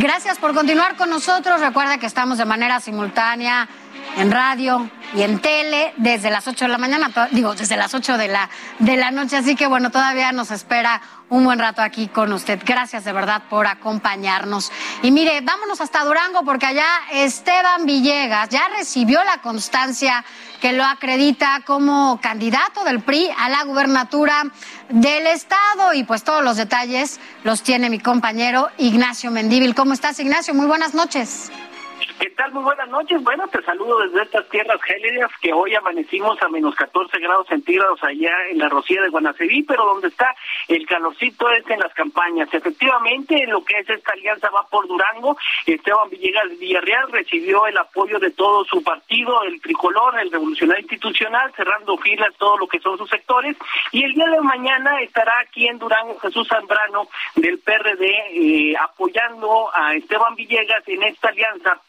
Gracias 0.00 0.38
por 0.38 0.54
continuar 0.54 0.94
con 0.94 1.10
nosotros. 1.10 1.60
Recuerda 1.60 1.98
que 1.98 2.06
estamos 2.06 2.38
de 2.38 2.44
manera 2.44 2.78
simultánea 2.78 3.68
en 4.16 4.30
radio 4.30 4.88
y 5.12 5.22
en 5.22 5.40
tele 5.40 5.92
desde 5.96 6.30
las 6.30 6.46
8 6.46 6.66
de 6.66 6.70
la 6.70 6.78
mañana, 6.78 7.10
digo, 7.32 7.56
desde 7.56 7.76
las 7.76 7.92
8 7.94 8.16
de 8.16 8.28
la, 8.28 8.48
de 8.78 8.96
la 8.96 9.10
noche, 9.10 9.36
así 9.36 9.56
que 9.56 9.66
bueno, 9.66 9.90
todavía 9.90 10.30
nos 10.30 10.52
espera 10.52 11.02
un 11.30 11.44
buen 11.44 11.58
rato 11.58 11.82
aquí 11.82 12.08
con 12.08 12.32
usted. 12.32 12.60
Gracias 12.64 13.04
de 13.04 13.12
verdad 13.12 13.42
por 13.48 13.66
acompañarnos. 13.66 14.72
Y 15.02 15.10
mire, 15.10 15.40
vámonos 15.42 15.80
hasta 15.80 16.04
Durango 16.04 16.42
porque 16.44 16.66
allá 16.66 16.86
Esteban 17.12 17.86
Villegas 17.86 18.48
ya 18.48 18.68
recibió 18.76 19.22
la 19.24 19.38
constancia 19.42 20.24
que 20.60 20.72
lo 20.72 20.84
acredita 20.84 21.62
como 21.66 22.18
candidato 22.20 22.84
del 22.84 23.00
PRI 23.00 23.30
a 23.38 23.48
la 23.48 23.64
gubernatura 23.64 24.44
del 24.88 25.26
estado 25.26 25.92
y 25.94 26.04
pues 26.04 26.24
todos 26.24 26.42
los 26.42 26.56
detalles 26.56 27.20
los 27.44 27.62
tiene 27.62 27.90
mi 27.90 28.00
compañero 28.00 28.70
Ignacio 28.78 29.30
Mendíbil. 29.30 29.74
¿Cómo 29.74 29.92
estás, 29.92 30.18
Ignacio? 30.18 30.54
Muy 30.54 30.66
buenas 30.66 30.94
noches. 30.94 31.50
¿Qué 32.18 32.30
tal? 32.30 32.52
Muy 32.52 32.64
buenas 32.64 32.88
noches. 32.88 33.22
Bueno, 33.22 33.46
te 33.46 33.62
saludo 33.62 34.00
desde 34.00 34.22
estas 34.22 34.48
tierras 34.48 34.82
gélidas 34.82 35.30
que 35.40 35.52
hoy 35.52 35.76
amanecimos 35.76 36.40
a 36.42 36.48
menos 36.48 36.74
14 36.74 37.16
grados 37.20 37.46
centígrados 37.46 38.02
allá 38.02 38.32
en 38.50 38.58
la 38.58 38.68
Rocía 38.68 39.00
de 39.02 39.08
Guanaceví, 39.08 39.62
pero 39.62 39.84
donde 39.84 40.08
está 40.08 40.34
el 40.66 40.84
calorcito 40.86 41.48
es 41.50 41.68
en 41.70 41.78
las 41.78 41.94
campañas. 41.94 42.48
Efectivamente, 42.52 43.40
en 43.40 43.50
lo 43.50 43.62
que 43.62 43.78
es 43.78 43.88
esta 43.88 44.14
alianza 44.14 44.50
va 44.50 44.66
por 44.68 44.88
Durango, 44.88 45.36
Esteban 45.64 46.10
Villegas 46.10 46.58
Villarreal 46.58 47.12
recibió 47.12 47.66
el 47.68 47.78
apoyo 47.78 48.18
de 48.18 48.32
todo 48.32 48.64
su 48.64 48.82
partido, 48.82 49.44
el 49.44 49.60
tricolor, 49.60 50.18
el 50.18 50.32
revolucionario 50.32 50.82
institucional, 50.82 51.52
cerrando 51.54 51.96
filas 51.98 52.34
todo 52.36 52.58
lo 52.58 52.66
que 52.66 52.80
son 52.80 52.98
sus 52.98 53.08
sectores. 53.10 53.56
Y 53.92 54.02
el 54.02 54.14
día 54.14 54.26
de 54.26 54.40
mañana 54.40 55.00
estará 55.02 55.38
aquí 55.38 55.68
en 55.68 55.78
Durango 55.78 56.18
Jesús 56.18 56.48
Zambrano 56.48 57.08
del 57.36 57.60
PRD 57.60 58.06
eh, 58.32 58.74
apoyando 58.76 59.70
a 59.72 59.94
Esteban 59.94 60.34
Villegas 60.34 60.82
en 60.88 61.04
esta 61.04 61.28
alianza 61.28 61.80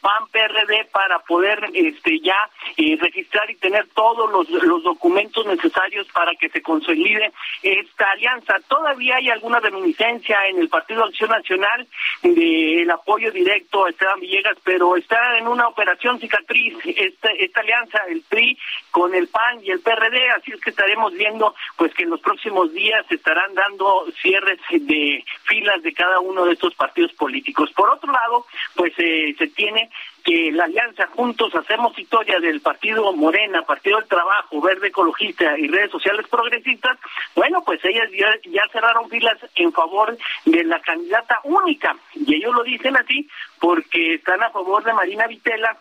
PAN, 0.00 0.26
PRD 0.30 0.86
para 0.92 1.18
poder 1.20 1.70
este 1.72 2.20
ya 2.20 2.36
eh, 2.76 2.96
registrar 3.00 3.50
y 3.50 3.56
tener 3.56 3.86
todos 3.94 4.30
los, 4.30 4.46
documentos 4.82 5.46
necesarios 5.46 6.06
para 6.12 6.34
que 6.34 6.48
se 6.48 6.62
consolide 6.62 7.32
esta 7.62 8.10
alianza. 8.12 8.56
Todavía 8.68 9.16
hay 9.16 9.30
alguna 9.30 9.58
reminiscencia 9.60 10.46
en 10.48 10.58
el 10.58 10.68
Partido 10.68 11.04
Acción 11.04 11.30
Nacional 11.30 11.86
del 12.22 12.90
apoyo 12.90 13.32
directo 13.32 13.84
a 13.84 13.90
Esteban 13.90 14.20
Villegas, 14.20 14.56
pero 14.62 14.96
está 14.96 15.38
en 15.38 15.48
una 15.48 15.68
operación 15.68 16.20
cicatriz 16.20 16.76
esta, 16.84 17.30
esta 17.30 17.60
alianza, 17.60 17.98
el 18.08 18.22
PRI 18.22 18.58
con 18.90 19.14
el 19.14 19.28
PAN 19.28 19.64
y 19.64 19.70
el 19.70 19.80
PRD, 19.80 20.30
así 20.30 20.52
es 20.52 20.60
que 20.60 20.70
estaremos 20.70 21.12
viendo 21.14 21.54
pues 21.76 21.92
que 21.94 22.04
en 22.04 22.10
los 22.10 22.20
próximos 22.20 22.72
días 22.72 23.04
se 23.08 23.16
estarán 23.16 23.54
dando 23.54 24.06
cierres 24.20 24.58
de 24.70 25.24
filas 25.44 25.82
de 25.82 25.92
cada 25.92 26.20
uno 26.20 26.44
de 26.44 26.52
estos 26.52 26.74
partidos 26.74 27.12
políticos. 27.14 27.70
Por 27.74 27.90
otro 27.90 28.12
lado, 28.12 28.46
pues 28.74 28.92
eh, 28.98 29.34
se 29.38 29.48
tiene 29.56 29.90
que 30.24 30.52
la 30.52 30.64
alianza 30.64 31.08
Juntos 31.08 31.54
Hacemos 31.54 31.98
Historia 31.98 32.38
del 32.38 32.60
Partido 32.60 33.12
Morena, 33.12 33.62
Partido 33.62 33.98
del 33.98 34.08
Trabajo, 34.08 34.60
Verde 34.60 34.88
Ecologista 34.88 35.58
y 35.58 35.68
redes 35.68 35.90
sociales 35.90 36.26
progresistas, 36.28 36.98
bueno, 37.34 37.62
pues 37.64 37.84
ellas 37.84 38.08
ya, 38.12 38.62
cerraron 38.72 39.08
filas 39.08 39.38
en 39.54 39.72
favor 39.72 40.16
de 40.44 40.64
la 40.64 40.80
candidata 40.80 41.40
única. 41.44 41.96
Y 42.14 42.36
ellos 42.36 42.54
lo 42.54 42.62
dicen 42.62 42.96
así 42.96 43.28
porque 43.58 44.14
están 44.14 44.42
a 44.42 44.50
favor 44.50 44.84
de 44.84 44.92
Marina 44.92 45.26
Vitela 45.26 45.76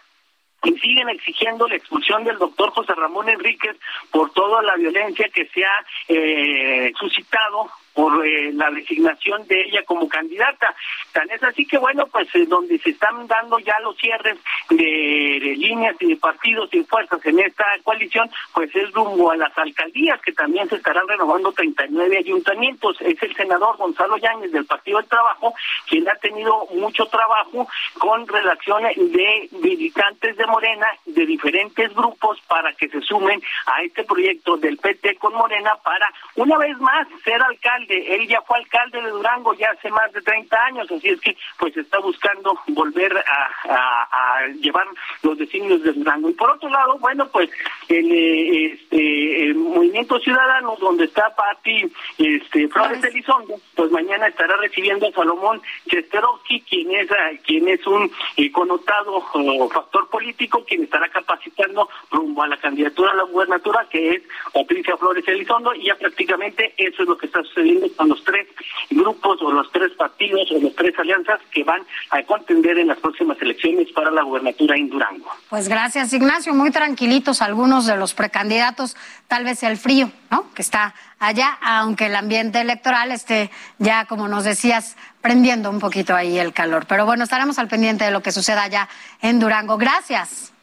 y 0.63 0.71
siguen 0.80 1.09
exigiendo 1.09 1.67
la 1.67 1.76
expulsión 1.76 2.23
del 2.23 2.38
doctor 2.38 2.71
José 2.71 2.93
Ramón 2.95 3.30
Enríquez 3.30 3.76
por 4.11 4.32
toda 4.32 4.63
la 4.63 4.76
violencia 4.76 5.30
que 5.30 5.45
se 5.47 5.63
ha 5.63 5.86
eh, 6.07 6.91
suscitado 6.97 7.69
por 7.95 8.27
eh, 8.27 8.51
la 8.53 8.69
designación 8.69 9.47
de 9.47 9.61
ella 9.61 9.83
como 9.83 10.07
candidata. 10.07 10.75
Tan 11.13 11.29
es 11.31 11.41
así 11.41 11.65
que, 11.65 11.77
bueno, 11.77 12.05
pues 12.07 12.27
eh, 12.35 12.45
donde 12.45 12.77
se 12.79 12.91
están 12.91 13.25
dando 13.25 13.57
ya 13.59 13.79
los 13.79 13.97
cierres 13.97 14.37
de, 14.69 15.55
líneas 15.57 15.95
y 16.01 16.09
de 16.09 16.15
partidos 16.17 16.71
y 16.73 16.83
fuerzas 16.83 17.25
en 17.25 17.39
esta 17.39 17.65
coalición, 17.83 18.29
pues 18.53 18.75
es 18.75 18.91
rumbo 18.91 19.31
a 19.31 19.37
las 19.37 19.57
alcaldías, 19.57 20.21
que 20.21 20.33
también 20.33 20.67
se 20.69 20.75
estarán 20.75 21.07
renovando 21.07 21.51
39 21.53 22.17
ayuntamientos. 22.17 22.97
Es 22.99 23.21
el 23.23 23.35
senador 23.35 23.77
Gonzalo 23.77 24.17
Yáñez 24.17 24.51
del 24.51 24.65
Partido 24.65 24.99
del 24.99 25.07
Trabajo 25.07 25.53
quien 25.87 26.07
ha 26.09 26.15
tenido 26.15 26.67
mucho 26.73 27.05
trabajo 27.05 27.67
con 27.97 28.27
relaciones 28.27 28.95
de 28.97 29.49
militantes 29.51 30.35
de 30.37 30.45
Morena, 30.47 30.87
de 31.05 31.25
diferentes 31.25 31.93
grupos, 31.93 32.39
para 32.47 32.73
que 32.73 32.89
se 32.89 33.01
sumen 33.01 33.41
a 33.65 33.81
este 33.83 34.03
proyecto 34.03 34.57
del 34.57 34.77
PT 34.77 35.15
con 35.15 35.33
Morena 35.33 35.71
para, 35.83 36.09
una 36.35 36.57
vez 36.57 36.77
más, 36.79 37.07
ser 37.23 37.41
alcalde 37.41 37.84
él 37.89 38.27
ya 38.27 38.41
fue 38.41 38.57
alcalde 38.57 39.01
de 39.01 39.09
Durango 39.09 39.53
ya 39.53 39.69
hace 39.71 39.89
más 39.89 40.11
de 40.13 40.21
30 40.21 40.65
años, 40.65 40.91
así 40.91 41.09
es 41.09 41.19
que 41.21 41.36
pues 41.57 41.75
está 41.77 41.99
buscando 41.99 42.57
volver 42.67 43.15
a, 43.17 44.47
llevar 44.61 44.86
los 45.23 45.38
designios 45.38 45.81
de 45.83 45.93
Durango. 45.93 46.29
Y 46.29 46.33
por 46.33 46.51
otro 46.51 46.69
lado, 46.69 46.97
bueno, 46.99 47.27
pues 47.31 47.49
el, 47.89 48.11
eh, 48.11 48.73
este, 48.73 49.45
el 49.45 49.55
Movimiento 49.55 50.19
Ciudadano, 50.19 50.75
donde 50.79 51.05
está 51.05 51.33
Pati 51.36 51.91
este, 52.17 52.67
Flores 52.69 53.03
Elizondo, 53.03 53.55
pues 53.75 53.91
mañana 53.91 54.27
estará 54.27 54.55
recibiendo 54.57 55.07
a 55.07 55.11
Salomón 55.11 55.61
Chesterovsky, 55.89 56.61
quien 56.61 56.91
es, 56.91 57.09
eh, 57.11 57.41
quien 57.45 57.67
es 57.67 57.86
un 57.88 58.11
eh, 58.38 58.51
connotado 58.51 59.21
factor 59.69 60.09
político, 60.09 60.63
quien 60.65 60.83
estará 60.83 61.09
capacitando 61.09 61.89
rumbo 62.11 62.43
a 62.43 62.47
la 62.47 62.57
candidatura 62.57 63.11
a 63.11 63.15
la 63.15 63.23
gubernatura, 63.23 63.88
que 63.89 64.09
es 64.15 64.23
Patricia 64.53 64.97
Flores 64.97 65.27
Elizondo, 65.27 65.73
y 65.75 65.86
ya 65.86 65.95
prácticamente 65.95 66.73
eso 66.77 67.03
es 67.03 67.09
lo 67.09 67.17
que 67.17 67.27
está 67.27 67.43
sucediendo 67.43 67.74
con 67.95 68.09
los 68.09 68.23
tres 68.23 68.47
grupos 68.89 69.41
o 69.41 69.51
los 69.51 69.71
tres 69.71 69.91
partidos 69.93 70.51
o 70.51 70.59
las 70.59 70.76
tres 70.76 70.97
alianzas 70.97 71.39
que 71.51 71.63
van 71.63 71.82
a 72.09 72.23
contender 72.23 72.78
en 72.78 72.88
las 72.88 72.99
próximas 72.99 73.41
elecciones 73.41 73.91
para 73.91 74.11
la 74.11 74.23
gubernatura 74.23 74.76
en 74.76 74.89
Durango. 74.89 75.32
Pues 75.49 75.67
gracias, 75.67 76.13
Ignacio. 76.13 76.53
Muy 76.53 76.71
tranquilitos 76.71 77.41
algunos 77.41 77.86
de 77.86 77.97
los 77.97 78.13
precandidatos, 78.13 78.95
tal 79.28 79.43
vez 79.43 79.63
el 79.63 79.78
frío, 79.78 80.11
¿no? 80.32 80.51
Que 80.53 80.61
está 80.61 80.93
allá, 81.19 81.57
aunque 81.61 82.07
el 82.07 82.15
ambiente 82.15 82.61
electoral 82.61 83.11
esté 83.11 83.49
ya, 83.80 84.05
como 84.05 84.28
nos 84.28 84.43
decías, 84.43 84.97
prendiendo 85.21 85.69
un 85.69 85.80
poquito 85.80 86.15
ahí 86.15 86.38
el 86.38 86.53
calor. 86.53 86.86
Pero 86.88 87.05
bueno, 87.05 87.23
estaremos 87.23 87.57
al 87.59 87.67
pendiente 87.67 88.05
de 88.05 88.11
lo 88.11 88.21
que 88.21 88.32
suceda 88.32 88.63
allá 88.63 88.88
en 89.21 89.39
Durango. 89.39 89.78
Gracias. 89.78 90.53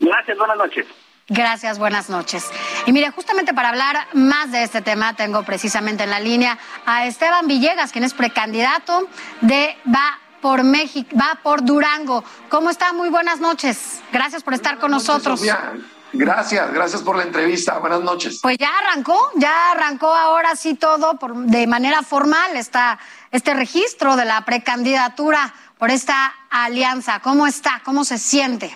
Gracias, 0.00 0.38
buenas 0.38 0.56
noches. 0.56 0.86
Gracias, 1.28 1.78
buenas 1.78 2.08
noches. 2.08 2.46
Y 2.86 2.92
mire, 2.92 3.10
justamente 3.10 3.52
para 3.52 3.68
hablar 3.68 4.08
más 4.14 4.50
de 4.50 4.62
este 4.62 4.80
tema, 4.80 5.14
tengo 5.14 5.42
precisamente 5.42 6.04
en 6.04 6.10
la 6.10 6.20
línea 6.20 6.58
a 6.86 7.06
Esteban 7.06 7.46
Villegas, 7.46 7.92
quien 7.92 8.04
es 8.04 8.14
precandidato 8.14 9.08
de 9.42 9.76
Va 9.86 10.18
por 10.40 10.64
México, 10.64 11.10
va 11.20 11.38
por 11.42 11.62
Durango. 11.62 12.24
¿Cómo 12.48 12.70
está? 12.70 12.94
Muy 12.94 13.10
buenas 13.10 13.40
noches. 13.40 14.00
Gracias 14.10 14.42
por 14.42 14.54
estar 14.54 14.78
con 14.78 14.90
nosotros. 14.90 15.42
Gracias, 16.14 16.72
gracias 16.72 17.02
por 17.02 17.16
la 17.16 17.24
entrevista. 17.24 17.78
Buenas 17.78 18.00
noches. 18.00 18.38
Pues 18.40 18.56
ya 18.56 18.70
arrancó, 18.78 19.30
ya 19.36 19.72
arrancó 19.72 20.06
ahora 20.06 20.56
sí 20.56 20.74
todo 20.74 21.18
por, 21.18 21.36
de 21.36 21.66
manera 21.66 22.02
formal 22.02 22.56
está 22.56 22.98
este 23.30 23.52
registro 23.52 24.16
de 24.16 24.24
la 24.24 24.42
precandidatura 24.46 25.52
por 25.76 25.90
esta 25.90 26.34
alianza. 26.48 27.20
¿Cómo 27.20 27.46
está? 27.46 27.82
¿Cómo 27.84 28.04
se 28.04 28.16
siente? 28.16 28.74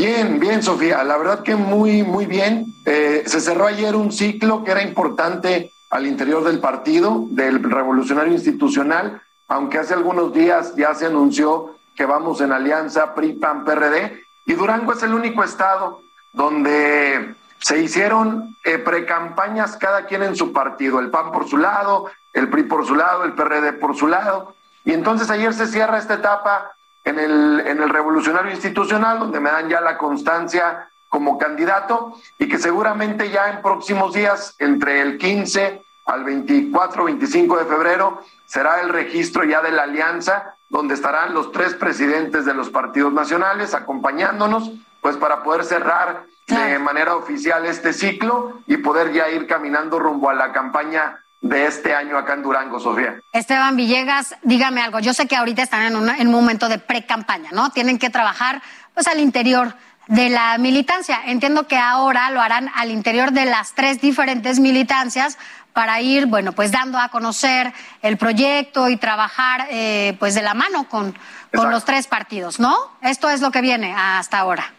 Bien, 0.00 0.40
bien, 0.40 0.62
Sofía. 0.62 1.04
La 1.04 1.18
verdad 1.18 1.42
que 1.42 1.54
muy, 1.56 2.02
muy 2.02 2.24
bien. 2.24 2.64
Eh, 2.86 3.22
se 3.26 3.38
cerró 3.38 3.66
ayer 3.66 3.94
un 3.94 4.10
ciclo 4.10 4.64
que 4.64 4.70
era 4.70 4.82
importante 4.82 5.74
al 5.90 6.06
interior 6.06 6.42
del 6.42 6.58
partido, 6.58 7.26
del 7.28 7.62
revolucionario 7.62 8.32
institucional, 8.32 9.20
aunque 9.46 9.76
hace 9.76 9.92
algunos 9.92 10.32
días 10.32 10.74
ya 10.74 10.94
se 10.94 11.04
anunció 11.04 11.76
que 11.94 12.06
vamos 12.06 12.40
en 12.40 12.50
alianza 12.50 13.14
PRI-PAN-PRD. 13.14 14.22
Y 14.46 14.54
Durango 14.54 14.94
es 14.94 15.02
el 15.02 15.12
único 15.12 15.44
estado 15.44 16.00
donde 16.32 17.34
se 17.58 17.82
hicieron 17.82 18.56
eh, 18.64 18.78
precampañas 18.78 19.76
cada 19.76 20.06
quien 20.06 20.22
en 20.22 20.34
su 20.34 20.50
partido, 20.50 20.98
el 20.98 21.10
PAN 21.10 21.30
por 21.30 21.46
su 21.46 21.58
lado, 21.58 22.06
el 22.32 22.48
PRI 22.48 22.62
por 22.62 22.86
su 22.86 22.94
lado, 22.94 23.24
el 23.24 23.34
PRD 23.34 23.74
por 23.74 23.94
su 23.94 24.06
lado. 24.06 24.54
Y 24.82 24.94
entonces 24.94 25.28
ayer 25.28 25.52
se 25.52 25.66
cierra 25.66 25.98
esta 25.98 26.14
etapa 26.14 26.72
en 27.04 27.18
el, 27.18 27.60
en 27.66 27.82
el 27.82 27.88
revolucionario 27.88 28.52
institucional, 28.52 29.18
donde 29.18 29.40
me 29.40 29.50
dan 29.50 29.68
ya 29.68 29.80
la 29.80 29.98
constancia 29.98 30.90
como 31.08 31.38
candidato 31.38 32.14
y 32.38 32.48
que 32.48 32.58
seguramente 32.58 33.30
ya 33.30 33.50
en 33.50 33.62
próximos 33.62 34.14
días, 34.14 34.54
entre 34.58 35.02
el 35.02 35.18
15 35.18 35.82
al 36.06 36.24
24, 36.24 37.04
25 37.04 37.58
de 37.58 37.64
febrero, 37.64 38.22
será 38.46 38.80
el 38.80 38.88
registro 38.88 39.44
ya 39.44 39.60
de 39.60 39.72
la 39.72 39.82
alianza, 39.82 40.54
donde 40.68 40.94
estarán 40.94 41.34
los 41.34 41.52
tres 41.52 41.74
presidentes 41.74 42.44
de 42.44 42.54
los 42.54 42.70
partidos 42.70 43.12
nacionales 43.12 43.74
acompañándonos, 43.74 44.70
pues 45.00 45.16
para 45.16 45.42
poder 45.42 45.64
cerrar 45.64 46.24
de 46.46 46.78
manera 46.78 47.16
oficial 47.16 47.64
este 47.66 47.92
ciclo 47.92 48.60
y 48.66 48.76
poder 48.78 49.12
ya 49.12 49.28
ir 49.30 49.46
caminando 49.46 49.98
rumbo 49.98 50.30
a 50.30 50.34
la 50.34 50.52
campaña 50.52 51.24
de 51.40 51.66
este 51.66 51.94
año 51.94 52.18
acá 52.18 52.34
en 52.34 52.42
Durango, 52.42 52.78
Sofía. 52.80 53.20
Esteban 53.32 53.76
Villegas, 53.76 54.36
dígame 54.42 54.82
algo. 54.82 54.98
Yo 54.98 55.14
sé 55.14 55.26
que 55.26 55.36
ahorita 55.36 55.62
están 55.62 55.82
en, 55.82 56.08
en 56.08 56.28
un 56.28 56.34
momento 56.34 56.68
de 56.68 56.78
pre-campaña, 56.78 57.50
¿no? 57.52 57.70
Tienen 57.70 57.98
que 57.98 58.10
trabajar 58.10 58.62
pues 58.94 59.06
al 59.06 59.20
interior 59.20 59.74
de 60.06 60.28
la 60.28 60.58
militancia. 60.58 61.20
Entiendo 61.26 61.66
que 61.66 61.78
ahora 61.78 62.30
lo 62.30 62.40
harán 62.40 62.70
al 62.74 62.90
interior 62.90 63.30
de 63.32 63.46
las 63.46 63.72
tres 63.74 64.00
diferentes 64.00 64.58
militancias 64.58 65.38
para 65.72 66.00
ir, 66.00 66.26
bueno, 66.26 66.52
pues 66.52 66.72
dando 66.72 66.98
a 66.98 67.08
conocer 67.08 67.72
el 68.02 68.18
proyecto 68.18 68.88
y 68.88 68.96
trabajar 68.96 69.68
eh, 69.70 70.16
pues 70.18 70.34
de 70.34 70.42
la 70.42 70.52
mano 70.52 70.88
con, 70.88 71.16
con 71.54 71.70
los 71.70 71.84
tres 71.84 72.06
partidos, 72.08 72.58
¿no? 72.58 72.76
Esto 73.02 73.30
es 73.30 73.40
lo 73.40 73.50
que 73.50 73.60
viene 73.60 73.94
hasta 73.96 74.40
ahora. 74.40 74.74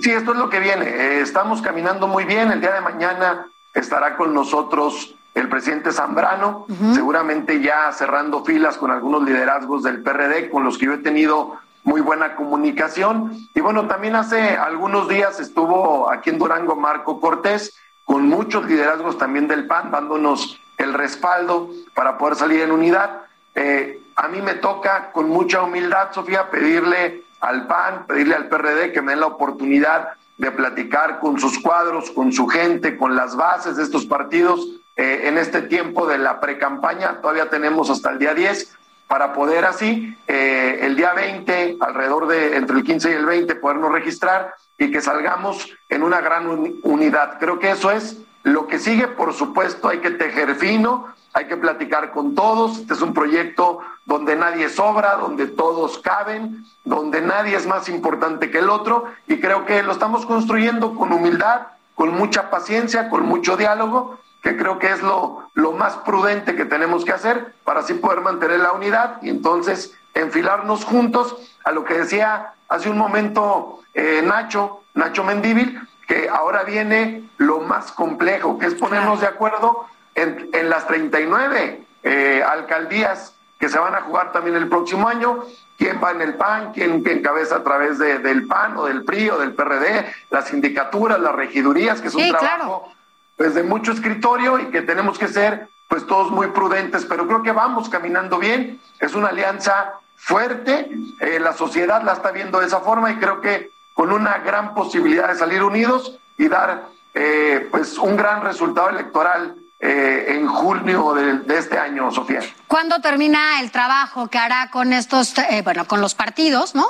Sí, 0.00 0.10
esto 0.10 0.32
es 0.32 0.38
lo 0.38 0.50
que 0.50 0.60
viene. 0.60 0.84
Eh, 0.84 1.20
estamos 1.22 1.62
caminando 1.62 2.06
muy 2.06 2.24
bien. 2.26 2.52
El 2.52 2.60
día 2.60 2.72
de 2.72 2.82
mañana 2.82 3.46
estará 3.74 4.14
con 4.16 4.34
nosotros 4.34 5.15
el 5.36 5.50
presidente 5.50 5.92
Zambrano, 5.92 6.64
seguramente 6.94 7.60
ya 7.60 7.92
cerrando 7.92 8.42
filas 8.42 8.78
con 8.78 8.90
algunos 8.90 9.22
liderazgos 9.22 9.82
del 9.82 10.02
PRD 10.02 10.48
con 10.48 10.64
los 10.64 10.78
que 10.78 10.86
yo 10.86 10.94
he 10.94 10.98
tenido 10.98 11.58
muy 11.84 12.00
buena 12.00 12.34
comunicación. 12.34 13.36
Y 13.54 13.60
bueno, 13.60 13.86
también 13.86 14.16
hace 14.16 14.56
algunos 14.56 15.10
días 15.10 15.38
estuvo 15.38 16.10
aquí 16.10 16.30
en 16.30 16.38
Durango 16.38 16.74
Marco 16.74 17.20
Cortés, 17.20 17.76
con 18.06 18.26
muchos 18.26 18.64
liderazgos 18.64 19.18
también 19.18 19.46
del 19.46 19.66
PAN, 19.66 19.90
dándonos 19.90 20.58
el 20.78 20.94
respaldo 20.94 21.68
para 21.92 22.16
poder 22.16 22.36
salir 22.36 22.62
en 22.62 22.72
unidad. 22.72 23.20
Eh, 23.54 24.00
a 24.16 24.28
mí 24.28 24.40
me 24.40 24.54
toca 24.54 25.12
con 25.12 25.28
mucha 25.28 25.62
humildad, 25.62 26.12
Sofía, 26.12 26.50
pedirle 26.50 27.24
al 27.40 27.66
PAN, 27.66 28.06
pedirle 28.06 28.36
al 28.36 28.48
PRD 28.48 28.90
que 28.90 29.02
me 29.02 29.12
den 29.12 29.20
la 29.20 29.26
oportunidad 29.26 30.14
de 30.38 30.50
platicar 30.50 31.20
con 31.20 31.38
sus 31.38 31.58
cuadros, 31.58 32.10
con 32.10 32.32
su 32.32 32.46
gente, 32.46 32.96
con 32.96 33.14
las 33.14 33.36
bases 33.36 33.76
de 33.76 33.82
estos 33.82 34.06
partidos 34.06 34.66
eh, 34.96 35.22
en 35.24 35.36
este 35.36 35.62
tiempo 35.62 36.06
de 36.06 36.18
la 36.18 36.40
pre-campaña, 36.40 37.20
todavía 37.20 37.50
tenemos 37.50 37.90
hasta 37.90 38.10
el 38.10 38.18
día 38.18 38.32
10 38.32 38.76
para 39.06 39.34
poder 39.34 39.64
así 39.64 40.16
eh, 40.26 40.78
el 40.82 40.96
día 40.96 41.12
20, 41.12 41.76
alrededor 41.80 42.26
de 42.26 42.56
entre 42.56 42.76
el 42.76 42.84
15 42.84 43.10
y 43.10 43.14
el 43.14 43.26
20, 43.26 43.54
podernos 43.56 43.92
registrar 43.92 44.54
y 44.78 44.90
que 44.90 45.00
salgamos 45.00 45.70
en 45.88 46.02
una 46.02 46.20
gran 46.20 46.48
unidad. 46.82 47.38
Creo 47.38 47.58
que 47.58 47.70
eso 47.70 47.90
es 47.90 48.18
lo 48.42 48.66
que 48.66 48.78
sigue, 48.78 49.08
por 49.08 49.34
supuesto, 49.34 49.88
hay 49.88 49.98
que 49.98 50.12
tejer 50.12 50.54
fino, 50.54 51.12
hay 51.32 51.46
que 51.46 51.56
platicar 51.56 52.12
con 52.12 52.34
todos. 52.34 52.78
Este 52.78 52.94
es 52.94 53.02
un 53.02 53.12
proyecto 53.12 53.80
donde 54.06 54.34
nadie 54.34 54.70
sobra, 54.70 55.16
donde 55.16 55.46
todos 55.46 55.98
caben, 55.98 56.64
donde 56.84 57.20
nadie 57.20 57.56
es 57.56 57.66
más 57.66 57.88
importante 57.88 58.50
que 58.50 58.60
el 58.60 58.70
otro 58.70 59.04
y 59.26 59.40
creo 59.40 59.66
que 59.66 59.82
lo 59.82 59.92
estamos 59.92 60.24
construyendo 60.24 60.94
con 60.94 61.12
humildad, 61.12 61.66
con 61.94 62.14
mucha 62.14 62.48
paciencia, 62.48 63.10
con 63.10 63.26
mucho 63.26 63.56
diálogo 63.56 64.18
que 64.42 64.56
creo 64.56 64.78
que 64.78 64.90
es 64.90 65.02
lo, 65.02 65.50
lo 65.54 65.72
más 65.72 65.96
prudente 65.98 66.54
que 66.54 66.64
tenemos 66.64 67.04
que 67.04 67.12
hacer 67.12 67.54
para 67.64 67.80
así 67.80 67.94
poder 67.94 68.20
mantener 68.20 68.60
la 68.60 68.72
unidad 68.72 69.18
y 69.22 69.30
entonces 69.30 69.96
enfilarnos 70.14 70.84
juntos 70.84 71.36
a 71.64 71.72
lo 71.72 71.84
que 71.84 71.94
decía 71.94 72.54
hace 72.68 72.88
un 72.88 72.98
momento 72.98 73.80
eh, 73.94 74.22
Nacho, 74.24 74.82
Nacho 74.94 75.24
Mendíbil, 75.24 75.80
que 76.06 76.28
ahora 76.28 76.62
viene 76.62 77.28
lo 77.38 77.60
más 77.60 77.92
complejo, 77.92 78.58
que 78.58 78.66
es 78.66 78.74
ponernos 78.74 79.20
de 79.20 79.26
acuerdo 79.26 79.86
en, 80.14 80.48
en 80.52 80.70
las 80.70 80.86
39 80.86 81.84
eh, 82.02 82.44
alcaldías 82.48 83.34
que 83.58 83.68
se 83.68 83.78
van 83.78 83.94
a 83.94 84.02
jugar 84.02 84.32
también 84.32 84.56
el 84.56 84.68
próximo 84.68 85.08
año, 85.08 85.42
quién 85.78 85.98
va 86.02 86.10
en 86.10 86.20
el 86.20 86.34
PAN, 86.34 86.72
quién, 86.72 87.02
encabeza 87.06 87.56
a 87.56 87.64
través 87.64 87.98
de, 87.98 88.18
del 88.18 88.46
PAN 88.46 88.76
o 88.76 88.84
del 88.84 89.02
PRI 89.04 89.30
o 89.30 89.38
del 89.38 89.54
PRD, 89.54 90.06
las 90.30 90.48
sindicaturas, 90.48 91.18
las 91.18 91.34
regidurías, 91.34 92.00
que 92.00 92.08
es 92.08 92.14
un 92.14 92.28
trabajo 92.28 92.92
pues 93.36 93.54
de 93.54 93.62
mucho 93.62 93.92
escritorio 93.92 94.58
y 94.58 94.66
que 94.66 94.82
tenemos 94.82 95.18
que 95.18 95.28
ser 95.28 95.68
pues 95.88 96.06
todos 96.06 96.30
muy 96.30 96.48
prudentes, 96.48 97.04
pero 97.04 97.26
creo 97.26 97.42
que 97.42 97.52
vamos 97.52 97.88
caminando 97.88 98.38
bien, 98.38 98.80
es 98.98 99.14
una 99.14 99.28
alianza 99.28 99.94
fuerte, 100.16 100.90
eh, 101.20 101.38
la 101.38 101.52
sociedad 101.52 102.02
la 102.02 102.14
está 102.14 102.32
viendo 102.32 102.58
de 102.58 102.66
esa 102.66 102.80
forma 102.80 103.10
y 103.12 103.16
creo 103.16 103.40
que 103.40 103.70
con 103.94 104.12
una 104.12 104.38
gran 104.38 104.74
posibilidad 104.74 105.28
de 105.28 105.36
salir 105.36 105.62
unidos 105.62 106.18
y 106.36 106.48
dar 106.48 106.88
eh, 107.14 107.66
pues 107.70 107.96
un 107.96 108.14
gran 108.14 108.42
resultado 108.42 108.90
electoral 108.90 109.54
eh, 109.80 110.26
en 110.28 110.46
junio 110.46 111.14
de, 111.14 111.56
este 111.56 111.78
año, 111.78 112.10
Sofía. 112.10 112.40
¿Cuándo 112.66 113.00
termina 113.00 113.58
el 113.60 113.70
trabajo 113.70 114.28
que 114.28 114.36
hará 114.36 114.70
con 114.70 114.92
estos, 114.92 115.36
eh, 115.38 115.62
bueno, 115.62 115.86
con 115.86 116.02
los 116.02 116.14
partidos, 116.14 116.74
¿no? 116.74 116.86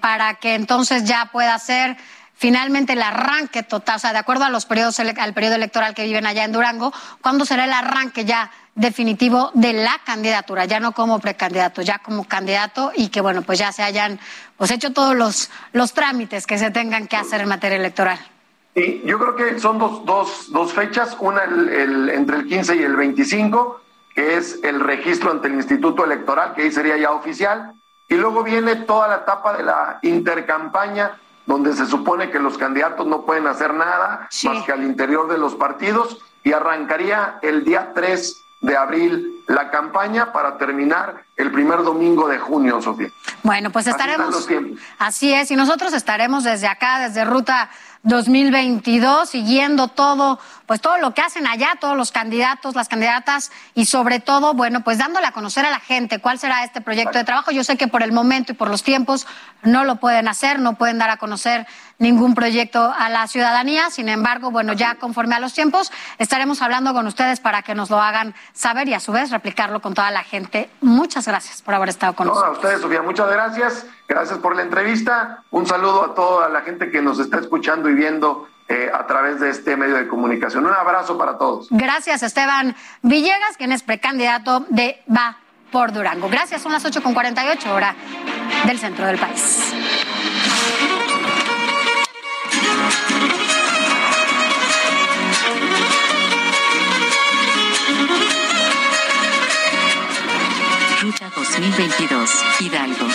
para 0.00 0.34
que 0.40 0.54
entonces 0.54 1.04
ya 1.04 1.30
pueda 1.32 1.58
ser 1.58 1.98
finalmente 2.38 2.92
el 2.94 3.02
arranque 3.02 3.64
total, 3.64 3.96
o 3.96 3.98
sea, 3.98 4.12
de 4.12 4.18
acuerdo 4.18 4.44
a 4.44 4.50
los 4.50 4.64
periodos, 4.64 4.98
al 5.00 5.34
periodo 5.34 5.56
electoral 5.56 5.94
que 5.94 6.04
viven 6.04 6.24
allá 6.24 6.44
en 6.44 6.52
Durango, 6.52 6.92
¿cuándo 7.20 7.44
será 7.44 7.64
el 7.64 7.72
arranque 7.72 8.24
ya 8.24 8.50
definitivo 8.76 9.50
de 9.54 9.72
la 9.72 10.00
candidatura, 10.06 10.64
ya 10.64 10.78
no 10.78 10.92
como 10.92 11.18
precandidato, 11.18 11.82
ya 11.82 11.98
como 11.98 12.24
candidato 12.24 12.92
y 12.94 13.08
que 13.08 13.20
bueno, 13.20 13.42
pues 13.42 13.58
ya 13.58 13.72
se 13.72 13.82
hayan 13.82 14.20
pues 14.56 14.70
hecho 14.70 14.92
todos 14.92 15.16
los, 15.16 15.50
los 15.72 15.92
trámites 15.92 16.46
que 16.46 16.58
se 16.58 16.70
tengan 16.70 17.08
que 17.08 17.16
hacer 17.16 17.40
en 17.40 17.48
materia 17.48 17.76
electoral. 17.76 18.18
Sí, 18.76 19.02
yo 19.04 19.18
creo 19.18 19.34
que 19.34 19.58
son 19.58 19.80
dos, 19.80 20.04
dos, 20.06 20.52
dos 20.52 20.72
fechas, 20.72 21.16
una 21.18 21.42
el, 21.42 22.08
entre 22.10 22.36
el 22.36 22.46
15 22.46 22.76
y 22.76 22.82
el 22.84 22.94
25, 22.94 23.80
que 24.14 24.36
es 24.36 24.60
el 24.62 24.78
registro 24.78 25.32
ante 25.32 25.48
el 25.48 25.54
Instituto 25.54 26.04
Electoral, 26.04 26.54
que 26.54 26.62
ahí 26.62 26.70
sería 26.70 26.96
ya 26.96 27.10
oficial, 27.10 27.72
y 28.08 28.14
luego 28.14 28.44
viene 28.44 28.76
toda 28.76 29.08
la 29.08 29.16
etapa 29.16 29.56
de 29.56 29.64
la 29.64 29.98
intercampaña, 30.02 31.18
donde 31.48 31.72
se 31.72 31.86
supone 31.86 32.30
que 32.30 32.38
los 32.38 32.58
candidatos 32.58 33.06
no 33.06 33.22
pueden 33.22 33.46
hacer 33.46 33.72
nada 33.72 34.28
más 34.44 34.64
que 34.66 34.70
al 34.70 34.84
interior 34.84 35.28
de 35.28 35.38
los 35.38 35.54
partidos, 35.54 36.18
y 36.44 36.52
arrancaría 36.52 37.38
el 37.40 37.64
día 37.64 37.92
3 37.94 38.44
de 38.60 38.76
abril 38.76 39.44
la 39.46 39.70
campaña 39.70 40.30
para 40.30 40.58
terminar 40.58 41.24
el 41.36 41.50
primer 41.50 41.82
domingo 41.84 42.28
de 42.28 42.38
junio, 42.38 42.82
Sofía. 42.82 43.08
Bueno, 43.42 43.70
pues 43.70 43.86
estaremos. 43.86 44.46
Así 44.98 45.32
es, 45.32 45.50
y 45.50 45.56
nosotros 45.56 45.94
estaremos 45.94 46.44
desde 46.44 46.66
acá, 46.66 46.98
desde 46.98 47.24
Ruta 47.24 47.70
2022, 48.02 49.28
siguiendo 49.28 49.88
todo, 49.88 50.38
pues 50.66 50.80
todo 50.80 50.98
lo 50.98 51.14
que 51.14 51.20
hacen 51.20 51.46
allá, 51.46 51.76
todos 51.80 51.96
los 51.96 52.12
candidatos, 52.12 52.74
las 52.74 52.88
candidatas, 52.88 53.50
y 53.74 53.86
sobre 53.86 54.20
todo, 54.20 54.54
bueno, 54.54 54.84
pues 54.84 54.98
dándole 54.98 55.26
a 55.26 55.32
conocer 55.32 55.66
a 55.66 55.70
la 55.70 55.80
gente 55.80 56.20
cuál 56.20 56.38
será 56.38 56.64
este 56.64 56.80
proyecto 56.80 57.18
de 57.18 57.24
trabajo. 57.24 57.50
Yo 57.50 57.64
sé 57.64 57.76
que 57.76 57.88
por 57.88 58.02
el 58.02 58.12
momento 58.12 58.52
y 58.52 58.54
por 58.54 58.70
los 58.70 58.82
tiempos 58.82 59.26
no 59.62 59.84
lo 59.84 59.96
pueden 59.96 60.28
hacer, 60.28 60.58
no 60.60 60.76
pueden 60.76 60.98
dar 60.98 61.10
a 61.10 61.16
conocer 61.16 61.66
ningún 61.98 62.34
proyecto 62.34 62.92
a 62.96 63.08
la 63.08 63.26
ciudadanía. 63.26 63.90
Sin 63.90 64.08
embargo, 64.08 64.50
bueno, 64.50 64.72
ya 64.72 64.94
conforme 64.96 65.34
a 65.34 65.40
los 65.40 65.52
tiempos, 65.52 65.92
estaremos 66.18 66.62
hablando 66.62 66.94
con 66.94 67.06
ustedes 67.06 67.40
para 67.40 67.62
que 67.62 67.74
nos 67.74 67.90
lo 67.90 68.00
hagan 68.00 68.34
saber 68.52 68.88
y 68.88 68.94
a 68.94 69.00
su 69.00 69.12
vez 69.12 69.30
replicarlo 69.30 69.80
con 69.80 69.94
toda 69.94 70.10
la 70.10 70.22
gente. 70.22 70.70
Muchas 70.80 71.26
gracias 71.26 71.62
por 71.62 71.74
haber 71.74 71.90
estado 71.90 72.14
con 72.14 72.28
nosotros. 72.28 72.56
A 72.56 72.58
ustedes, 72.58 72.80
Sofía, 72.80 73.02
muchas 73.02 73.30
gracias. 73.30 73.86
Gracias 74.06 74.38
por 74.38 74.56
la 74.56 74.62
entrevista. 74.62 75.42
Un 75.50 75.66
saludo 75.66 76.04
a 76.04 76.14
toda 76.14 76.48
la 76.48 76.62
gente 76.62 76.90
que 76.90 77.02
nos 77.02 77.18
está 77.18 77.38
escuchando 77.38 77.90
y 77.90 77.94
viendo 77.94 78.48
eh, 78.68 78.90
a 78.92 79.06
través 79.06 79.40
de 79.40 79.50
este 79.50 79.76
medio 79.76 79.96
de 79.96 80.08
comunicación. 80.08 80.66
Un 80.66 80.72
abrazo 80.72 81.18
para 81.18 81.36
todos. 81.36 81.68
Gracias, 81.70 82.22
Esteban 82.22 82.76
Villegas, 83.02 83.56
quien 83.56 83.72
es 83.72 83.82
precandidato 83.82 84.66
de 84.68 85.02
Va 85.14 85.38
por 85.70 85.92
Durango. 85.92 86.28
Gracias, 86.28 86.62
son 86.62 86.72
las 86.72 86.84
8.48 86.84 87.70
hora 87.70 87.94
del 88.66 88.78
centro 88.78 89.06
del 89.06 89.18
país. 89.18 89.74
2022, 101.38 102.30
Hidalgo. 102.58 103.06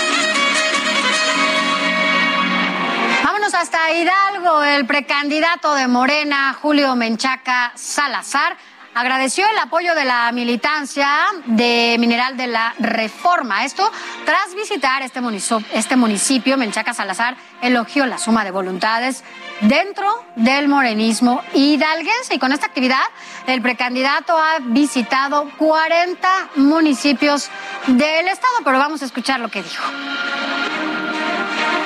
Vámonos 3.22 3.54
hasta 3.54 3.92
Hidalgo. 3.92 4.64
El 4.64 4.86
precandidato 4.86 5.76
de 5.76 5.90
Morena, 5.90 6.54
Julio 6.54 6.96
Menchaca 6.96 7.74
Salazar, 7.76 8.56
agradeció 8.94 9.46
el 9.50 9.58
apoyo 9.58 9.94
de 9.94 10.06
la 10.06 10.32
militancia 10.32 11.10
de 11.48 11.98
Mineral 12.00 12.38
de 12.38 12.48
la 12.48 12.74
Reforma. 12.80 13.66
Esto 13.66 13.92
tras 14.26 14.56
visitar 14.56 15.02
este 15.02 15.20
municipio, 15.20 15.66
este 15.74 15.98
municipio 15.98 16.58
Menchaca 16.58 16.94
Salazar 16.94 17.36
elogió 17.62 18.06
la 18.06 18.18
suma 18.18 18.46
de 18.46 18.52
voluntades 18.52 19.26
dentro 19.64 20.26
del 20.36 20.68
morenismo 20.68 21.42
hidalguense. 21.54 22.36
Y 22.36 22.40
con 22.40 22.52
esta 22.52 22.66
actividad, 22.66 23.04
el 23.48 23.62
precandidato 23.62 24.38
ha 24.38 24.60
visitado 24.60 25.50
40 25.58 26.50
municipios 26.56 27.50
del 27.88 28.28
estado, 28.28 28.54
pero 28.64 28.78
vamos 28.78 29.02
a 29.02 29.06
escuchar 29.06 29.40
lo 29.40 29.50
que 29.50 29.64
dijo. 29.64 29.84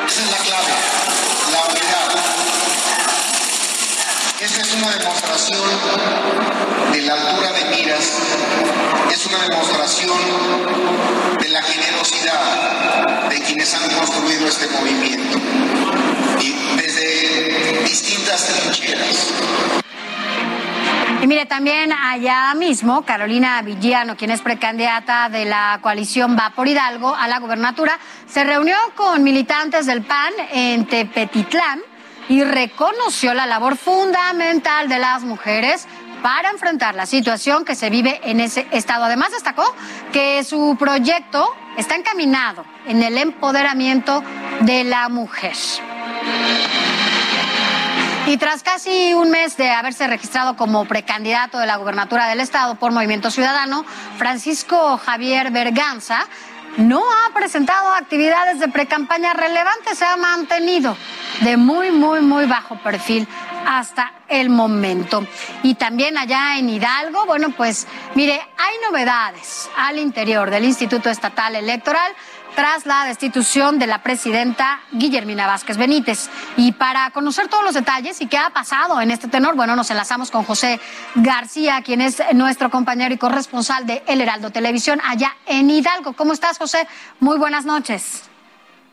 Esa 0.08 0.22
es 0.22 0.32
la 0.32 0.38
clave, 0.38 0.74
la 1.52 1.60
unidad. 1.72 2.08
Esta 4.40 4.62
es 4.62 4.74
una 4.76 4.92
demostración 4.92 5.62
de 6.94 7.02
la 7.02 7.14
altura 7.14 7.52
de 7.54 7.66
miras, 7.76 8.14
es 9.12 9.26
una 9.26 9.40
demostración 9.50 10.18
de 11.40 11.50
la 11.50 11.62
generosidad 11.64 13.30
de 13.30 13.42
quienes 13.42 13.74
han 13.74 13.90
construido 13.90 14.48
este 14.48 14.68
movimiento. 14.68 16.17
Desde 16.78 17.84
distintas 17.84 18.46
trincheras. 18.46 19.34
Y 21.22 21.26
mire, 21.26 21.48
también 21.48 21.92
allá 21.92 22.54
mismo, 22.54 23.02
Carolina 23.02 23.62
Villano, 23.64 24.16
quien 24.16 24.30
es 24.30 24.42
precandidata 24.42 25.30
de 25.30 25.46
la 25.46 25.80
coalición 25.82 26.38
Va 26.38 26.52
por 26.52 26.68
Hidalgo 26.68 27.16
a 27.16 27.28
la 27.28 27.40
gubernatura, 27.40 27.98
se 28.28 28.44
reunió 28.44 28.76
con 28.96 29.24
militantes 29.24 29.88
del 29.88 30.04
PAN 30.04 30.32
en 30.52 30.86
Tepetitlán 30.86 31.82
y 32.30 32.44
reconoció 32.44 33.34
la 33.34 33.48
labor 33.48 33.78
fundamental 33.78 34.90
de 34.90 35.00
las 35.00 35.24
mujeres 35.24 35.88
para 36.22 36.50
enfrentar 36.50 36.94
la 36.94 37.06
situación 37.06 37.66
que 37.66 37.76
se 37.76 37.90
vive 37.90 38.20
en 38.24 38.40
ese 38.40 38.68
estado. 38.72 39.06
Además, 39.06 39.32
destacó 39.32 39.64
que 40.12 40.44
su 40.44 40.76
proyecto 40.78 41.48
está 41.78 41.96
encaminado 41.96 42.64
en 42.86 43.02
el 43.02 43.18
empoderamiento 43.18 44.24
de 44.62 44.84
la 44.84 45.10
mujer. 45.10 45.56
Y 48.28 48.36
tras 48.36 48.62
casi 48.62 49.14
un 49.14 49.32
mes 49.32 49.56
de 49.56 49.70
haberse 49.70 50.06
registrado 50.06 50.58
como 50.58 50.84
precandidato 50.84 51.60
de 51.60 51.66
la 51.66 51.78
gubernatura 51.78 52.28
del 52.28 52.42
estado 52.42 52.76
por 52.76 52.92
Movimiento 52.92 53.32
Ciudadano, 53.32 53.86
Francisco 54.18 54.98
Javier 54.98 55.50
Berganza 55.50 56.26
no 56.76 57.00
ha 57.00 57.34
presentado 57.34 57.94
actividades 57.94 58.60
de 58.60 58.68
precampaña 58.68 59.34
relevantes, 59.34 59.98
se 59.98 60.06
ha 60.06 60.18
mantenido 60.18 60.98
de 61.40 61.56
muy, 61.56 61.92
muy, 61.92 62.22
muy 62.22 62.46
bajo 62.46 62.78
perfil 62.80 63.28
hasta 63.68 64.14
el 64.30 64.50
momento. 64.50 65.28
Y 65.62 65.76
también 65.76 66.18
allá 66.18 66.58
en 66.58 66.70
Hidalgo, 66.70 67.26
bueno, 67.26 67.50
pues 67.52 67.86
mire, 68.16 68.36
hay 68.36 68.76
novedades 68.90 69.70
al 69.76 70.00
interior 70.00 70.50
del 70.50 70.64
Instituto 70.64 71.10
Estatal 71.10 71.54
Electoral 71.54 72.14
tras 72.56 72.86
la 72.86 73.04
destitución 73.04 73.78
de 73.78 73.86
la 73.86 74.02
presidenta 74.02 74.80
Guillermina 74.92 75.46
Vázquez 75.46 75.78
Benítez. 75.78 76.30
Y 76.56 76.72
para 76.72 77.12
conocer 77.12 77.50
todos 77.50 77.64
los 77.64 77.74
detalles 77.74 78.22
y 78.22 78.28
qué 78.28 78.38
ha 78.38 78.52
pasado 78.52 79.02
en 79.02 79.12
este 79.12 79.28
tenor, 79.28 79.56
bueno, 79.56 79.76
nos 79.76 79.92
enlazamos 79.92 80.32
con 80.32 80.46
José 80.46 80.80
García, 81.16 81.82
quien 81.84 82.00
es 82.00 82.24
nuestro 82.34 82.72
compañero 82.72 83.14
y 83.14 83.18
corresponsal 83.18 83.86
de 83.86 84.02
El 84.08 84.22
Heraldo 84.22 84.50
Televisión 84.50 85.02
allá 85.06 85.36
en 85.46 85.70
Hidalgo. 85.70 86.14
¿Cómo 86.14 86.32
estás, 86.32 86.58
José? 86.58 86.88
Muy 87.20 87.38
buenas 87.38 87.66
noches. 87.66 88.28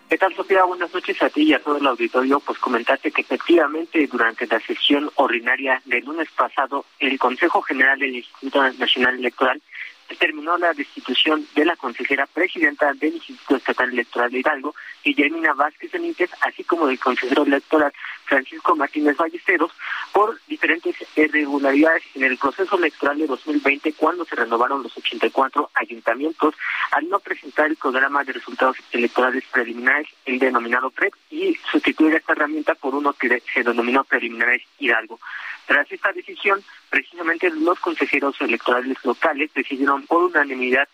¿Qué 0.08 0.18
tal, 0.18 0.34
Sofía? 0.34 0.64
Buenas 0.64 0.92
noches 0.92 1.20
a 1.22 1.30
ti 1.30 1.44
y 1.44 1.54
a 1.54 1.62
todo 1.62 1.78
el 1.78 1.86
auditorio. 1.86 2.38
Pues 2.38 2.58
comentaste 2.58 3.10
que 3.10 3.22
efectivamente 3.22 4.06
durante 4.06 4.46
la 4.46 4.60
sesión 4.60 5.10
ordinaria 5.14 5.80
del 5.86 6.04
lunes 6.04 6.28
pasado, 6.36 6.84
el 6.98 7.18
Consejo 7.18 7.62
General 7.62 7.98
del 7.98 8.16
Instituto 8.16 8.62
Nacional 8.74 9.18
Electoral 9.18 9.62
determinó 10.08 10.56
la 10.58 10.72
destitución 10.72 11.46
de 11.54 11.64
la 11.64 11.76
consejera 11.76 12.26
presidenta 12.26 12.92
del 12.94 13.14
Instituto 13.14 13.56
Estatal 13.56 13.90
Electoral 13.90 14.30
de 14.30 14.38
Hidalgo, 14.40 14.74
Guillermina 15.04 15.54
Vázquez 15.54 15.92
Benítez, 15.92 16.30
así 16.40 16.64
como 16.64 16.86
del 16.86 16.98
consejero 16.98 17.44
electoral 17.44 17.92
Francisco 18.24 18.74
Martínez 18.76 19.16
Ballesteros, 19.16 19.72
por 20.12 20.40
diferentes 20.46 20.96
irregularidades 21.16 22.02
en 22.14 22.24
el 22.24 22.38
proceso 22.38 22.76
electoral 22.78 23.18
de 23.18 23.26
2020, 23.26 23.92
cuando 23.94 24.24
se 24.24 24.36
renovaron 24.36 24.82
los 24.82 24.96
84 24.96 25.70
ayuntamientos, 25.74 26.54
al 26.92 27.08
no 27.08 27.18
presentar 27.18 27.66
el 27.66 27.76
programa 27.76 28.24
de 28.24 28.32
resultados 28.32 28.76
electorales 28.92 29.44
preliminares, 29.52 30.08
el 30.24 30.38
denominado 30.38 30.90
PREP, 30.90 31.14
y 31.30 31.54
sustituir 31.70 32.14
esta 32.14 32.32
herramienta 32.32 32.74
por 32.74 32.94
uno 32.94 33.12
que 33.12 33.42
se 33.52 33.62
denominó 33.62 34.04
preliminares 34.04 34.62
Hidalgo. 34.78 35.18
Tras 35.66 35.90
esta 35.90 36.12
decisión, 36.12 36.62
precisamente 36.90 37.50
los 37.50 37.78
consejeros 37.80 38.40
electorales 38.40 38.96
locales 39.04 39.50
decidieron 39.54 40.06
por 40.06 40.24
unanimidad 40.24 40.88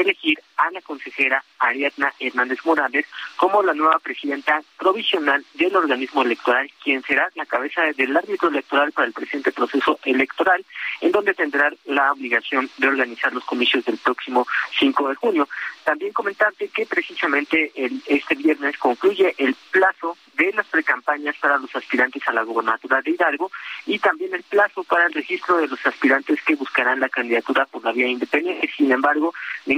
elegir 0.00 0.38
a 0.56 0.70
la 0.70 0.80
consejera 0.80 1.42
Ariadna 1.58 2.12
Hernández 2.18 2.58
Morales 2.64 3.06
como 3.36 3.62
la 3.62 3.74
nueva 3.74 3.98
presidenta 3.98 4.62
provisional 4.78 5.44
del 5.54 5.76
organismo 5.76 6.22
electoral, 6.22 6.70
quien 6.82 7.02
será 7.02 7.28
la 7.34 7.46
cabeza 7.46 7.82
del 7.96 8.16
árbitro 8.16 8.48
electoral 8.48 8.92
para 8.92 9.06
el 9.06 9.12
presente 9.12 9.52
proceso 9.52 9.98
electoral, 10.04 10.64
en 11.00 11.12
donde 11.12 11.34
tendrá 11.34 11.70
la 11.86 12.12
obligación 12.12 12.70
de 12.78 12.88
organizar 12.88 13.32
los 13.32 13.44
comicios 13.44 13.84
del 13.84 13.98
próximo 13.98 14.46
5 14.78 15.08
de 15.08 15.14
junio. 15.16 15.48
También 15.84 16.12
comentarte 16.12 16.68
que 16.68 16.86
precisamente 16.86 17.72
el, 17.74 18.02
este 18.06 18.34
viernes 18.34 18.76
concluye 18.78 19.34
el 19.38 19.54
plazo 19.70 20.16
de 20.36 20.52
las 20.52 20.66
precampañas 20.66 21.36
para 21.40 21.58
los 21.58 21.74
aspirantes 21.74 22.22
a 22.26 22.32
la 22.32 22.42
gobernatura 22.42 23.00
de 23.02 23.12
Hidalgo 23.12 23.50
y 23.86 23.98
también 23.98 24.34
el 24.34 24.42
plazo 24.42 24.84
para 24.84 25.06
el 25.06 25.12
registro 25.12 25.58
de 25.58 25.68
los 25.68 25.84
aspirantes 25.86 26.42
que 26.42 26.56
buscarán 26.56 27.00
la 27.00 27.08
candidatura 27.08 27.66
por 27.66 27.84
la 27.84 27.92
vía 27.92 28.08
independiente. 28.08 28.70
Sin 28.76 28.92
embargo, 28.92 29.32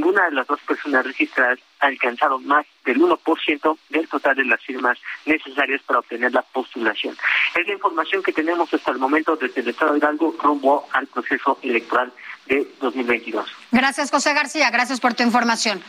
ninguna 0.09 0.28
de 0.28 0.36
las 0.36 0.46
dos 0.46 0.61
personas 0.61 1.04
registradas 1.04 1.59
ha 1.80 1.86
alcanzado 1.86 2.38
más 2.38 2.66
del 2.84 2.98
1% 2.98 3.78
del 3.90 4.09
total 4.09 4.36
de 4.36 4.44
las 4.44 4.61
firmas 4.62 4.98
necesarias 5.26 5.82
para 5.86 5.98
obtener 6.00 6.32
la 6.32 6.42
postulación. 6.42 7.16
Es 7.54 7.66
la 7.66 7.74
información 7.74 8.22
que 8.22 8.32
tenemos 8.32 8.72
hasta 8.72 8.90
el 8.90 8.98
momento 8.98 9.36
desde 9.36 9.61
el 9.61 9.68
Estado 9.68 9.92
de 9.92 9.98
Hidalgo 9.98 10.34
rumbo 10.40 10.88
al 10.92 11.06
proceso 11.09 11.59
electoral 11.62 12.12
de 12.46 12.66
2022. 12.80 13.46
Gracias, 13.70 14.11
José 14.11 14.32
García. 14.32 14.70
Gracias 14.70 14.98
por 14.98 15.14
tu 15.14 15.22
información. 15.22 15.82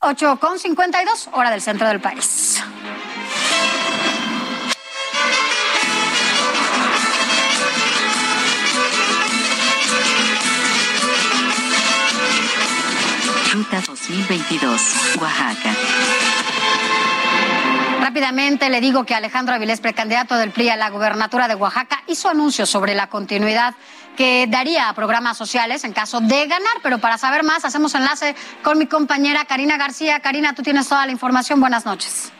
8 0.00 0.38
con 0.40 0.58
52, 0.58 1.28
hora 1.32 1.50
del 1.50 1.60
centro 1.60 1.86
del 1.88 2.00
país. 2.00 2.62
Ruta 13.76 13.92
2022, 13.92 15.16
Oaxaca. 15.20 15.70
Rápidamente 18.00 18.70
le 18.70 18.80
digo 18.80 19.04
que 19.04 19.14
Alejandro 19.14 19.54
Avilés, 19.54 19.80
precandidato 19.80 20.36
del 20.36 20.50
PRI 20.50 20.70
a 20.70 20.76
la 20.76 20.88
gubernatura 20.88 21.46
de 21.48 21.56
Oaxaca, 21.56 22.02
hizo 22.06 22.28
anuncios 22.30 22.70
sobre 22.70 22.94
la 22.94 23.08
continuidad 23.08 23.74
que 24.16 24.46
daría 24.48 24.88
a 24.88 24.94
programas 24.94 25.36
sociales 25.36 25.84
en 25.84 25.92
caso 25.92 26.20
de 26.20 26.46
ganar. 26.46 26.76
Pero 26.82 26.98
para 26.98 27.18
saber 27.18 27.42
más, 27.42 27.64
hacemos 27.66 27.94
enlace 27.94 28.34
con 28.62 28.78
mi 28.78 28.86
compañera 28.86 29.44
Karina 29.44 29.76
García. 29.76 30.20
Karina, 30.20 30.54
tú 30.54 30.62
tienes 30.62 30.88
toda 30.88 31.04
la 31.04 31.12
información. 31.12 31.60
Buenas 31.60 31.84
noches. 31.84 32.32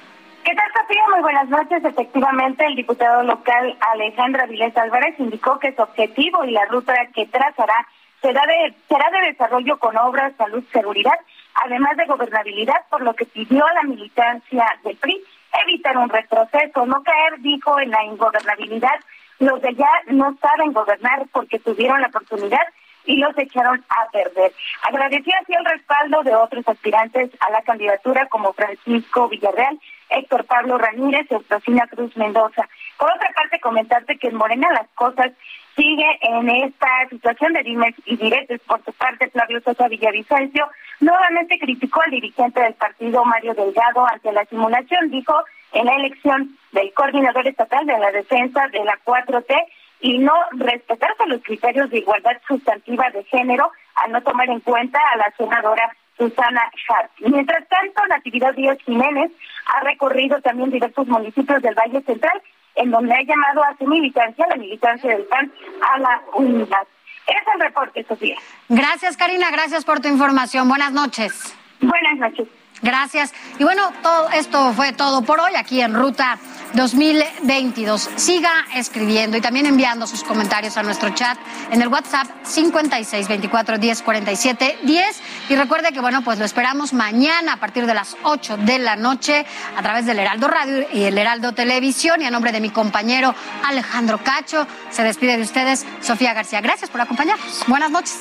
¿Qué 0.42 0.54
tal, 0.54 0.70
Sofía? 0.80 1.02
Muy 1.10 1.20
buenas 1.20 1.48
noches. 1.48 1.84
Efectivamente, 1.84 2.64
el 2.64 2.76
diputado 2.76 3.22
local 3.24 3.76
Alejandro 3.92 4.42
Avilés 4.42 4.74
Álvarez 4.76 5.16
indicó 5.18 5.58
que 5.58 5.74
su 5.74 5.82
objetivo 5.82 6.44
y 6.44 6.52
la 6.52 6.64
ruta 6.66 6.94
que 7.14 7.26
trazará 7.26 7.86
será 8.26 8.42
de, 8.44 8.74
será 8.88 9.08
de 9.10 9.28
desarrollo 9.28 9.78
con 9.78 9.96
obras, 9.96 10.32
salud, 10.36 10.64
seguridad, 10.72 11.14
además 11.54 11.96
de 11.96 12.06
gobernabilidad, 12.06 12.84
por 12.90 13.02
lo 13.02 13.14
que 13.14 13.24
pidió 13.24 13.64
a 13.64 13.74
la 13.74 13.82
militancia 13.84 14.66
del 14.82 14.96
PRI 14.96 15.22
evitar 15.64 15.96
un 15.96 16.08
retroceso, 16.08 16.86
no 16.86 17.02
caer, 17.04 17.38
dijo, 17.38 17.78
en 17.78 17.90
la 17.90 18.02
ingobernabilidad. 18.04 18.98
Los 19.38 19.62
de 19.62 19.68
allá 19.68 19.88
no 20.08 20.36
saben 20.40 20.72
gobernar 20.72 21.26
porque 21.32 21.60
tuvieron 21.60 22.00
la 22.00 22.08
oportunidad 22.08 22.66
y 23.04 23.16
los 23.16 23.38
echaron 23.38 23.84
a 23.88 24.10
perder. 24.10 24.52
Agradeció 24.82 25.32
así 25.40 25.52
el 25.52 25.64
respaldo 25.64 26.24
de 26.24 26.34
otros 26.34 26.66
aspirantes 26.66 27.30
a 27.38 27.50
la 27.52 27.62
candidatura 27.62 28.26
como 28.26 28.52
Francisco 28.54 29.28
Villarreal, 29.28 29.78
Héctor 30.10 30.46
Pablo 30.46 30.78
Ramírez 30.78 31.26
y 31.30 31.34
Eustacina 31.34 31.86
Cruz 31.86 32.16
Mendoza. 32.16 32.68
Por 32.98 33.08
otra 33.12 33.30
parte, 33.36 33.60
comentarte 33.60 34.18
que 34.18 34.28
en 34.28 34.36
Morena 34.36 34.68
las 34.72 34.88
cosas 34.94 35.30
sigue 35.76 36.18
en 36.22 36.48
esta 36.48 36.88
situación 37.10 37.52
de 37.52 37.62
dimes 37.62 37.94
y 38.06 38.16
diretes. 38.16 38.60
Por 38.62 38.82
su 38.84 38.92
parte, 38.92 39.30
Flavio 39.30 39.60
Sosa 39.60 39.88
Villavicencio 39.88 40.68
nuevamente 41.00 41.58
criticó 41.58 42.00
al 42.02 42.10
dirigente 42.10 42.60
del 42.60 42.74
partido, 42.74 43.24
Mario 43.24 43.54
Delgado, 43.54 44.06
ante 44.06 44.32
la 44.32 44.44
simulación, 44.46 45.10
dijo, 45.10 45.34
en 45.72 45.86
la 45.86 45.94
elección 45.96 46.56
del 46.72 46.92
coordinador 46.94 47.46
estatal 47.46 47.84
de 47.86 47.98
la 47.98 48.10
defensa 48.10 48.66
de 48.68 48.82
la 48.84 48.98
4T 49.04 49.54
y 50.00 50.18
no 50.18 50.32
respetarse 50.52 51.26
los 51.26 51.42
criterios 51.42 51.90
de 51.90 51.98
igualdad 51.98 52.40
sustantiva 52.48 53.10
de 53.10 53.24
género 53.24 53.70
al 53.96 54.12
no 54.12 54.22
tomar 54.22 54.48
en 54.48 54.60
cuenta 54.60 54.98
a 55.12 55.16
la 55.16 55.32
senadora 55.36 55.90
Susana 56.16 56.70
Hart. 56.88 57.10
Mientras 57.20 57.66
tanto, 57.68 58.06
Natividad 58.08 58.54
Díaz 58.54 58.78
Jiménez 58.84 59.30
ha 59.66 59.80
recorrido 59.80 60.40
también 60.40 60.70
diversos 60.70 61.06
municipios 61.06 61.60
del 61.62 61.74
Valle 61.74 62.00
Central 62.02 62.42
en 62.76 62.90
donde 62.90 63.14
ha 63.14 63.22
llamado 63.22 63.64
a 63.64 63.76
su 63.78 63.86
militancia, 63.86 64.46
la 64.48 64.56
militancia 64.56 65.10
del 65.10 65.24
PAN, 65.24 65.52
a 65.82 65.98
la 65.98 66.22
unidad. 66.34 66.86
Es 67.26 67.42
el 67.54 67.60
reporte, 67.60 68.04
Sofía. 68.08 68.36
Gracias, 68.68 69.16
Karina. 69.16 69.50
Gracias 69.50 69.84
por 69.84 70.00
tu 70.00 70.08
información. 70.08 70.68
Buenas 70.68 70.92
noches. 70.92 71.56
Buenas 71.80 72.18
noches. 72.18 72.46
Gracias. 72.82 73.32
Y 73.58 73.64
bueno, 73.64 73.90
todo 74.02 74.30
esto 74.30 74.72
fue 74.74 74.92
todo 74.92 75.22
por 75.22 75.40
hoy 75.40 75.52
aquí 75.56 75.80
en 75.80 75.94
Ruta 75.94 76.38
2022. 76.74 78.10
Siga 78.16 78.66
escribiendo 78.74 79.36
y 79.36 79.40
también 79.40 79.66
enviando 79.66 80.06
sus 80.06 80.22
comentarios 80.22 80.76
a 80.76 80.82
nuestro 80.82 81.10
chat 81.10 81.38
en 81.70 81.80
el 81.80 81.88
WhatsApp 81.88 82.26
56 82.42 83.28
24 83.28 83.78
10 83.78 84.02
47 84.02 84.78
10. 84.82 85.22
Y 85.48 85.56
recuerde 85.56 85.92
que, 85.92 86.00
bueno, 86.00 86.22
pues 86.22 86.38
lo 86.38 86.44
esperamos 86.44 86.92
mañana 86.92 87.54
a 87.54 87.56
partir 87.56 87.86
de 87.86 87.94
las 87.94 88.16
8 88.22 88.58
de 88.58 88.78
la 88.78 88.96
noche 88.96 89.46
a 89.76 89.82
través 89.82 90.04
del 90.04 90.18
Heraldo 90.18 90.48
Radio 90.48 90.86
y 90.92 91.04
el 91.04 91.16
Heraldo 91.16 91.52
Televisión. 91.52 92.20
Y 92.20 92.26
a 92.26 92.30
nombre 92.30 92.52
de 92.52 92.60
mi 92.60 92.70
compañero 92.70 93.34
Alejandro 93.64 94.22
Cacho, 94.22 94.66
se 94.90 95.02
despide 95.02 95.36
de 95.38 95.42
ustedes 95.42 95.86
Sofía 96.02 96.34
García. 96.34 96.60
Gracias 96.60 96.90
por 96.90 97.00
acompañarnos. 97.00 97.64
Buenas 97.66 97.90
noches. 97.90 98.20